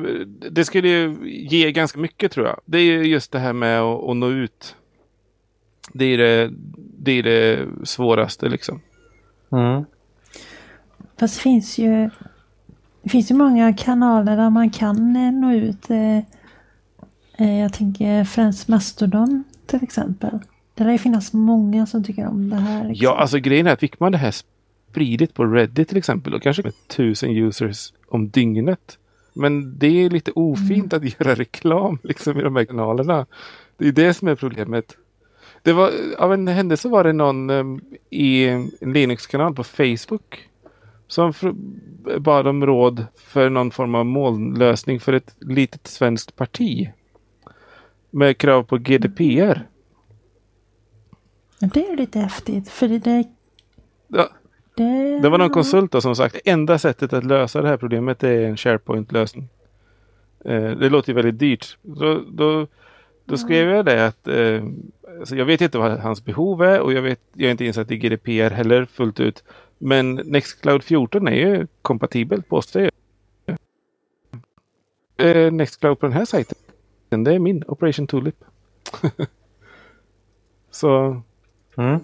det 0.51 0.65
skulle 0.65 0.89
ju 0.89 1.17
ge 1.25 1.73
ganska 1.73 1.99
mycket 1.99 2.33
tror 2.33 2.47
jag. 2.47 2.61
Det 2.65 2.79
är 2.79 2.83
ju 2.83 3.03
just 3.03 3.33
det 3.33 3.39
här 3.39 3.53
med 3.53 3.81
att, 3.81 4.05
att 4.09 4.17
nå 4.17 4.31
ut. 4.31 4.77
Det 5.93 6.05
är 6.05 6.19
det, 6.19 6.51
det 6.99 7.13
är 7.13 7.23
det 7.23 7.67
svåraste 7.85 8.49
liksom. 8.49 8.81
Mm. 9.53 9.85
Fast 11.19 11.35
det 11.35 11.41
finns 11.41 11.79
ju 11.79 12.11
det 13.07 13.11
finns 13.11 13.31
ju 13.31 13.35
många 13.35 13.73
kanaler 13.73 14.37
där 14.37 14.51
man 14.51 14.71
kan 14.71 15.17
eh, 15.17 15.33
nå 15.33 15.53
ut. 15.53 15.91
Eh, 15.91 16.17
eh, 17.39 17.61
jag 17.61 17.73
tänker 17.73 18.25
främst 18.25 18.69
Mastodon 18.69 19.45
till 19.67 19.83
exempel. 19.83 20.39
Det 20.75 20.85
lär 20.85 20.93
ju 20.93 20.99
finnas 20.99 21.33
många 21.33 21.87
som 21.87 22.05
tycker 22.05 22.27
om 22.27 22.51
det 22.51 22.57
här. 22.57 22.89
liksom. 22.89 23.05
Ja, 23.05 23.17
alltså 23.17 23.39
grejen 23.39 23.67
är 23.67 23.73
att 23.73 23.81
fick 23.81 24.01
man 24.01 24.13
det 24.13 24.19
här 24.19 24.35
spridigt 24.91 25.35
på 25.35 25.45
Reddit 25.45 25.89
till 25.89 25.99
exempel, 25.99 26.33
då 26.33 26.41
kanske 26.41 26.63
med 26.63 26.73
tusen 26.89 27.31
users 27.31 27.93
om 28.09 28.29
dygnet. 28.29 28.99
Men 29.33 29.79
det 29.79 29.87
är 29.87 30.11
lite 30.11 30.33
ofint 30.33 30.93
att 30.93 31.05
göra 31.21 31.35
reklam 31.35 31.99
liksom 32.03 32.41
i 32.41 32.43
de 32.43 32.57
här 32.57 32.65
kanalerna. 32.65 33.27
Det 33.77 33.89
är 33.89 33.93
det 33.93 34.15
som 34.15 34.29
är 34.29 34.35
problemet. 34.35 34.97
Det 35.63 35.73
var, 35.73 35.93
av 36.19 36.33
en 36.33 36.49
händelse 36.49 36.89
var 36.89 37.05
det 37.05 37.13
någon 37.13 37.51
em, 37.51 37.81
i 38.11 38.45
en 38.45 38.71
Linux-kanal 38.81 39.55
på 39.55 39.65
Facebook 39.65 40.49
som 41.09 41.33
bad 42.19 42.47
om 42.47 42.67
råd 42.67 43.07
för 43.17 43.51
någon 43.51 43.71
form 43.71 43.95
av 43.95 44.07
molnlösning 44.07 45.01
för 45.01 45.13
ett 45.13 45.35
litet 45.41 45.87
svenskt 45.87 46.37
parti. 46.37 46.91
Med 48.11 48.39
krav 48.39 48.63
på 48.63 48.79
GDPR. 48.79 49.67
Det 51.59 51.87
är 51.87 51.97
lite 51.97 52.19
häftigt 52.19 52.69
för 52.69 52.89
det, 52.89 52.99
det, 52.99 53.25
Ja, 54.09 54.29
det, 54.75 55.21
Det 55.21 55.29
var 55.29 55.39
någon 55.39 55.51
konsult 55.51 55.93
då 55.93 56.01
som 56.01 56.17
sagt 56.17 56.37
enda 56.45 56.79
sättet 56.79 57.13
att 57.13 57.25
lösa 57.25 57.63
det 57.63 57.69
här 57.69 57.77
problemet 57.77 58.25
är 58.25 58.41
en 58.41 58.57
SharePoint-lösning. 58.57 59.49
Eh, 60.45 60.71
det 60.71 60.89
låter 60.89 61.09
ju 61.09 61.15
väldigt 61.15 61.39
dyrt. 61.39 61.79
Så, 61.99 62.23
då, 62.29 62.67
då 63.25 63.37
skrev 63.37 63.69
jag 63.69 63.85
det 63.85 64.07
att 64.07 64.29
eh, 64.29 64.65
alltså 65.19 65.37
jag 65.37 65.45
vet 65.45 65.61
inte 65.61 65.79
vad 65.79 65.99
hans 65.99 66.25
behov 66.25 66.63
är 66.63 66.81
och 66.81 66.93
jag, 66.93 67.03
vet, 67.03 67.21
jag 67.33 67.47
är 67.47 67.51
inte 67.51 67.65
insatt 67.65 67.91
i 67.91 67.97
GDPR 67.97 68.51
heller 68.51 68.85
fullt 68.85 69.21
ut. 69.21 69.45
Men 69.79 70.15
Nextcloud 70.15 70.85
14 70.85 71.29
är 71.29 71.33
ju 71.33 71.67
kompatibelt 71.83 72.49
påstår 72.49 72.83
jag. 72.83 72.91
Eh, 75.17 75.53
Nextcloud 75.53 75.99
på 75.99 76.07
den 76.07 76.13
här 76.13 76.25
sajten. 76.25 76.59
Det 77.09 77.35
är 77.35 77.39
min 77.39 77.65
Operation 77.67 78.07
Tulip. 78.07 78.45
Så 80.71 81.23
Mm. 81.79 82.01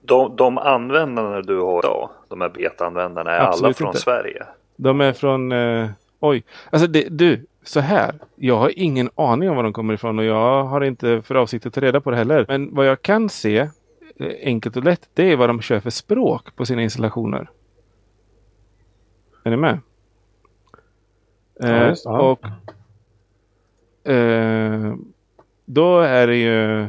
De, 0.00 0.36
de 0.36 0.58
användarna 0.58 1.42
du 1.42 1.60
har 1.60 1.78
idag, 1.78 2.10
de 2.28 2.40
här 2.40 2.48
beta-användarna, 2.48 3.30
är 3.30 3.38
alla 3.38 3.48
Absolut 3.48 3.76
från 3.76 3.88
inte. 3.88 4.00
Sverige? 4.00 4.46
De 4.76 5.00
är 5.00 5.12
från... 5.12 5.52
Eh, 5.52 5.88
oj. 6.20 6.44
Alltså 6.70 6.86
det, 6.88 7.08
du, 7.10 7.46
så 7.62 7.80
här. 7.80 8.14
Jag 8.36 8.56
har 8.56 8.78
ingen 8.78 9.10
aning 9.14 9.50
om 9.50 9.56
var 9.56 9.62
de 9.62 9.72
kommer 9.72 9.94
ifrån 9.94 10.18
och 10.18 10.24
jag 10.24 10.64
har 10.64 10.80
inte 10.80 11.22
för 11.22 11.34
avsikt 11.34 11.66
att 11.66 11.74
ta 11.74 11.80
reda 11.80 12.00
på 12.00 12.10
det 12.10 12.16
heller. 12.16 12.44
Men 12.48 12.74
vad 12.74 12.86
jag 12.86 13.02
kan 13.02 13.28
se, 13.28 13.68
enkelt 14.20 14.76
och 14.76 14.84
lätt, 14.84 15.08
det 15.14 15.32
är 15.32 15.36
vad 15.36 15.48
de 15.48 15.60
kör 15.60 15.80
för 15.80 15.90
språk 15.90 16.56
på 16.56 16.66
sina 16.66 16.82
installationer. 16.82 17.50
Är 19.44 19.50
ni 19.50 19.56
med? 19.56 19.78
Ja, 21.58 21.68
Eh, 21.68 21.88
just 21.88 22.04
ja. 22.04 22.20
och 22.20 22.46
eh, 24.12 24.94
då 25.64 26.00
är 26.00 26.26
det 26.26 26.36
ju 26.36 26.86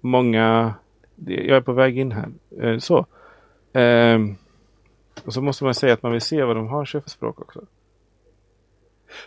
många... 0.00 0.74
Jag 1.26 1.56
är 1.56 1.60
på 1.60 1.72
väg 1.72 1.98
in 1.98 2.12
här. 2.12 2.28
Eh, 2.60 2.78
så. 2.78 3.06
Ehm, 3.72 4.36
och 5.24 5.32
så 5.32 5.42
måste 5.42 5.64
man 5.64 5.74
säga 5.74 5.92
att 5.92 6.02
man 6.02 6.12
vill 6.12 6.20
se 6.20 6.42
vad 6.42 6.56
de 6.56 6.68
har 6.68 6.84
kör 6.84 7.00
för 7.00 7.10
språk 7.10 7.40
också. 7.40 7.60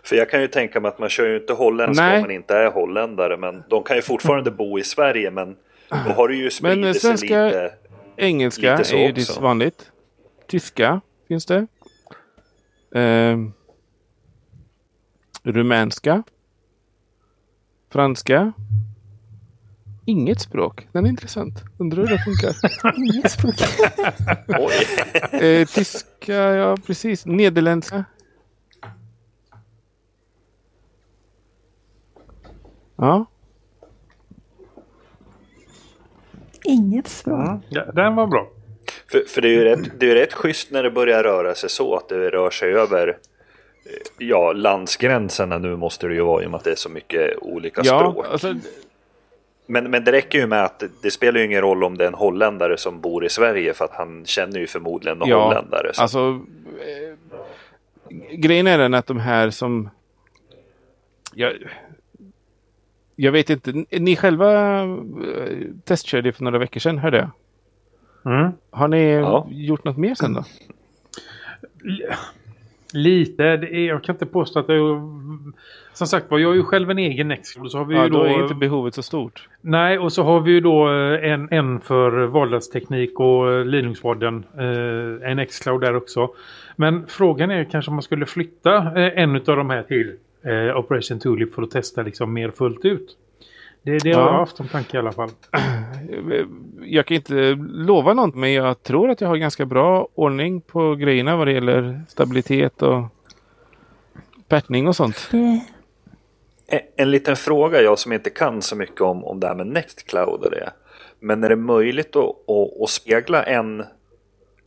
För 0.04 0.16
jag 0.16 0.30
kan 0.30 0.42
ju 0.42 0.48
tänka 0.48 0.80
mig 0.80 0.90
att 0.90 1.00
man 1.00 1.10
kör 1.10 1.28
ju 1.28 1.38
inte 1.38 1.54
holländska 1.54 2.06
Nej. 2.06 2.16
om 2.16 2.22
man 2.22 2.32
inte 2.32 2.56
är 2.56 2.72
holländare. 2.72 3.38
Men 3.38 3.64
de 3.70 3.84
kan 3.84 3.96
ju 3.96 4.02
fortfarande 4.02 4.52
bo 4.52 4.80
i 4.80 4.84
Sverige. 4.84 5.32
Men 5.32 5.56
då 5.92 6.12
har 6.14 6.28
det 6.28 6.36
ju 6.36 6.50
Men, 6.62 6.84
eh, 6.84 6.94
spridit 6.94 7.02
sig 7.02 7.10
svenska- 7.10 7.46
lite. 7.46 7.74
Engelska 8.18 8.72
Lite 8.78 8.90
så 8.90 8.96
är 8.96 9.20
ju 9.20 9.42
vanligt. 9.42 9.92
Tyska 10.48 11.02
finns 11.28 11.46
det. 11.46 11.68
Eh, 13.00 13.38
rumänska. 15.44 16.24
Franska. 17.90 18.54
Inget 20.06 20.42
språk. 20.42 20.88
Den 20.92 21.06
är 21.06 21.10
intressant. 21.10 21.64
Undrar 21.78 22.08
hur 22.08 22.08
det 22.18 22.24
funkar. 22.24 22.56
Inget 23.16 23.32
språk. 23.32 23.56
Oj. 24.48 25.42
eh, 25.62 25.68
tyska, 25.68 26.34
ja 26.36 26.78
precis. 26.86 27.26
Nederländska. 27.26 28.06
Ja. 32.96 33.26
Inget 36.64 37.08
språk. 37.08 37.62
Ja, 37.70 37.86
den 37.94 38.16
var 38.16 38.28
bra. 38.28 38.48
För, 39.12 39.20
för 39.28 39.42
det 39.42 39.48
är 39.48 39.52
ju 39.52 39.64
rätt, 39.64 40.00
det 40.00 40.06
är 40.06 40.10
ju 40.10 40.16
rätt 40.16 40.34
schysst 40.34 40.72
när 40.72 40.84
det 40.84 40.92
börjar 40.92 41.24
röra 41.24 41.56
sig 41.56 41.70
så 41.70 41.96
att 41.96 42.10
det 42.10 42.30
rör 42.30 42.50
sig 42.50 42.74
över 42.74 43.08
eh, 43.08 43.16
ja, 44.18 44.52
landsgränserna 44.54 45.58
nu 45.58 45.76
måste 45.76 46.08
det 46.08 46.14
ju 46.14 46.22
vara 46.22 46.44
i 46.44 46.46
och 46.46 46.52
med 46.52 46.58
att 46.58 46.64
det 46.64 46.72
är 46.72 46.76
så 46.76 46.90
mycket 46.90 47.38
olika 47.42 47.82
Ja, 47.86 48.00
språk. 48.00 48.26
alltså, 48.32 48.56
Men, 49.66 49.92
men 49.92 50.04
det 50.04 50.12
räcker 50.12 50.40
ju 50.40 50.48
med 50.48 50.64
att 50.64 50.80
det, 50.80 50.90
det 51.02 51.12
spelar 51.12 51.40
ju 51.40 51.46
ingen 51.46 51.62
roll 51.62 51.84
om 51.84 51.98
det 51.98 52.04
är 52.04 52.08
en 52.08 52.14
holländare 52.14 52.78
som 52.78 53.02
bor 53.02 53.26
i 53.26 53.30
Sverige 53.30 53.74
för 53.74 53.86
att 53.86 53.94
han 53.94 54.26
känner 54.26 54.60
ju 54.60 54.68
förmodligen 54.68 55.18
någon 55.18 55.30
Ja, 55.30 55.44
holländare. 55.48 55.94
Så. 55.94 56.02
Alltså, 56.02 56.40
eh, 56.80 57.16
grejen 58.32 58.68
är 58.68 58.78
den 58.78 58.94
att 58.94 59.08
de 59.08 59.20
här 59.20 59.50
som... 59.50 59.90
Jag, 61.34 61.54
jag 63.22 63.32
vet 63.32 63.50
inte, 63.50 63.86
ni 64.00 64.16
själva 64.16 64.80
eh, 64.84 64.88
testkörde 65.84 66.32
för 66.34 66.44
några 66.44 66.58
veckor 66.58 66.80
sedan, 66.80 66.98
hörde 66.98 67.18
jag. 67.18 67.30
Mm. 68.34 68.52
Har 68.72 68.88
ni 68.88 69.12
Ja. 69.12 69.48
gjort 69.52 69.84
något 69.84 69.98
mer 69.98 70.16
sen 70.16 70.34
då? 70.34 70.44
Lite. 72.94 73.58
Det 73.58 73.76
är, 73.76 73.88
jag 73.88 74.04
kan 74.04 74.16
inte 74.16 74.26
påstå 74.26 74.60
att 74.60 74.70
jag... 74.70 75.02
Som 75.94 76.08
sagt 76.08 76.32
var, 76.32 76.40
jag 76.40 76.52
är 76.52 76.56
ju 76.56 76.64
själv 76.64 76.92
en 76.92 76.98
egen 76.98 77.28
Nextcloud. 77.28 77.72
Så 77.72 77.78
har 77.78 77.86
vi 77.86 77.96
Ja, 77.96 78.04
ju 78.04 78.10
då 78.10 78.18
då, 78.18 78.24
är 78.26 78.42
inte 78.44 78.56
behovet 78.56 78.94
så 78.96 79.04
stort. 79.04 79.48
Nej, 79.62 80.00
och 80.00 80.14
så 80.14 80.24
har 80.24 80.40
vi 80.42 80.52
ju 80.52 80.60
då 80.62 80.90
eh, 80.90 81.32
en, 81.32 81.48
en 81.52 81.80
för 81.80 82.12
vardagsteknik 82.26 83.20
och 83.20 83.52
eh, 83.52 83.66
Linux-podden. 83.66 84.44
Eh, 84.58 85.32
en 85.32 85.46
Xcloud 85.46 85.82
där 85.82 85.96
också. 85.96 86.30
Men 86.76 87.08
frågan 87.08 87.52
är 87.52 87.64
kanske 87.64 87.92
om 87.92 87.96
man 87.96 88.02
skulle 88.04 88.26
flytta 88.26 88.76
eh, 88.78 89.24
en 89.24 89.36
av 89.36 89.42
de 89.44 89.70
här 89.70 89.84
till 89.84 90.16
eh, 90.44 90.78
Operation 90.78 91.20
Tulip 91.20 91.54
för 91.54 91.62
att 91.62 91.72
testa 91.72 92.02
liksom 92.02 92.34
mer 92.34 92.52
fullt 92.52 92.86
ut. 92.86 93.18
Det, 93.84 93.98
det 93.98 94.14
har 94.14 94.22
Ja. 94.22 94.28
jag 94.28 94.34
haft 94.40 94.58
som 94.58 94.68
tanke 94.68 94.98
i 94.98 95.00
alla 95.00 95.12
fall. 95.12 95.30
Jag 96.86 97.06
kan 97.06 97.16
inte 97.16 97.34
lova 97.72 98.14
något, 98.14 98.36
men 98.36 98.54
jag 98.54 98.84
tror 98.84 99.10
att 99.10 99.22
jag 99.22 99.28
har 99.28 99.36
ganska 99.38 99.66
bra 99.66 100.08
ordning 100.16 100.62
på 100.62 100.96
grejerna 100.96 101.36
vad 101.38 101.48
det 101.48 101.52
gäller 101.54 102.02
stabilitet 102.08 102.82
och 102.82 103.04
pärtning 104.48 104.88
och 104.88 104.96
sånt. 104.96 105.28
Det, 105.32 105.62
En, 106.68 106.80
en 106.96 107.12
liten 107.12 107.36
fråga 107.36 107.82
jag 107.82 108.00
som 108.00 108.14
inte 108.14 108.30
kan 108.30 108.62
så 108.62 108.76
mycket 108.76 109.02
om, 109.02 109.24
om 109.26 109.40
det 109.40 109.48
här 109.48 109.56
med 109.56 109.68
Nextcloud 109.68 110.42
och 110.44 110.52
det. 110.52 110.70
Men 111.20 111.44
är 111.44 111.50
det 111.50 111.56
möjligt 111.56 112.16
att, 112.16 112.24
att, 112.50 112.82
att 112.84 112.90
spegla 112.90 113.44
en... 113.44 113.84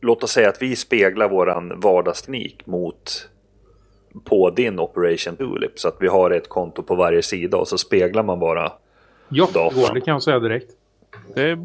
Låt 0.01 0.23
oss 0.23 0.31
säga 0.31 0.49
att 0.49 0.61
vi 0.61 0.75
speglar 0.75 1.29
våran 1.29 1.79
vardagsteknik 1.79 2.65
mot 2.65 3.29
på 4.23 4.49
din 4.49 4.79
Operation 4.79 5.35
Tulip 5.35 5.79
så 5.79 5.87
att 5.87 5.97
vi 5.99 6.07
har 6.07 6.31
ett 6.31 6.49
konto 6.49 6.83
på 6.83 6.95
varje 6.95 7.21
sida 7.21 7.57
och 7.57 7.67
så 7.67 7.77
speglar 7.77 8.23
man 8.23 8.39
bara. 8.39 8.71
Ja, 9.29 9.47
går. 9.53 9.93
Det 9.93 10.01
kan 10.01 10.11
jag 10.11 10.23
säga 10.23 10.39
direkt. 10.39 10.71
Eh, 11.35 11.57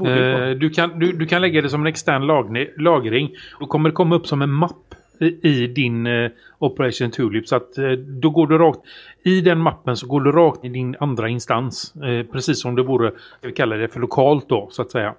du, 0.57 0.71
kan, 0.71 0.99
du, 0.99 1.13
du 1.13 1.27
kan 1.27 1.41
lägga 1.43 1.63
det 1.63 1.69
som 1.69 1.81
en 1.81 1.87
extern 1.87 2.27
lag, 2.27 2.67
lagring. 2.77 3.31
Då 3.61 3.67
kommer 3.67 3.89
det 3.89 3.95
komma 3.95 4.17
upp 4.17 4.27
som 4.27 4.43
en 4.43 4.51
mapp 4.51 4.95
i, 5.19 5.49
i 5.49 5.67
din 5.67 6.07
eh, 6.07 6.31
Operation 6.59 7.11
Tulip. 7.11 7.49
Så 7.49 7.57
att 7.57 7.79
eh, 7.79 7.91
då 7.93 8.31
går 8.31 8.47
du 8.47 8.59
rakt... 8.59 8.81
I 9.23 9.41
den 9.41 9.59
mappen 9.59 9.97
så 9.97 10.07
går 10.07 10.21
du 10.21 10.33
rakt 10.33 10.65
i 10.65 10.69
din 10.69 10.97
andra 11.01 11.29
instans. 11.29 11.95
Eh, 11.97 12.27
precis 12.33 12.61
som 12.61 12.75
det 12.75 12.83
vore, 12.83 13.13
vi 13.41 13.53
kallar 13.53 13.79
det 13.79 13.89
för 13.89 14.01
lokalt 14.01 14.49
då, 14.49 14.69
så 14.71 14.83
att 14.83 14.91
säga. 14.91 15.15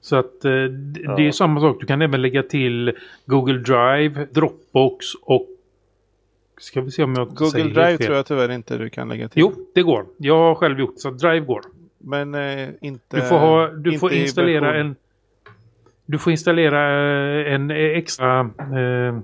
Så 0.00 0.16
att 0.16 0.44
eh, 0.44 0.50
det 0.52 1.00
är 1.02 1.20
Ja. 1.20 1.32
samma 1.32 1.60
sak. 1.60 1.76
Du 1.80 1.86
kan 1.86 2.02
även 2.02 2.22
lägga 2.22 2.42
till 2.42 2.92
Google 3.26 3.58
Drive, 3.58 4.26
Dropbox 4.32 5.06
och... 5.22 5.46
Ska 6.58 6.80
vi 6.80 6.90
se 6.90 7.02
om 7.02 7.14
jag 7.14 7.28
Google 7.28 7.62
Drive 7.62 7.98
fel. 7.98 7.98
tror 7.98 8.16
jag 8.16 8.26
tyvärr 8.26 8.52
inte 8.52 8.78
du 8.78 8.90
kan 8.90 9.08
lägga 9.08 9.28
till. 9.28 9.40
Jo, 9.40 9.52
det 9.74 9.82
går. 9.82 10.06
Jag 10.16 10.38
har 10.38 10.54
själv 10.54 10.78
gjort 10.78 10.94
så 10.96 11.10
Drive 11.10 11.46
går. 11.46 11.62
Men 11.98 12.34
eh, 12.34 12.68
inte... 12.80 13.16
Du 13.16 13.22
får, 13.22 13.38
ha, 13.38 13.66
du 13.66 13.90
inte 13.90 14.00
får 14.00 14.12
installera 14.12 14.80
en... 14.80 14.96
Du 16.06 16.18
får 16.18 16.30
installera 16.30 16.80
eh, 17.40 17.54
en 17.54 17.70
extra... 17.70 18.50
Eh, 18.58 19.16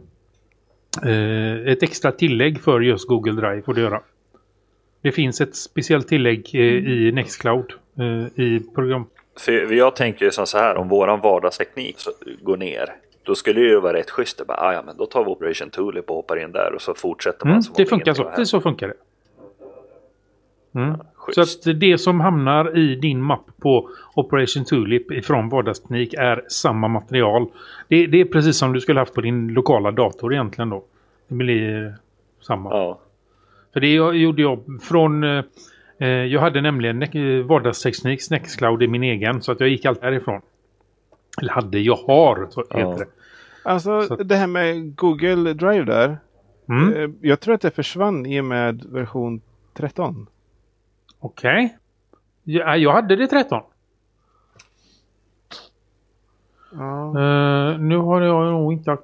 eh, 1.10 1.72
ett 1.72 1.82
extra 1.82 2.12
tillägg 2.12 2.60
för 2.60 2.80
just 2.80 3.08
Google 3.08 3.32
Drive 3.32 3.62
får 3.62 3.74
du 3.74 3.80
göra. 3.80 4.00
Det 5.02 5.12
finns 5.12 5.40
ett 5.40 5.56
speciellt 5.56 6.08
tillägg 6.08 6.50
eh, 6.54 6.60
i 6.60 7.12
Nextcloud 7.12 7.72
eh, 7.98 8.44
i 8.44 8.62
program. 8.74 9.04
För 9.40 9.72
jag 9.72 9.96
tänker 9.96 10.24
ju 10.24 10.30
så 10.30 10.58
här 10.58 10.76
om 10.76 10.88
våran 10.88 11.20
vardagsteknik 11.20 11.96
går 12.42 12.56
ner. 12.56 12.94
Då 13.22 13.34
skulle 13.34 13.60
det 13.60 13.66
ju 13.66 13.80
vara 13.80 13.92
rätt 13.92 14.10
schysst 14.10 14.40
att 14.40 14.46
bara, 14.46 14.58
ah, 14.58 14.72
ja 14.72 14.82
men 14.86 14.96
då 14.96 15.06
tar 15.06 15.24
vi 15.24 15.30
Operation 15.30 15.70
Tulip 15.70 16.10
och 16.10 16.16
hoppar 16.16 16.36
in 16.36 16.52
där 16.52 16.72
och 16.74 16.82
så 16.82 16.94
fortsätter 16.94 17.46
man 17.46 17.52
Mm, 17.52 17.62
det 17.76 17.86
funkar 17.86 18.14
så. 18.14 18.32
Det 18.36 18.46
så 18.46 18.60
funkar 18.60 18.88
det. 18.88 18.94
Mm. 20.80 20.98
Schysst. 21.14 21.62
Så 21.62 21.70
att 21.70 21.80
det 21.80 21.98
som 21.98 22.20
hamnar 22.20 22.78
i 22.78 22.94
din 22.94 23.22
mapp 23.22 23.46
på 23.60 23.90
Operation 24.14 24.64
Tulip 24.64 25.10
ifrån 25.12 25.48
vardagsteknik 25.48 26.14
är 26.14 26.44
samma 26.48 26.88
material. 26.88 27.46
Det, 27.88 28.06
det 28.06 28.20
är 28.20 28.24
precis 28.24 28.56
som 28.56 28.72
du 28.72 28.80
skulle 28.80 29.00
haft 29.00 29.14
på 29.14 29.20
din 29.20 29.48
lokala 29.48 29.90
dator 29.90 30.32
egentligen 30.32 30.70
då. 30.70 30.84
Det 31.28 31.34
blir 31.34 31.94
samma. 32.40 32.70
Ja. 32.70 32.98
För 33.72 33.80
det 33.80 33.92
gjorde 33.92 34.42
jag 34.42 34.60
från... 34.82 35.24
eh, 35.24 35.44
eh, 35.98 36.08
jag 36.08 36.40
hade 36.40 36.60
nämligen 36.60 36.98
vardagsteknik, 37.46 38.30
Nextcloud 38.30 38.82
i 38.82 38.88
min 38.88 39.02
egen. 39.02 39.42
Så 39.42 39.52
att 39.52 39.60
jag 39.60 39.68
gick 39.68 39.84
allt 39.84 40.02
härifrån. 40.02 40.40
Eller 41.40 41.52
hade, 41.52 41.78
jag 41.78 41.96
har, 41.96 42.46
så 42.50 42.60
heter 42.60 42.78
Ja. 42.80 42.96
det. 42.98 43.06
Alltså 43.64 44.02
Så- 44.02 44.16
det 44.16 44.36
här 44.36 44.46
med 44.46 44.96
Google 44.96 45.52
Drive 45.52 45.84
där. 45.84 46.18
Mm. 46.68 46.92
Eh, 46.94 47.10
jag 47.20 47.40
tror 47.40 47.54
att 47.54 47.60
det 47.60 47.70
försvann 47.70 48.26
i 48.26 48.40
och 48.40 48.44
med 48.44 48.82
version 48.84 49.40
13. 49.74 50.26
Okej. 51.20 51.76
Ja, 52.44 52.76
jag 52.76 52.92
hade 52.92 53.16
det 53.16 53.26
13. 53.26 53.60
Ja. 56.78 57.08
Eh, 57.08 57.78
nu 57.78 57.96
har 57.96 58.20
jag 58.22 58.44
nog 58.52 58.72
inte... 58.72 58.96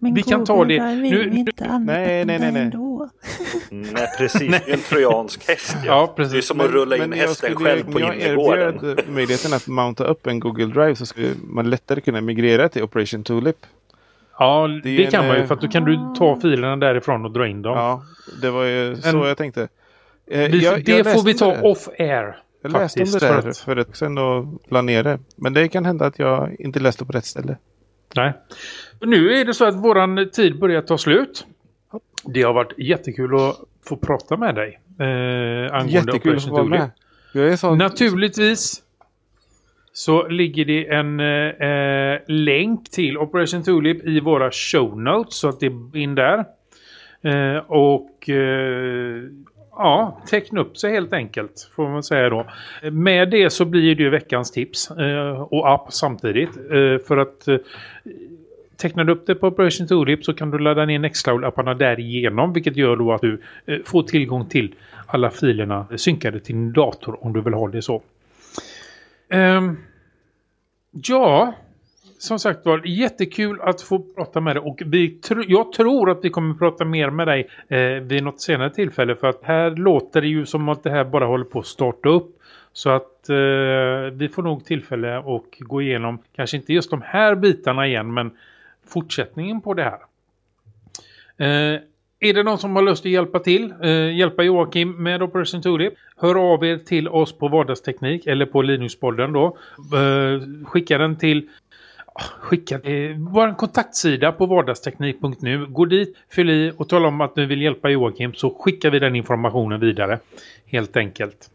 men 0.00 0.14
vi 0.14 0.22
kan 0.22 0.44
ta 0.44 0.64
det. 0.64 0.84
Nu, 0.94 1.02
vi 1.02 1.10
nu, 1.10 1.38
inte 1.38 1.78
Nej, 1.78 2.24
nej, 2.24 2.38
nej, 2.38 2.52
nej. 2.52 2.62
ändå. 2.62 3.08
Nej 3.70 4.06
precis, 4.18 4.40
det 4.66 4.70
är 4.70 4.74
en 4.74 4.80
trojansk 4.80 5.48
häst 5.48 5.76
ja. 5.84 5.86
Ja, 5.86 6.12
precis. 6.16 6.32
Det 6.32 6.38
är 6.38 6.42
som 6.42 6.60
att 6.60 6.70
rulla 6.70 6.96
in 6.96 7.00
Men 7.10 7.18
jag 7.18 7.28
hästen 7.28 7.50
skulle- 7.54 7.70
själv 7.70 7.84
på 7.92 7.98
när 7.98 8.06
jag 8.06 8.16
innergården. 8.16 8.74
erbjöd 8.74 9.00
möjligheten 9.08 9.52
att 9.52 9.68
mounta 9.68 10.04
upp 10.04 10.26
en 10.26 10.40
Google 10.40 10.66
Drive 10.66 10.94
så 10.96 11.06
skulle 11.06 11.28
man 11.44 11.70
lättare 11.70 12.00
kunna 12.00 12.20
migrera 12.20 12.68
till 12.68 12.82
Operation 12.82 13.22
Tulip. 13.24 13.56
ja, 14.38 14.68
det 14.84 14.96
det, 14.96 15.06
kan 15.10 15.22
en, 15.22 15.28
man 15.28 15.36
ju. 15.36 15.42
eh, 15.42 15.48
För 15.48 15.54
att 15.54 15.60
då 15.60 15.68
kan 15.68 15.84
du 15.84 15.98
ta 16.18 16.40
filerna 16.40 16.76
därifrån 16.76 17.24
och 17.24 17.30
dra 17.32 17.46
in 17.48 17.62
dem. 17.62 17.76
Ja, 17.76 18.02
det 18.42 18.50
var 18.50 18.64
ju 18.64 18.96
så 18.96 19.16
jag 19.26 19.36
tänkte. 19.36 19.68
Eh, 20.30 20.40
Vi, 20.50 20.64
jag- 20.64 20.84
det 20.84 20.96
jag 20.96 21.12
får 21.12 21.22
vi 21.24 21.34
ta 21.34 21.46
om 21.46 21.62
off-air. 21.62 22.36
Jag 22.62 22.72
läste 22.72 23.00
om 23.02 23.06
det 23.10 23.18
där 23.18 23.40
för 23.42 23.48
att- 23.48 23.58
för 23.58 23.76
ett 23.76 23.96
sen 23.96 24.18
och 24.18 24.46
la 24.68 24.82
ner 24.82 25.02
det. 25.04 25.18
Men 25.36 25.52
det 25.52 25.68
kan 25.68 25.84
hända 25.84 26.06
att 26.06 26.18
jag 26.18 26.56
inte 26.58 26.80
läste 26.80 27.04
på 27.04 27.12
rätt 27.12 27.24
ställe. 27.24 27.56
Nej. 28.16 28.32
Nu 29.00 29.32
är 29.32 29.44
det 29.44 29.54
så 29.54 29.64
att 29.64 29.76
våran 29.76 30.30
tid 30.32 30.58
börjar 30.58 30.82
ta 30.82 30.98
slut. 30.98 31.46
Det 32.24 32.42
har 32.42 32.52
varit 32.52 32.72
jättekul 32.78 33.34
att 33.34 33.56
få 33.88 33.96
prata 33.96 34.36
med 34.36 34.54
dig. 34.54 34.80
Eh, 35.00 35.06
angående 35.74 35.88
Jättekul 35.90 36.36
att 36.36 36.44
få 36.44 36.50
vara 36.50 36.62
Tulip. 36.62 36.78
med. 36.80 36.90
Jag 37.34 37.48
är 37.52 37.56
så... 37.56 37.74
Naturligtvis 37.74 38.82
så 39.92 40.28
ligger 40.28 40.64
det 40.64 40.88
en 40.88 41.20
eh, 41.20 42.20
länk 42.26 42.90
till 42.90 43.18
Operation 43.18 43.62
Tulip 43.62 44.04
i 44.04 44.20
våra 44.20 44.50
show 44.50 45.00
notes 45.00 45.34
så 45.34 45.48
att 45.48 45.60
det 45.60 45.66
är 45.66 45.96
in 45.96 46.14
där. 46.14 46.44
Eh, 47.22 47.56
och 47.66 48.28
eh, 48.28 49.22
ja, 49.76 50.18
teckna 50.26 50.60
upp 50.60 50.76
sig 50.76 50.92
helt 50.92 51.12
enkelt 51.12 51.70
får 51.76 51.88
man 51.88 52.02
säga 52.02 52.30
då. 52.30 52.46
Med 52.90 53.30
det 53.30 53.50
så 53.50 53.64
blir 53.64 53.96
det 53.96 54.02
ju 54.02 54.10
veckans 54.10 54.50
tips 54.50 54.90
eh, 54.90 55.40
och 55.40 55.70
app 55.72 55.92
samtidigt. 55.92 56.56
Eh, 56.56 57.06
för 57.06 57.16
att 57.16 57.48
eh, 57.48 57.56
tecknar 58.76 59.04
du 59.04 59.12
upp 59.12 59.26
det 59.26 59.34
på 59.34 59.46
Operation 59.46 59.88
Tulip 59.88 60.24
så 60.24 60.34
kan 60.34 60.50
du 60.50 60.58
ladda 60.58 60.84
ner 60.84 60.98
Nextcloud-apparna 60.98 61.74
därigenom 61.74 62.52
vilket 62.52 62.76
gör 62.76 62.96
då 62.96 63.12
att 63.12 63.20
du 63.20 63.40
eh, 63.66 63.78
får 63.84 64.02
tillgång 64.02 64.48
till 64.48 64.74
alla 65.06 65.30
filerna 65.30 65.86
synkade 65.96 66.40
till 66.40 66.54
din 66.54 66.72
dator 66.72 67.24
om 67.24 67.32
du 67.32 67.40
vill 67.40 67.54
ha 67.54 67.68
det 67.68 67.82
så. 67.82 68.02
Ehm, 69.28 69.76
ja, 70.90 71.54
som 72.22 72.38
sagt 72.38 72.66
var, 72.66 72.82
jättekul 72.84 73.60
att 73.60 73.82
få 73.82 73.98
prata 73.98 74.40
med 74.40 74.56
dig 74.56 74.60
och 74.60 74.82
vi 74.86 75.18
tr- 75.22 75.44
jag 75.48 75.72
tror 75.72 76.10
att 76.10 76.18
vi 76.22 76.30
kommer 76.30 76.54
prata 76.54 76.84
mer 76.84 77.10
med 77.10 77.26
dig 77.26 77.48
eh, 77.68 77.78
vid 77.80 78.22
något 78.22 78.40
senare 78.40 78.70
tillfälle 78.70 79.16
för 79.16 79.26
att 79.26 79.40
här 79.42 79.70
låter 79.70 80.20
det 80.20 80.28
ju 80.28 80.46
som 80.46 80.68
att 80.68 80.82
det 80.82 80.90
här 80.90 81.04
bara 81.04 81.26
håller 81.26 81.44
på 81.44 81.58
att 81.58 81.66
starta 81.66 82.08
upp. 82.08 82.38
Så 82.72 82.90
att 82.90 83.28
eh, 83.28 83.36
vi 84.12 84.28
får 84.34 84.42
nog 84.42 84.64
tillfälle 84.64 85.18
att 85.18 85.58
gå 85.58 85.82
igenom, 85.82 86.18
kanske 86.36 86.56
inte 86.56 86.72
just 86.72 86.90
de 86.90 87.02
här 87.02 87.34
bitarna 87.34 87.86
igen, 87.86 88.14
men 88.14 88.30
fortsättningen 88.88 89.60
på 89.60 89.74
det 89.74 89.82
här. 89.82 89.98
Eh, 91.36 91.80
är 92.20 92.34
det 92.34 92.42
någon 92.42 92.58
som 92.58 92.76
har 92.76 92.82
lust 92.82 93.06
att 93.06 93.12
hjälpa 93.12 93.38
till, 93.38 93.74
eh, 93.82 94.16
hjälpa 94.16 94.42
Joakim 94.42 95.02
med 95.02 95.22
Operation 95.22 95.62
Tulip, 95.62 95.94
hör 96.16 96.52
av 96.52 96.64
er 96.64 96.76
till 96.76 97.08
oss 97.08 97.38
på 97.38 97.48
Vardagsteknik 97.48 98.26
eller 98.26 98.46
på 98.46 98.62
Linuspodden 98.62 99.32
då. 99.32 99.56
Eh, 99.94 100.64
skicka 100.64 100.98
den 100.98 101.16
till 101.16 101.48
Skicka 102.40 102.74
eh, 102.74 103.16
vår 103.18 103.56
kontaktsida 103.56 104.32
på 104.32 104.46
vardagsteknik.nu. 104.46 105.66
Gå 105.66 105.84
dit, 105.84 106.16
fyll 106.30 106.50
i 106.50 106.72
och 106.76 106.88
tala 106.88 107.08
om 107.08 107.20
att 107.20 107.36
ni 107.36 107.46
vill 107.46 107.62
hjälpa 107.62 107.90
Joakim 107.90 108.34
så 108.34 108.50
skickar 108.60 108.90
vi 108.90 108.98
den 108.98 109.16
informationen 109.16 109.80
vidare. 109.80 110.18
Helt 110.66 110.96
enkelt. 110.96 111.50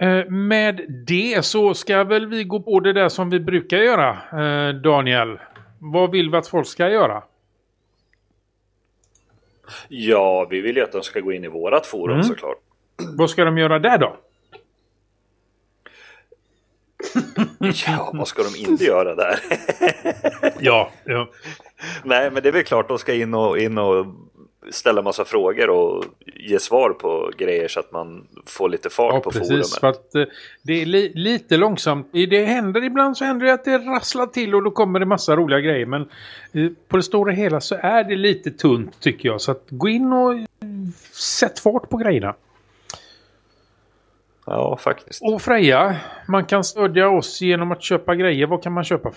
Eh, 0.00 0.26
med 0.28 0.80
det 1.06 1.44
så 1.44 1.74
ska 1.74 2.04
väl 2.04 2.26
vi 2.26 2.44
gå 2.44 2.60
på 2.60 2.80
det 2.80 2.92
där 2.92 3.08
som 3.08 3.30
vi 3.30 3.40
brukar 3.40 3.76
göra, 3.78 4.10
eh, 4.32 4.74
Daniel. 4.74 5.38
Vad 5.78 6.10
vill 6.10 6.30
vi 6.30 6.36
att 6.36 6.48
folk 6.48 6.66
ska 6.66 6.88
göra? 6.90 7.22
Ja, 9.88 10.46
vi 10.50 10.60
vill 10.60 10.76
ju 10.76 10.82
att 10.82 10.92
de 10.92 11.02
ska 11.02 11.20
gå 11.20 11.32
in 11.32 11.44
i 11.44 11.48
vårat 11.48 11.86
forum 11.86 12.14
Mm. 12.14 12.24
såklart. 12.24 12.58
Vad 13.18 13.30
ska 13.30 13.44
de 13.44 13.58
göra 13.58 13.78
där 13.78 13.98
då? 13.98 14.16
Ja, 17.86 18.10
vad 18.14 18.28
ska 18.28 18.42
de 18.42 18.56
inte 18.70 18.84
göra 18.84 19.14
där? 19.14 19.40
Ja, 20.60 20.90
ja. 21.04 21.28
Nej, 22.04 22.30
men 22.30 22.42
det 22.42 22.48
är 22.48 22.52
väl 22.52 22.64
klart 22.64 22.88
de 22.88 22.98
ska 22.98 23.14
in 23.14 23.34
och, 23.34 23.58
in 23.58 23.78
och 23.78 24.06
ställa 24.70 25.02
massa 25.02 25.24
frågor 25.24 25.70
och 25.70 26.04
ge 26.26 26.58
svar 26.58 26.90
på 26.90 27.30
grejer 27.38 27.68
så 27.68 27.80
att 27.80 27.92
man 27.92 28.26
får 28.46 28.68
lite 28.68 28.90
fart 28.90 29.14
ja 29.14 29.20
på 29.20 29.30
precis. 29.30 29.48
forumet. 29.48 29.80
För 29.80 29.86
att 29.86 30.14
eh, 30.14 30.24
det 30.62 30.82
är 30.82 30.86
li 30.86 31.12
lite 31.14 31.56
långsamt. 31.56 32.08
Det 32.12 32.44
händer 32.44 32.84
ibland 32.84 33.16
så 33.16 33.24
händer 33.24 33.46
det 33.46 33.52
att 33.52 33.64
det 33.64 33.78
rasslar 33.78 34.26
till 34.26 34.54
och 34.54 34.62
då 34.62 34.70
kommer 34.70 35.00
det 35.00 35.06
massa 35.06 35.36
roliga 35.36 35.60
grejer. 35.60 35.86
Men 35.86 36.08
eh, 36.52 36.70
på 36.88 36.96
det 36.96 37.02
stora 37.02 37.32
hela 37.32 37.60
så 37.60 37.76
är 37.80 38.04
det 38.04 38.16
lite 38.16 38.50
tunt 38.50 39.00
tycker 39.00 39.28
jag. 39.28 39.40
Så 39.40 39.50
att 39.50 39.64
gå 39.68 39.88
in 39.88 40.12
och 40.12 40.34
sätt 41.12 41.58
fart 41.58 41.88
på 41.88 41.96
grejerna. 41.96 42.34
Ja, 44.50 44.76
faktiskt. 44.76 45.22
Och 45.22 45.42
Freja, 45.42 45.96
man 46.28 46.44
kan 46.44 46.64
stödja 46.64 47.08
oss 47.08 47.40
genom 47.40 47.72
att 47.72 47.82
köpa 47.82 48.14
grejer. 48.14 48.46
Vad 48.46 48.62
kan 48.62 48.72
man 48.72 48.84
köpa? 48.84 49.12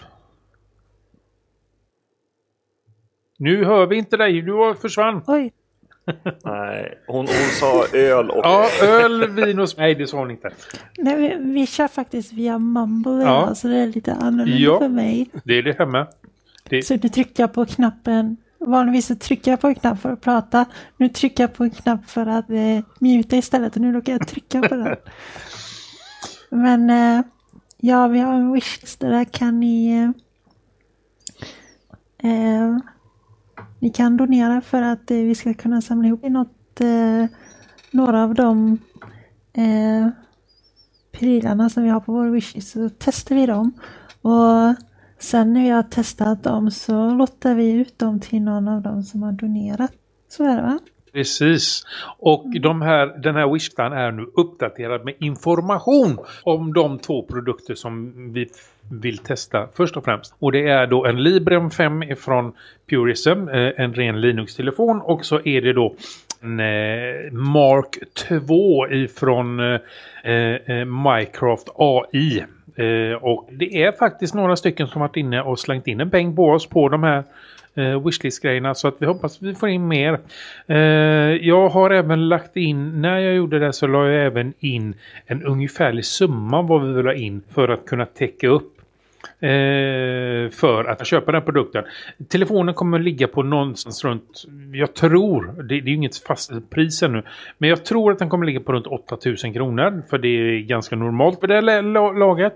Nu 3.38 3.66
hör 3.66 3.86
vi 3.86 3.96
inte 3.96 4.18
dig, 4.18 4.42
du 4.42 4.76
försvann. 4.82 5.22
Oj, 5.28 5.52
Nej, 6.44 7.00
hon, 7.08 7.18
hon 7.18 7.28
sa 7.60 7.86
öl 7.98 8.30
och... 8.30 8.42
Ja, 8.46 8.70
öl, 8.84 9.30
vin 9.32 9.60
och... 9.60 9.70
Nej, 9.78 9.96
det 9.96 10.08
sa 10.08 10.18
hon 10.18 10.32
inte. 10.32 10.52
nej, 10.98 11.16
vi, 11.16 11.54
vi 11.54 11.68
kör 11.68 11.88
faktiskt 11.88 12.34
via 12.34 12.60
Mumble 12.60 13.12
Ja. 13.24 13.56
så 13.56 13.68
det 13.68 13.76
är 13.78 13.88
lite 13.88 14.14
annorlunda 14.14 14.58
Ja. 14.62 14.80
för 14.80 14.88
mig. 14.88 15.30
Det 15.44 15.54
är 15.54 15.64
det 15.64 15.86
med. 15.86 16.08
Det, 16.70 16.82
Så 16.84 16.94
nu 16.94 17.10
trycker 17.10 17.44
jag 17.44 17.54
på 17.54 17.66
knappen. 17.66 18.38
Vanligtvis 18.66 19.06
så 19.06 19.16
trycker 19.16 19.52
jag 19.52 19.62
på 19.62 19.68
en 19.68 19.76
knapp 19.76 20.00
för 20.00 20.12
att 20.12 20.22
prata. 20.22 20.66
Nu 20.98 21.10
trycker 21.10 21.44
jag 21.44 21.54
på 21.54 21.64
en 21.64 21.70
knapp 21.70 22.10
för 22.10 22.26
att 22.26 22.50
eh, 22.50 22.84
muta 23.00 23.38
istället 23.38 23.76
och 23.76 23.82
nu 23.82 23.92
råkar 23.92 24.12
jag 24.12 24.28
trycka 24.28 24.62
på 24.62 24.76
den. 24.76 24.96
Men 26.50 26.90
eh, 26.90 27.26
ja, 27.78 28.08
vi 28.08 28.20
har 28.20 28.34
en 28.34 28.52
wishlist 28.52 29.00
där 29.00 29.24
kan 29.24 29.60
ni 29.60 29.92
eh, 32.20 32.32
eh, 32.32 32.78
ni 33.80 33.90
kan 33.90 34.18
donera 34.18 34.62
för 34.62 34.82
att 34.82 35.12
eh, 35.12 35.18
vi 35.18 35.36
ska 35.36 35.54
kunna 35.54 35.82
samla 35.82 36.08
ihop 36.08 36.24
något, 36.24 36.82
eh, 36.82 37.26
några 37.92 38.24
av 38.24 38.36
de 38.36 38.78
eh, 39.54 40.08
prylarna 41.12 41.70
som 41.70 41.84
vi 41.84 41.90
har 41.90 42.00
på 42.00 42.12
vår 42.12 42.28
wishlist 42.28 42.72
så 42.72 42.90
testar 42.98 43.36
vi 43.36 43.46
dem. 43.46 43.74
Och 44.22 44.76
sen 45.22 45.54
när 45.54 45.64
vi 45.64 45.70
har 45.70 45.84
testat 45.84 46.44
dem 46.44 46.72
så 46.72 47.10
lottar 47.10 47.56
vi 47.56 47.72
ut 47.72 48.00
dem 48.00 48.20
till 48.20 48.42
någon 48.42 48.68
av 48.68 48.82
dem 48.82 49.04
som 49.04 49.24
har 49.24 49.32
donerat. 49.32 49.92
Så 50.30 50.44
är 50.44 50.56
det 50.56 50.62
va? 50.62 50.80
Precis. 51.14 51.84
Och 52.18 52.46
de 52.62 52.82
här, 52.82 53.22
den 53.22 53.36
här 53.36 53.54
wishlistan 53.54 53.94
är 53.94 54.12
nu 54.12 54.26
uppdaterad 54.36 55.06
med 55.06 55.14
information 55.20 56.18
om 56.44 56.74
de 56.74 57.00
två 57.00 57.24
produkter 57.24 57.76
som 57.76 58.14
vi 58.34 58.50
vill 58.92 59.18
testa 59.18 59.68
först 59.74 59.98
och 59.98 60.06
främst. 60.06 60.36
Och 60.40 60.52
det 60.52 60.68
är 60.68 60.88
då 60.88 61.06
en 61.06 61.24
Librem 61.24 61.72
5 61.72 62.04
från 62.18 62.54
Purism, 62.90 63.48
eh, 63.48 63.72
en 63.78 63.94
ren 63.94 64.22
Linux-telefon. 64.22 65.02
Och 65.02 65.26
så 65.26 65.42
är 65.46 65.62
det 65.62 65.74
då 65.74 65.96
en 66.42 66.60
eh, 66.60 67.32
Mark 67.32 67.98
2 68.30 68.88
ifrån 68.88 69.60
eh, 69.60 70.86
Minecraft 70.86 71.68
AI. 71.76 72.44
Eh, 72.76 73.24
och 73.24 73.50
det 73.52 73.84
är 73.84 73.92
faktiskt 73.92 74.34
några 74.34 74.56
stycken 74.56 74.88
som 74.88 75.02
varit 75.02 75.18
inne 75.18 75.42
och 75.42 75.60
slängt 75.60 75.88
in 75.88 76.02
en 76.02 76.10
peng 76.10 76.36
på 76.36 76.50
oss 76.50 76.68
på 76.68 76.90
de 76.90 77.04
här 77.04 77.24
eh, 77.76 78.06
wishlist-grejerna 78.06 78.76
så 78.76 78.88
att 78.88 78.96
vi 79.00 79.06
hoppas 79.06 79.36
att 79.38 79.42
vi 79.42 79.54
får 79.54 79.70
in 79.70 79.88
mer. 79.88 80.20
Eh, 80.68 80.78
jag 81.48 81.70
har 81.70 81.90
även 81.90 82.30
lagt 82.30 82.58
in, 82.58 83.02
när 83.02 83.20
jag 83.20 83.36
gjorde 83.36 83.60
det 83.60 83.74
så 83.74 83.88
la 83.88 84.08
jag 84.08 84.26
även 84.26 84.54
in 84.60 84.94
en 85.26 85.44
ungefärlig 85.44 86.06
summa 86.06 86.62
vad 86.62 86.88
vi 86.88 86.94
vill 86.94 87.06
ha 87.06 87.14
in 87.14 87.42
för 87.54 87.70
att 87.70 87.86
kunna 87.86 88.06
täcka 88.06 88.48
upp 88.48 88.81
Eh, 89.40 90.50
för 90.50 90.86
att 90.86 91.08
köpa 91.08 91.32
den 91.32 91.42
produkten. 91.42 91.84
Telefonen 92.30 92.74
kommer 92.74 93.00
att 93.00 93.04
ligga 93.06 93.28
på 93.28 93.44
någonstans 93.44 94.04
runt, 94.04 94.44
jag 94.74 94.94
tror, 94.94 95.54
det, 95.58 95.64
det 95.64 95.76
är 95.76 95.90
ju 95.90 95.96
inget 95.96 96.18
fast 96.18 96.70
pris 96.70 97.04
ännu, 97.04 97.24
men 97.58 97.70
jag 97.70 97.86
tror 97.86 98.12
att 98.12 98.20
den 98.20 98.30
kommer 98.30 98.46
att 98.46 98.48
ligga 98.48 98.60
på 98.60 98.74
runt 98.74 98.88
8000 98.88 99.54
kronor 99.54 100.04
för 100.10 100.18
det 100.18 100.28
är 100.28 100.60
ganska 100.60 100.96
normalt 100.96 101.40
för 101.40 101.48
det 101.48 101.54
här 101.54 101.82
laget. 102.20 102.54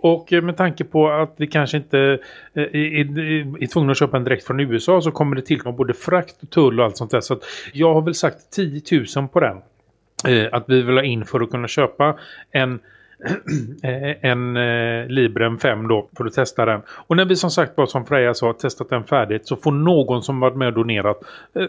Och 0.00 0.32
eh, 0.32 0.42
med 0.42 0.56
tanke 0.56 0.84
på 0.84 1.08
att 1.08 1.34
vi 1.36 1.46
kanske 1.46 1.76
inte 1.76 1.98
eh, 2.54 2.62
är, 2.62 2.76
är, 2.76 3.62
är 3.62 3.66
tvungna 3.66 3.92
att 3.92 3.98
köpa 3.98 4.16
en 4.16 4.24
direkt 4.24 4.46
från 4.46 4.60
USA 4.60 5.00
så 5.00 5.10
kommer 5.10 5.36
det 5.36 5.42
tillkomma 5.42 5.76
både 5.76 5.94
frakt 5.94 6.42
och 6.42 6.50
tull 6.50 6.80
och 6.80 6.86
allt 6.86 6.96
sånt 6.96 7.10
där. 7.10 7.20
Så 7.20 7.34
att 7.34 7.42
jag 7.72 7.94
har 7.94 8.02
väl 8.02 8.14
sagt 8.14 8.50
10 8.50 8.82
000 9.16 9.28
på 9.28 9.40
den. 9.40 9.56
Eh, 10.26 10.48
att 10.52 10.64
vi 10.68 10.82
vill 10.82 10.96
ha 10.96 11.04
in 11.04 11.24
för 11.24 11.40
att 11.40 11.50
kunna 11.50 11.68
köpa 11.68 12.18
en 12.50 12.74
eh, 12.74 12.78
Eh, 13.82 14.30
en 14.30 14.56
eh, 14.56 15.06
Librem 15.06 15.58
5 15.58 15.88
då 15.88 16.08
för 16.16 16.24
att 16.24 16.32
testa 16.32 16.64
den. 16.64 16.80
Och 16.88 17.16
när 17.16 17.24
vi 17.24 17.36
som 17.36 17.50
sagt 17.50 17.76
bara 17.76 17.86
som 17.86 18.06
Freja 18.06 18.34
sa 18.34 18.52
testat 18.52 18.90
den 18.90 19.04
färdigt 19.04 19.46
så 19.46 19.56
får 19.56 19.72
någon 19.72 20.22
som 20.22 20.40
varit 20.40 20.56
med 20.56 20.68
och 20.68 20.74
donerat 20.74 21.16
eh, 21.54 21.66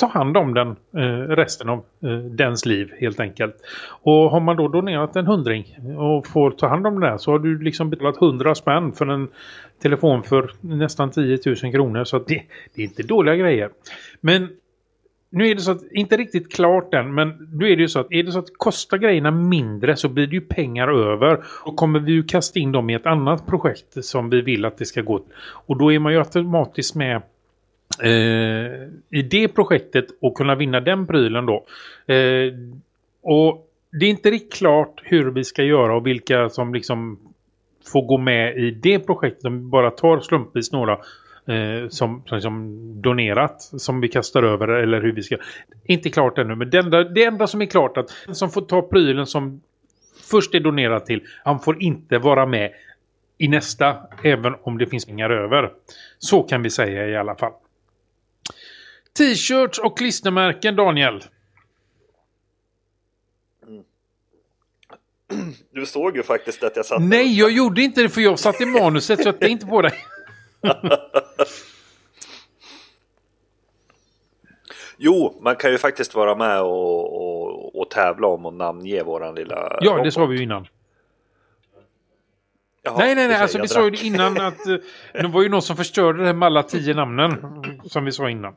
ta 0.00 0.06
hand 0.06 0.36
om 0.36 0.54
den 0.54 0.68
eh, 0.96 1.28
resten 1.28 1.68
av 1.68 1.84
eh, 2.02 2.18
dens 2.18 2.66
liv 2.66 2.92
helt 3.00 3.20
enkelt. 3.20 3.56
Och 4.02 4.30
har 4.30 4.40
man 4.40 4.56
då 4.56 4.68
donerat 4.68 5.16
en 5.16 5.26
hundring 5.26 5.76
eh, 5.78 6.00
och 6.00 6.26
får 6.26 6.50
ta 6.50 6.68
hand 6.68 6.86
om 6.86 7.00
den 7.00 7.10
här 7.10 7.18
så 7.18 7.30
har 7.30 7.38
du 7.38 7.62
liksom 7.62 7.90
betalat 7.90 8.22
100 8.22 8.54
spänn 8.54 8.92
för 8.92 9.06
en 9.06 9.28
telefon 9.82 10.22
för 10.22 10.50
nästan 10.60 11.10
10 11.10 11.38
000 11.46 11.56
kronor. 11.56 12.04
Så 12.04 12.16
att 12.16 12.26
det, 12.26 12.42
det 12.74 12.82
är 12.82 12.86
inte 12.86 13.02
dåliga 13.02 13.36
grejer. 13.36 13.70
Men 14.20 14.48
nu 15.30 15.48
är 15.48 15.54
det 15.54 15.60
så 15.60 15.70
att, 15.70 15.82
inte 15.92 16.16
riktigt 16.16 16.52
klart 16.52 16.94
än, 16.94 17.14
men 17.14 17.48
nu 17.52 17.72
är 17.72 17.76
det 17.76 17.82
ju 17.82 17.88
så 17.88 18.00
att 18.00 18.12
är 18.12 18.22
det 18.22 18.32
så 18.32 18.38
att 18.38 18.56
kostar 18.56 18.98
grejerna 18.98 19.30
mindre 19.30 19.96
så 19.96 20.08
blir 20.08 20.26
det 20.26 20.34
ju 20.34 20.40
pengar 20.40 20.88
över. 20.88 21.44
Då 21.64 21.72
kommer 21.72 22.00
vi 22.00 22.12
ju 22.12 22.22
kasta 22.22 22.58
in 22.58 22.72
dem 22.72 22.90
i 22.90 22.94
ett 22.94 23.06
annat 23.06 23.46
projekt 23.46 24.04
som 24.04 24.30
vi 24.30 24.40
vill 24.40 24.64
att 24.64 24.78
det 24.78 24.84
ska 24.84 25.02
gå. 25.02 25.22
Och 25.66 25.76
då 25.76 25.92
är 25.92 25.98
man 25.98 26.12
ju 26.12 26.18
automatiskt 26.18 26.94
med 26.94 27.16
eh, 28.02 28.72
i 29.10 29.22
det 29.30 29.48
projektet 29.48 30.06
och 30.20 30.36
kunna 30.36 30.54
vinna 30.54 30.80
den 30.80 31.06
prylen 31.06 31.46
då. 31.46 31.64
Eh, 32.14 32.52
och 33.22 33.66
det 34.00 34.06
är 34.06 34.10
inte 34.10 34.30
riktigt 34.30 34.52
klart 34.52 35.00
hur 35.04 35.30
vi 35.30 35.44
ska 35.44 35.62
göra 35.62 35.96
och 35.96 36.06
vilka 36.06 36.48
som 36.48 36.74
liksom 36.74 37.18
får 37.92 38.02
gå 38.02 38.18
med 38.18 38.56
i 38.56 38.70
det 38.70 38.98
projektet. 38.98 39.44
Om 39.44 39.58
vi 39.58 39.64
bara 39.64 39.90
tar 39.90 40.20
slumpvis 40.20 40.72
några 40.72 40.98
eh, 41.46 41.88
som, 41.88 42.22
som, 42.26 42.40
som 42.40 42.76
donerat 43.02 43.62
som 43.62 44.00
vi 44.00 44.08
kastar 44.08 44.42
över 44.42 44.68
eller 44.68 45.00
hur 45.00 45.12
vi 45.12 45.22
ska. 45.22 45.36
Inte 45.84 46.10
klart 46.10 46.38
ännu 46.38 46.54
men 46.54 46.70
det 46.70 46.78
enda, 46.78 47.04
det 47.04 47.24
enda 47.24 47.46
som 47.46 47.62
är 47.62 47.66
klart 47.66 47.96
att 47.96 48.08
den 48.26 48.34
som 48.34 48.50
får 48.50 48.62
ta 48.62 48.82
prylen 48.82 49.26
som 49.26 49.60
först 50.30 50.54
är 50.54 50.60
donerat 50.60 51.06
till 51.06 51.22
han 51.44 51.60
får 51.60 51.82
inte 51.82 52.18
vara 52.18 52.46
med 52.46 52.72
i 53.38 53.48
nästa 53.48 53.96
även 54.22 54.54
om 54.62 54.78
det 54.78 54.86
finns 54.86 55.06
pengar 55.06 55.30
över. 55.30 55.72
Så 56.18 56.42
kan 56.42 56.62
vi 56.62 56.70
säga 56.70 57.08
i 57.08 57.16
alla 57.16 57.34
fall. 57.34 57.52
T-shirts 59.18 59.78
och 59.78 59.98
klistermärken 59.98 60.76
Daniel. 60.76 61.22
Du 65.72 65.86
såg 65.86 66.16
ju 66.16 66.22
faktiskt 66.22 66.62
att 66.62 66.76
jag 66.76 66.86
satt 66.86 67.02
Nej, 67.02 67.38
jag 67.38 67.50
gjorde 67.50 67.82
inte 67.82 68.02
det 68.02 68.08
för 68.08 68.20
jag 68.20 68.38
satt 68.38 68.60
i 68.60 68.66
manuset 68.66 69.22
så 69.22 69.28
jag 69.28 69.40
tänkte 69.40 69.66
på 69.66 69.82
dig. 69.82 69.92
Jo, 75.02 75.38
man 75.40 75.56
kan 75.56 75.70
ju 75.70 75.78
faktiskt 75.78 76.14
vara 76.14 76.34
med 76.34 76.62
och, 76.62 77.14
och, 77.14 77.80
och 77.80 77.90
tävla 77.90 78.26
om 78.26 78.46
och 78.46 78.54
namnge 78.54 79.02
våran 79.02 79.34
lilla 79.34 79.78
Ja, 79.80 79.92
det 79.92 79.98
robot. 79.98 80.12
sa 80.14 80.26
vi 80.26 80.36
ju 80.36 80.42
innan. 80.42 80.66
Jaha, 82.82 82.98
nej, 82.98 83.14
nej, 83.14 83.28
nej. 83.28 83.36
Alltså, 83.36 83.58
vi 83.58 83.66
drack. 83.66 83.70
sa 83.72 83.84
ju 83.84 83.90
det 83.90 84.02
innan 84.02 84.40
att 84.46 84.66
eh, 84.66 84.76
det 85.12 85.28
var 85.28 85.42
ju 85.42 85.48
någon 85.48 85.62
som 85.62 85.76
förstörde 85.76 86.18
det 86.18 86.26
här 86.26 86.34
med 86.34 86.46
alla 86.46 86.62
tio 86.62 86.94
namnen. 86.94 87.62
Som 87.84 88.04
vi 88.04 88.12
sa 88.12 88.30
innan. 88.30 88.54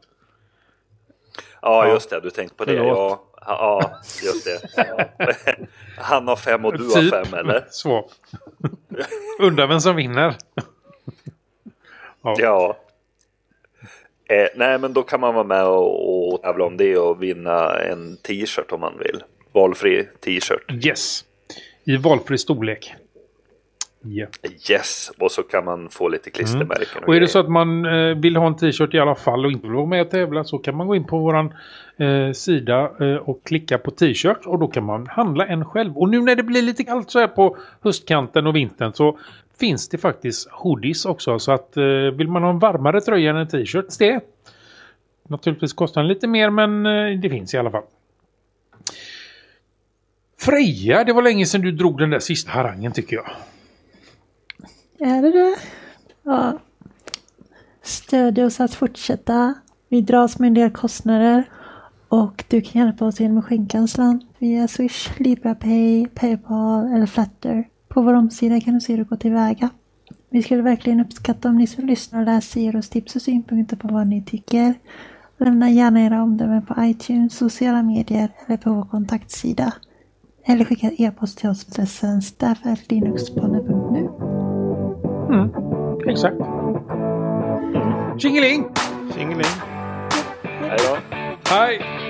Ja, 1.61 1.87
just 1.87 2.09
det. 2.09 2.19
Du 2.19 2.29
tänkte 2.29 2.55
på 2.55 2.65
det. 2.65 2.73
Ja, 2.73 3.23
ja, 3.45 3.91
just 4.23 4.45
det. 4.45 4.61
Ja. 4.75 5.25
Han 5.97 6.27
har 6.27 6.35
fem 6.35 6.65
och 6.65 6.77
du 6.77 6.83
har 6.83 7.23
fem, 7.23 7.33
eller? 7.33 7.65
Så. 7.69 8.09
Undrar 9.39 9.67
vem 9.67 9.79
som 9.79 9.95
vinner. 9.95 10.35
Ja. 12.23 12.35
Ja. 12.39 12.77
Eh, 14.29 14.47
nej, 14.55 14.79
men 14.79 14.93
då 14.93 15.03
kan 15.03 15.19
man 15.19 15.33
vara 15.33 15.43
med 15.43 15.65
och, 15.65 16.33
och 16.33 16.41
tävla 16.41 16.65
om 16.65 16.77
det 16.77 16.97
och 16.97 17.23
vinna 17.23 17.79
en 17.79 18.17
t-shirt 18.17 18.71
om 18.71 18.81
man 18.81 18.93
vill. 18.99 19.23
Valfri 19.51 20.07
t-shirt. 20.25 20.85
Yes. 20.85 21.25
I 21.83 21.97
valfri 21.97 22.37
storlek. 22.37 22.95
Ja. 24.05 24.27
Yes, 24.71 25.11
och 25.19 25.31
så 25.31 25.43
kan 25.43 25.65
man 25.65 25.89
få 25.89 26.07
lite 26.07 26.29
klistermärken. 26.29 26.97
Mm. 26.97 27.07
Och 27.07 27.15
är 27.15 27.19
det 27.19 27.27
så 27.27 27.39
att 27.39 27.49
man 27.49 27.85
eh, 27.85 28.17
vill 28.17 28.35
ha 28.35 28.47
en 28.47 28.57
t-shirt 28.57 28.93
i 28.93 28.99
alla 28.99 29.15
fall 29.15 29.45
och 29.45 29.51
inte 29.51 29.67
vill 29.67 29.75
vara 29.75 29.85
med 29.85 30.01
och 30.01 30.09
tävla 30.09 30.43
så 30.43 30.57
kan 30.57 30.75
man 30.75 30.87
gå 30.87 30.95
in 30.95 31.03
på 31.03 31.17
våran 31.17 31.53
eh, 31.97 32.31
sida 32.31 32.91
eh, 32.99 33.15
och 33.15 33.43
klicka 33.43 33.77
på 33.77 33.91
t-shirt 33.91 34.45
och 34.45 34.59
då 34.59 34.67
kan 34.67 34.83
man 34.83 35.07
handla 35.07 35.45
en 35.45 35.65
själv. 35.65 35.97
Och 35.97 36.09
nu 36.09 36.21
när 36.21 36.35
det 36.35 36.43
blir 36.43 36.61
lite 36.61 36.83
kallt 36.83 37.11
så 37.11 37.19
här 37.19 37.27
på 37.27 37.57
höstkanten 37.81 38.47
och 38.47 38.55
vintern 38.55 38.93
så 38.93 39.19
finns 39.59 39.89
det 39.89 39.97
faktiskt 39.97 40.49
hoodies 40.51 41.05
också. 41.05 41.39
Så 41.39 41.51
att 41.51 41.77
eh, 41.77 41.83
vill 42.17 42.27
man 42.27 42.43
ha 42.43 42.49
en 42.49 42.59
varmare 42.59 43.01
tröja 43.01 43.29
än 43.29 43.37
en 43.37 43.47
t-shirt, 43.47 43.99
det. 43.99 44.19
Naturligtvis 45.27 45.73
kostar 45.73 46.01
den 46.01 46.07
lite 46.07 46.27
mer 46.27 46.49
men 46.49 46.85
eh, 46.85 47.19
det 47.19 47.29
finns 47.29 47.53
i 47.53 47.57
alla 47.57 47.71
fall. 47.71 47.83
Freja, 50.37 51.03
det 51.03 51.13
var 51.13 51.21
länge 51.21 51.45
sedan 51.45 51.61
du 51.61 51.71
drog 51.71 51.97
den 51.99 52.09
där 52.09 52.19
sista 52.19 52.51
harangen 52.51 52.91
tycker 52.91 53.15
jag. 53.15 53.29
Är 54.99 55.21
det 55.21 55.31
det? 55.31 55.55
Ja. 56.23 56.59
Stödj 57.81 58.43
oss 58.43 58.59
att 58.59 58.73
fortsätta. 58.73 59.53
Vi 59.89 60.01
dras 60.01 60.39
med 60.39 60.47
en 60.47 60.53
del 60.53 60.71
kostnader. 60.71 61.43
Och 62.07 62.43
du 62.47 62.61
kan 62.61 62.81
hjälpa 62.81 63.05
oss 63.05 63.19
genom 63.19 63.37
att 63.37 63.45
skänka 63.45 63.77
en 63.77 63.87
slant 63.87 64.23
via 64.39 64.67
Swish, 64.67 65.19
LibraPay, 65.19 66.07
Paypal 66.07 66.93
eller 66.93 67.05
Flatter. 67.05 67.65
På 67.93 68.01
vår 68.01 68.13
omsida 68.13 68.59
kan 68.59 68.73
du 68.73 68.81
se 68.81 68.93
hur 68.93 68.97
det 68.97 69.09
går 69.09 69.15
tillväga. 69.15 69.69
Vi 70.29 70.43
skulle 70.43 70.61
verkligen 70.61 70.99
uppskatta 70.99 71.49
om 71.49 71.57
ni 71.57 71.67
som 71.67 71.85
lyssnar 71.85 72.19
och 72.19 72.25
läser 72.25 72.61
ger 72.61 72.75
oss 72.75 72.89
tips 72.89 73.15
och 73.15 73.21
synpunkter 73.21 73.75
på 73.75 73.87
vad 73.87 74.07
ni 74.07 74.23
tycker. 74.23 74.73
Lämna 75.37 75.69
gärna 75.69 76.01
era 76.01 76.23
omdömen 76.23 76.65
på 76.65 76.75
iTunes, 76.77 77.37
sociala 77.37 77.83
medier 77.83 78.29
eller 78.45 78.57
på 78.57 78.73
vår 78.73 78.85
kontaktsida. 78.85 79.73
Eller 80.45 80.65
skicka 80.65 80.91
e-post 80.97 81.37
till 81.37 81.49
oss 81.49 81.65
på 81.65 81.71
adressen 81.71 82.21
staff.linuxpodden.nu. 82.21 84.09
Mm, 85.35 85.49
exakt. 86.09 86.37
Tjingeling! 88.17 88.65
Tjingeling. 89.15 89.45
Hej 90.43 90.77
då. 90.77 90.97
Hej! 91.49 92.02